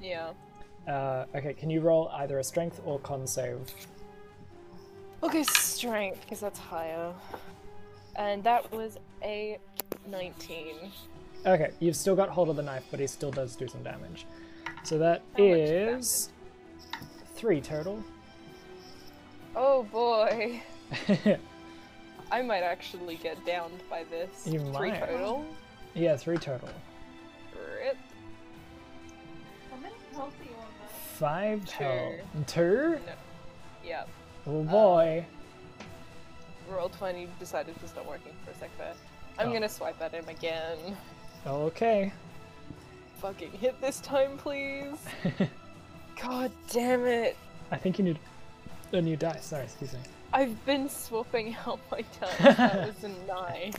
[0.00, 0.32] Yeah.
[0.88, 3.60] Uh, okay, can you roll either a strength or con save?
[5.22, 7.12] Okay, strength, because that's higher.
[8.16, 9.58] And that was a
[10.08, 10.90] 19.
[11.46, 14.26] Okay, you've still got hold of the knife, but he still does do some damage.
[14.82, 16.30] So that How is
[17.34, 18.02] three total.
[19.54, 20.62] Oh boy.
[22.32, 24.46] I might actually get downed by this.
[24.46, 25.00] You Three might.
[25.00, 25.44] total.
[25.94, 26.68] yeah, three total.
[27.54, 27.96] Rip.
[29.70, 30.88] How many health are you on there?
[31.16, 31.84] Five Two.
[31.84, 32.46] health.
[32.46, 32.98] Two?
[33.06, 33.12] No.
[33.84, 34.08] Yep.
[34.46, 35.26] Oh um, boy.
[36.70, 38.94] Roll20 decided to stop working for a sec there.
[39.38, 39.52] I'm Oh.
[39.52, 40.78] gonna swipe at him again.
[41.46, 42.12] Okay.
[43.20, 44.96] Fucking hit this time, please.
[46.22, 47.36] God damn it.
[47.70, 48.18] I think you need
[48.92, 49.46] a new dice.
[49.46, 49.98] Sorry, excuse me.
[50.32, 52.38] I've been swapping out my dice.
[52.56, 53.72] That was a nine.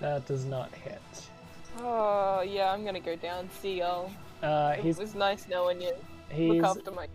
[0.00, 1.00] That does not hit.
[1.78, 3.48] Oh, yeah, I'm gonna go down.
[3.60, 4.10] See y'all.
[4.42, 5.94] Uh, It he's was nice knowing you.
[6.28, 7.08] he's Look after my.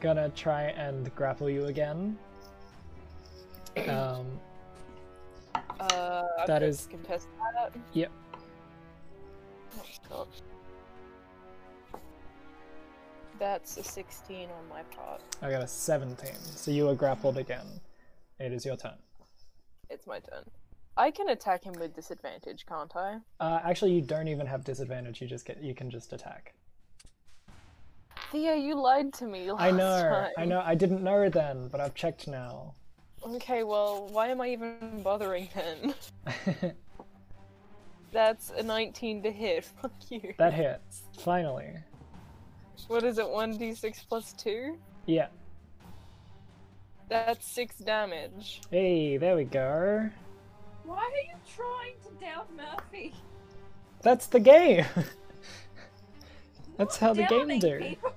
[0.00, 2.18] gonna try and grapple you again.
[3.88, 4.26] Um,
[5.80, 7.72] Uh, That got contest that.
[7.92, 8.10] Yep.
[9.76, 10.28] Oh god.
[13.38, 15.20] That's a 16 on my part.
[15.42, 16.34] I got a 17.
[16.36, 17.66] So you are grappled again.
[18.38, 18.98] It is your turn.
[19.90, 20.44] It's my turn.
[20.96, 23.18] I can attack him with disadvantage, can't I?
[23.40, 25.20] Uh, actually, you don't even have disadvantage.
[25.20, 26.54] You just get you can just attack.
[28.30, 30.02] Thea, you lied to me last I know.
[30.02, 30.30] time.
[30.38, 30.62] I know.
[30.64, 32.74] I didn't know then, but I've checked now.
[33.26, 35.94] Okay, well, why am I even bothering then?
[38.12, 39.64] That's a 19 to hit.
[39.82, 40.34] Fuck you.
[40.38, 41.02] that hits.
[41.18, 41.70] Finally.
[42.88, 44.78] What is it, 1d6 plus 2?
[45.06, 45.28] Yeah.
[47.08, 48.60] That's 6 damage.
[48.70, 50.10] Hey, there we go.
[50.84, 53.14] Why are you trying to down Murphy?
[54.02, 54.84] That's the game.
[56.76, 57.78] That's how the game do.
[57.78, 58.12] people.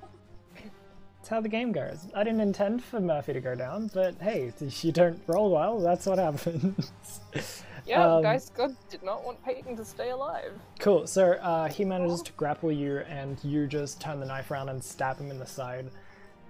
[1.17, 2.07] That's how the game goes.
[2.15, 5.79] I didn't intend for Murphy to go down, but hey, if you don't roll well,
[5.79, 6.91] that's what happens.
[7.87, 10.51] Yeah, Um, guys, God did not want Peyton to stay alive.
[10.79, 11.07] cool.
[11.07, 14.83] So uh, he manages to grapple you, and you just turn the knife around and
[14.83, 15.89] stab him in the side.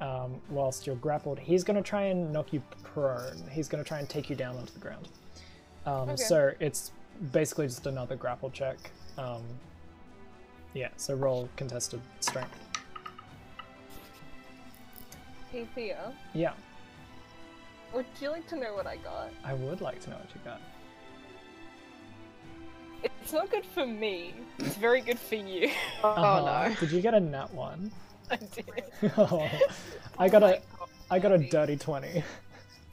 [0.01, 3.43] Um, whilst you're grappled, he's gonna try and knock you prone.
[3.51, 5.09] He's gonna try and take you down onto the ground.
[5.85, 6.15] Um, Okay.
[6.17, 6.91] So it's
[7.31, 8.77] basically just another grapple check.
[9.17, 9.43] Um,
[10.73, 10.89] yeah.
[10.97, 12.57] So roll contested strength.
[15.51, 16.53] Hey, Thea, Yeah,
[17.93, 19.29] would you like to know what I got?
[19.45, 20.59] I would like to know what you got.
[23.03, 24.33] It's not good for me.
[24.59, 25.69] It's very good for you.
[26.03, 26.69] Oh Uh-huh.
[26.69, 26.75] no.
[26.79, 27.91] Did you get a nat one?
[28.31, 28.65] I did.
[29.17, 29.49] oh,
[30.19, 30.61] I got Oh a God,
[31.11, 32.23] I got a dirty twenty.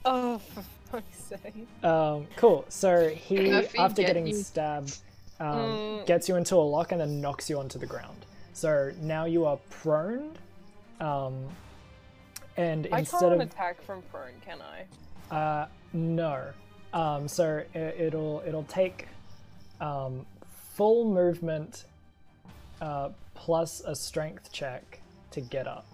[0.07, 1.67] Oh, for fuck's sake.
[1.83, 2.63] Um, cool.
[2.69, 4.33] So he, after get getting you.
[4.35, 4.95] stabbed,
[5.39, 6.05] um, Mm.
[6.05, 8.23] gets you into a lock and then knocks you onto the ground.
[8.53, 10.37] So now you are prone,
[10.99, 11.47] um,
[12.55, 14.59] and I instead can't of attack from prone, can
[15.31, 15.35] I?
[15.35, 16.49] uh, no,
[16.93, 19.07] um, so i it'll it'll take
[19.81, 20.25] um,
[20.73, 21.85] full movement
[22.81, 24.99] uh, plus a strength check
[25.31, 25.87] to get up,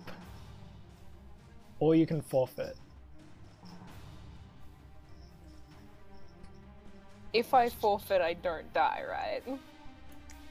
[1.79, 2.77] or you can forfeit.
[7.33, 9.59] If I forfeit, I don't die, right?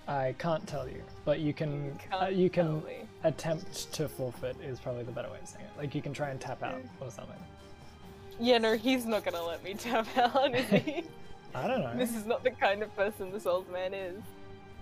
[0.08, 2.82] I can't tell you, but you can You uh, you can
[3.22, 5.78] attempt to forfeit is probably the better way of saying it.
[5.78, 7.36] Like you can try and tap out or something.
[8.40, 11.04] Yeah, no, he's not gonna let me tap out, is he?
[11.54, 11.94] I don't know.
[11.96, 14.22] this is not the kind of person this old man is.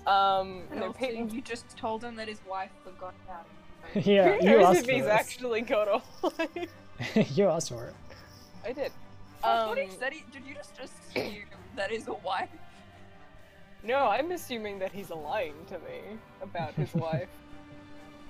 [0.06, 1.30] Um, no, No, Peyton.
[1.30, 3.46] you just told him that his wife forgot about
[3.92, 4.02] him.
[4.06, 5.12] yeah, Who you knows asked if for he's this.
[5.12, 6.02] actually got a
[7.16, 7.36] wife?
[7.36, 7.94] you asked for it.
[8.64, 8.92] I did.
[9.42, 10.24] I thought he Um, said he.
[10.32, 11.44] Did you just assume
[11.76, 12.48] that is a wife?
[13.84, 17.28] No, I'm assuming that he's lying to me about his wife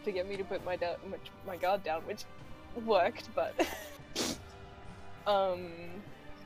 [0.04, 1.16] to get me to put my da- my,
[1.46, 2.24] my guard down, which
[2.84, 3.54] worked, but
[5.26, 5.68] um,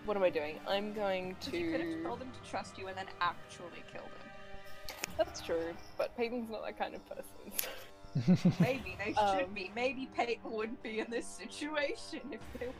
[0.04, 0.58] what am I doing?
[0.66, 4.02] I'm going Because you could have told them to trust you and then actually kill
[4.02, 4.96] them.
[5.18, 8.52] That's true, but Peyton's not that kind of person.
[8.60, 9.70] Maybe they Um, should be.
[9.74, 12.72] Maybe Peyton wouldn't be in this situation if they were.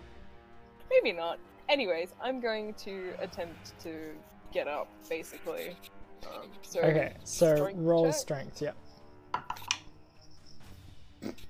[0.90, 1.38] maybe not.
[1.68, 4.12] Anyways, I'm going to attempt to
[4.52, 5.76] get up, basically.
[6.26, 8.14] Um, so Okay, so strength roll check?
[8.14, 8.62] strength.
[8.62, 8.72] Yeah.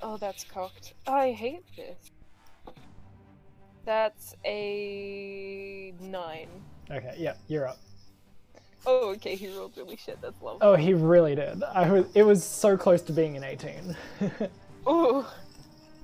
[0.00, 0.94] Oh, that's cocked.
[1.06, 2.10] I hate this.
[3.84, 6.48] That's a nine.
[6.90, 7.14] Okay.
[7.18, 7.78] Yeah, you're up.
[8.84, 10.20] Oh, okay, he rolled really shit.
[10.20, 10.58] That's lovely.
[10.62, 11.62] Oh, he really did.
[11.62, 12.06] I was.
[12.14, 13.96] It was so close to being an 18.
[14.88, 15.24] Ooh.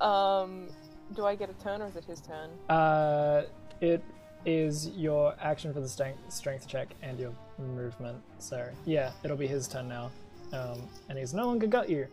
[0.01, 0.69] Um,
[1.17, 2.51] do I get a turn or is it his turn?
[2.69, 3.43] uh,
[3.81, 4.03] it
[4.47, 8.19] is your action for the strength strength check and your movement.
[8.39, 10.11] So yeah, it'll be his turn now.
[10.53, 12.07] Um, and he's no longer got you.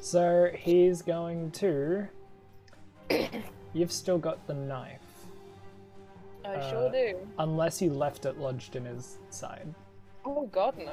[0.00, 2.06] So he's going to.
[3.72, 5.00] You've still got the knife,
[6.44, 7.16] I Uh, sure do.
[7.38, 9.72] unless you left it lodged in his side.
[10.24, 10.92] Oh god, no.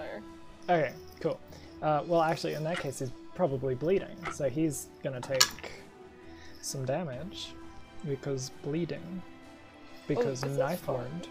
[0.69, 1.40] Okay, cool.
[1.82, 5.72] Uh, well, actually, in that case, he's probably bleeding, so he's gonna take
[6.61, 7.53] some damage
[8.07, 9.22] because bleeding,
[10.07, 11.28] because is knife wound.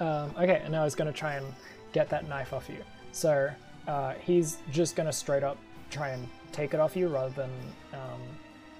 [0.00, 1.46] Um, okay, and now he's gonna try and
[1.92, 2.82] get that knife off you.
[3.12, 3.50] So
[3.88, 5.58] uh, he's just gonna straight up
[5.90, 7.50] try and take it off you rather than
[7.92, 8.20] um,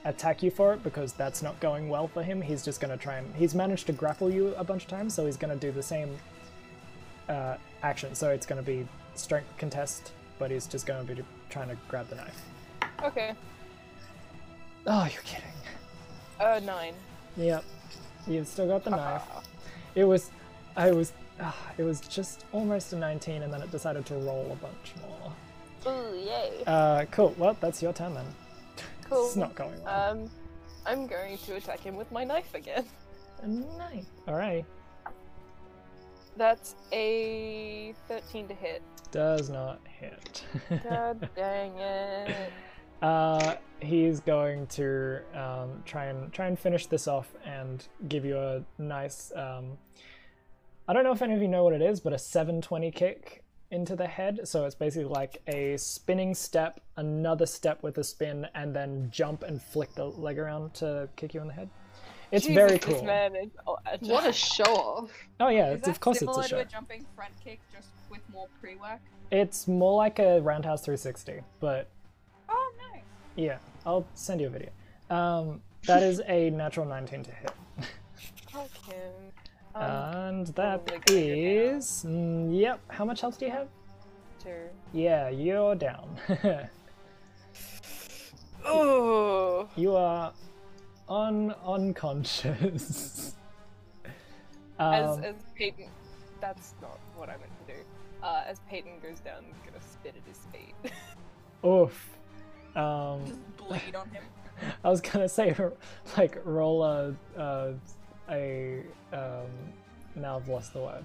[0.04, 2.40] attack you for it because that's not going well for him.
[2.40, 5.26] He's just gonna try and he's managed to grapple you a bunch of times, so
[5.26, 6.16] he's gonna do the same
[7.28, 8.14] uh, action.
[8.14, 11.76] So it's going to be strength contest, but he's just going to be trying to
[11.88, 12.42] grab the knife.
[13.02, 13.32] Okay.
[14.86, 15.44] Oh, you're kidding.
[16.40, 16.94] Uh, nine.
[17.36, 17.64] Yep,
[18.26, 19.22] you've still got the knife.
[19.30, 19.42] Ah.
[19.94, 20.30] It was,
[20.76, 24.50] I was, ah, it was just almost a 19, and then it decided to roll
[24.52, 25.92] a bunch more.
[25.92, 26.62] Ooh, yay.
[26.66, 27.34] Uh, cool.
[27.38, 28.26] Well, that's your turn then.
[29.12, 29.26] Cool.
[29.26, 30.10] It's not going well.
[30.10, 30.30] Um,
[30.86, 32.84] I'm going to attack him with my knife again.
[33.42, 34.06] a knife.
[34.26, 34.64] All right.
[36.36, 38.82] That's a 13 to hit.
[39.10, 40.44] Does not hit.
[40.82, 42.52] God dang it.
[43.02, 48.38] Uh, he's going to um, try and try and finish this off and give you
[48.38, 49.30] a nice.
[49.36, 49.76] Um,
[50.88, 53.44] I don't know if any of you know what it is, but a 720 kick
[53.72, 54.40] into the head.
[54.44, 59.42] So it's basically like a spinning step, another step with a spin, and then jump
[59.42, 61.68] and flick the leg around to kick you in the head.
[62.30, 63.02] It's Jesus, very cool.
[63.04, 64.08] man is oh, agile.
[64.08, 65.10] What a show off.
[65.40, 66.56] Oh yeah, Is it's, that of course it's a show.
[66.56, 69.00] to a jumping front kick, just with more pre-work?
[69.30, 71.88] It's more like a roundhouse 360, but
[72.48, 73.02] Oh, nice.
[73.36, 74.70] yeah, I'll send you a video.
[75.10, 77.52] Um, that is a natural 19 to hit.
[78.50, 79.31] Fuck him.
[79.74, 81.02] Um, And that go down.
[81.16, 82.04] is.
[82.06, 82.80] Mm, yep.
[82.88, 83.68] How much health do you have?
[84.42, 84.50] two.
[84.92, 86.16] Yeah, you're down.
[88.64, 89.68] Oh.
[89.76, 90.32] you are
[91.08, 93.34] un unconscious.
[94.78, 95.88] As, um, as Peyton,
[96.40, 97.78] that's not what I meant to do.
[98.22, 100.92] Uh, as Peyton goes down, he's gonna spit at his feet.
[101.68, 102.08] oof.
[102.74, 104.22] Um, Just bleed on him.
[104.82, 105.54] I was gonna say,
[106.16, 107.74] like, roll a a,
[108.30, 108.80] a
[109.12, 109.46] um.
[110.14, 111.04] Now I've lost the word.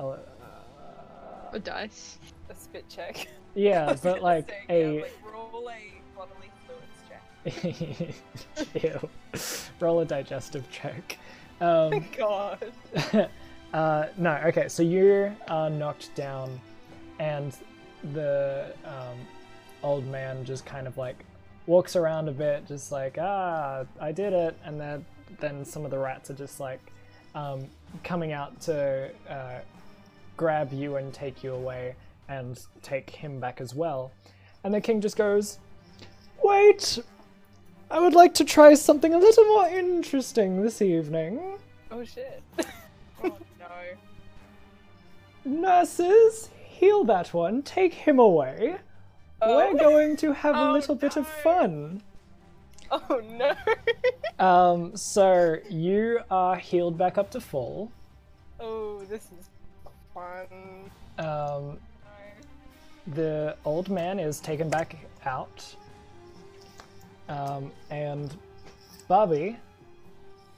[0.00, 2.18] I'll, uh, A dice.
[2.48, 3.28] a spit check.
[3.54, 8.14] Yeah, but like say, a yeah, like roll a bodily fluids
[8.74, 8.82] check.
[8.82, 9.08] Ew.
[9.80, 11.18] Roll a digestive check.
[11.60, 12.72] Um, God.
[13.72, 16.60] uh, no, okay, so you are knocked down,
[17.18, 17.56] and
[18.12, 19.18] the um,
[19.82, 21.24] old man just kind of like
[21.66, 24.56] walks around a bit, just like, ah, I did it.
[24.64, 25.04] And then,
[25.40, 26.80] then some of the rats are just like
[27.34, 27.66] um,
[28.04, 29.58] coming out to uh,
[30.36, 31.94] grab you and take you away
[32.28, 34.10] and take him back as well.
[34.64, 35.58] And the king just goes,
[36.42, 36.98] Wait!
[37.90, 41.58] I would like to try something a little more interesting this evening.
[41.90, 42.42] Oh shit.
[43.24, 43.66] Oh no.
[45.44, 48.76] Nurses, heal that one, take him away.
[49.40, 49.74] We're Oh.
[49.76, 52.02] going to have a Oh, little bit of fun.
[53.10, 53.52] Oh no.
[54.38, 57.90] Um, so you are healed back up to full.
[58.60, 59.48] oh, this is
[60.12, 60.90] fun.
[61.18, 61.78] Um, No.
[63.14, 65.64] the old man is taken back out.
[67.30, 68.36] Um, and
[69.08, 69.56] Bobby,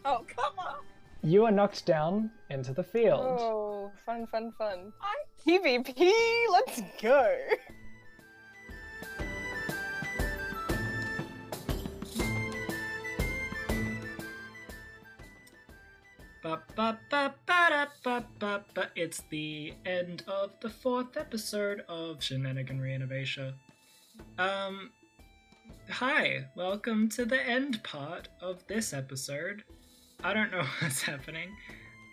[0.05, 0.75] Oh come on.
[1.23, 3.39] you are knocked down into the field.
[3.41, 4.93] Oh, fun, fun, fun.
[5.01, 5.15] I
[5.47, 6.13] PvP,
[6.51, 7.37] let's go.
[18.95, 23.55] It's the end of the fourth episode of Shenanigan Reinnovation.
[24.39, 24.91] Um,
[25.91, 29.65] hi, welcome to the end part of this episode.
[30.23, 31.49] I don't know what's happening.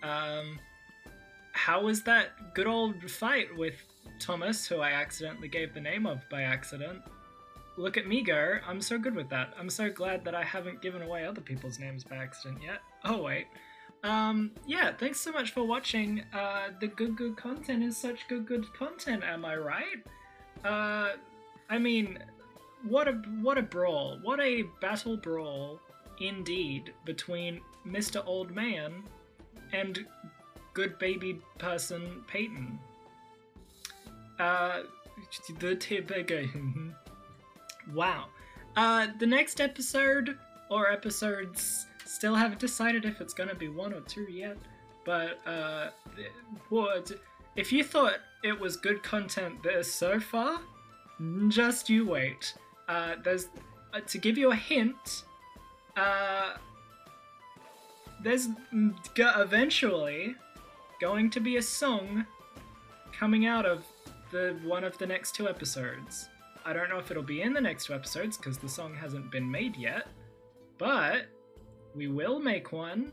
[0.02, 0.60] Um,
[1.52, 3.76] how was that good old fight with
[4.20, 7.02] Thomas, who I accidentally gave the name of by accident?
[7.78, 9.54] Look at me go, I'm so good with that.
[9.60, 12.80] I'm so glad that I haven't given away other people's names by accident yet.
[13.04, 13.46] Oh, wait.
[14.06, 16.24] Um, yeah, thanks so much for watching.
[16.32, 19.24] Uh, the good good content is such good good content.
[19.24, 20.06] Am I right?
[20.64, 21.14] Uh,
[21.70, 22.20] I mean,
[22.88, 24.20] what a what a brawl!
[24.22, 25.80] What a battle brawl,
[26.20, 28.24] indeed, between Mr.
[28.28, 29.02] Old Man
[29.74, 30.06] and
[30.76, 32.78] good baby person Peyton.
[34.40, 34.82] Uh,
[35.60, 36.94] the tip again.
[37.94, 38.26] wow.
[38.76, 40.38] Uh, the next episode
[40.70, 44.58] or episodes still haven't decided if it's gonna be one or two yet.
[45.04, 45.90] But uh,
[46.70, 47.12] what
[47.56, 50.60] if you thought it was good content this so far?
[51.48, 52.54] Just you wait.
[52.88, 53.48] Uh, there's
[53.94, 55.24] uh, to give you a hint.
[55.96, 56.56] Uh,
[58.22, 60.36] there's mm, eventually
[61.00, 62.26] going to be a song
[63.14, 63.86] coming out of
[64.32, 66.30] the one of the next two episodes.
[66.66, 69.32] I don't know if it'll be in the next two episodes because the song hasn't
[69.32, 70.08] been made yet,
[70.78, 71.28] but
[71.96, 73.12] we will make one.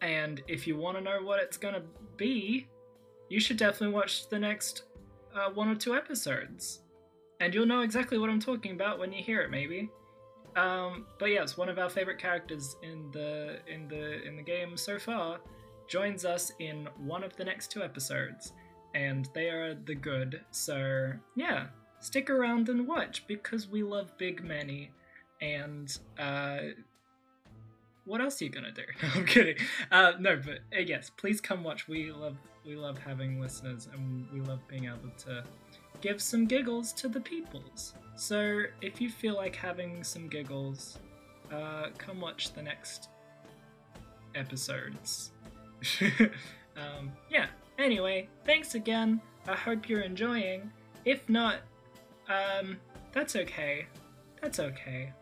[0.00, 1.82] And if you want to know what it's gonna
[2.16, 2.66] be,
[3.28, 4.82] you should definitely watch the next
[5.34, 6.80] uh, one or two episodes,
[7.40, 9.90] and you'll know exactly what I'm talking about when you hear it, maybe.
[10.56, 14.76] Um, but yes, one of our favorite characters in the in the in the game
[14.76, 15.40] so far
[15.88, 18.52] joins us in one of the next two episodes,
[18.94, 20.40] and they are the good.
[20.50, 21.66] So yeah,
[22.00, 24.92] stick around and watch because we love Big Manny,
[25.40, 26.58] and uh,
[28.04, 28.82] what else are you gonna do?
[29.14, 29.56] I'm kidding.
[29.90, 31.88] Uh, no, but uh, yes, please come watch.
[31.88, 35.44] We love we love having listeners, and we love being able to
[36.00, 37.94] give some giggles to the peoples.
[38.16, 40.98] So if you feel like having some giggles,
[41.52, 43.08] uh, come watch the next
[44.34, 45.32] episodes.
[46.76, 47.46] um, yeah.
[47.78, 49.20] Anyway, thanks again.
[49.48, 50.70] I hope you're enjoying.
[51.04, 51.56] If not,
[52.28, 52.78] um,
[53.12, 53.86] that's okay.
[54.40, 55.12] That's okay.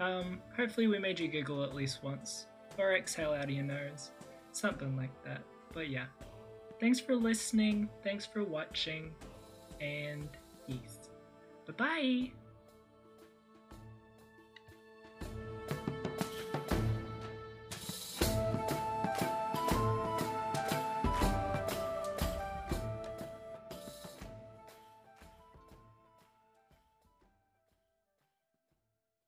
[0.00, 2.46] Um, hopefully we made you giggle at least once.
[2.78, 4.10] Or exhale out of your nose.
[4.52, 5.42] Something like that.
[5.72, 6.06] But yeah.
[6.80, 7.90] Thanks for listening.
[8.02, 9.12] Thanks for watching.
[9.80, 10.28] And
[10.66, 11.10] peace.
[11.66, 12.39] Bye bye.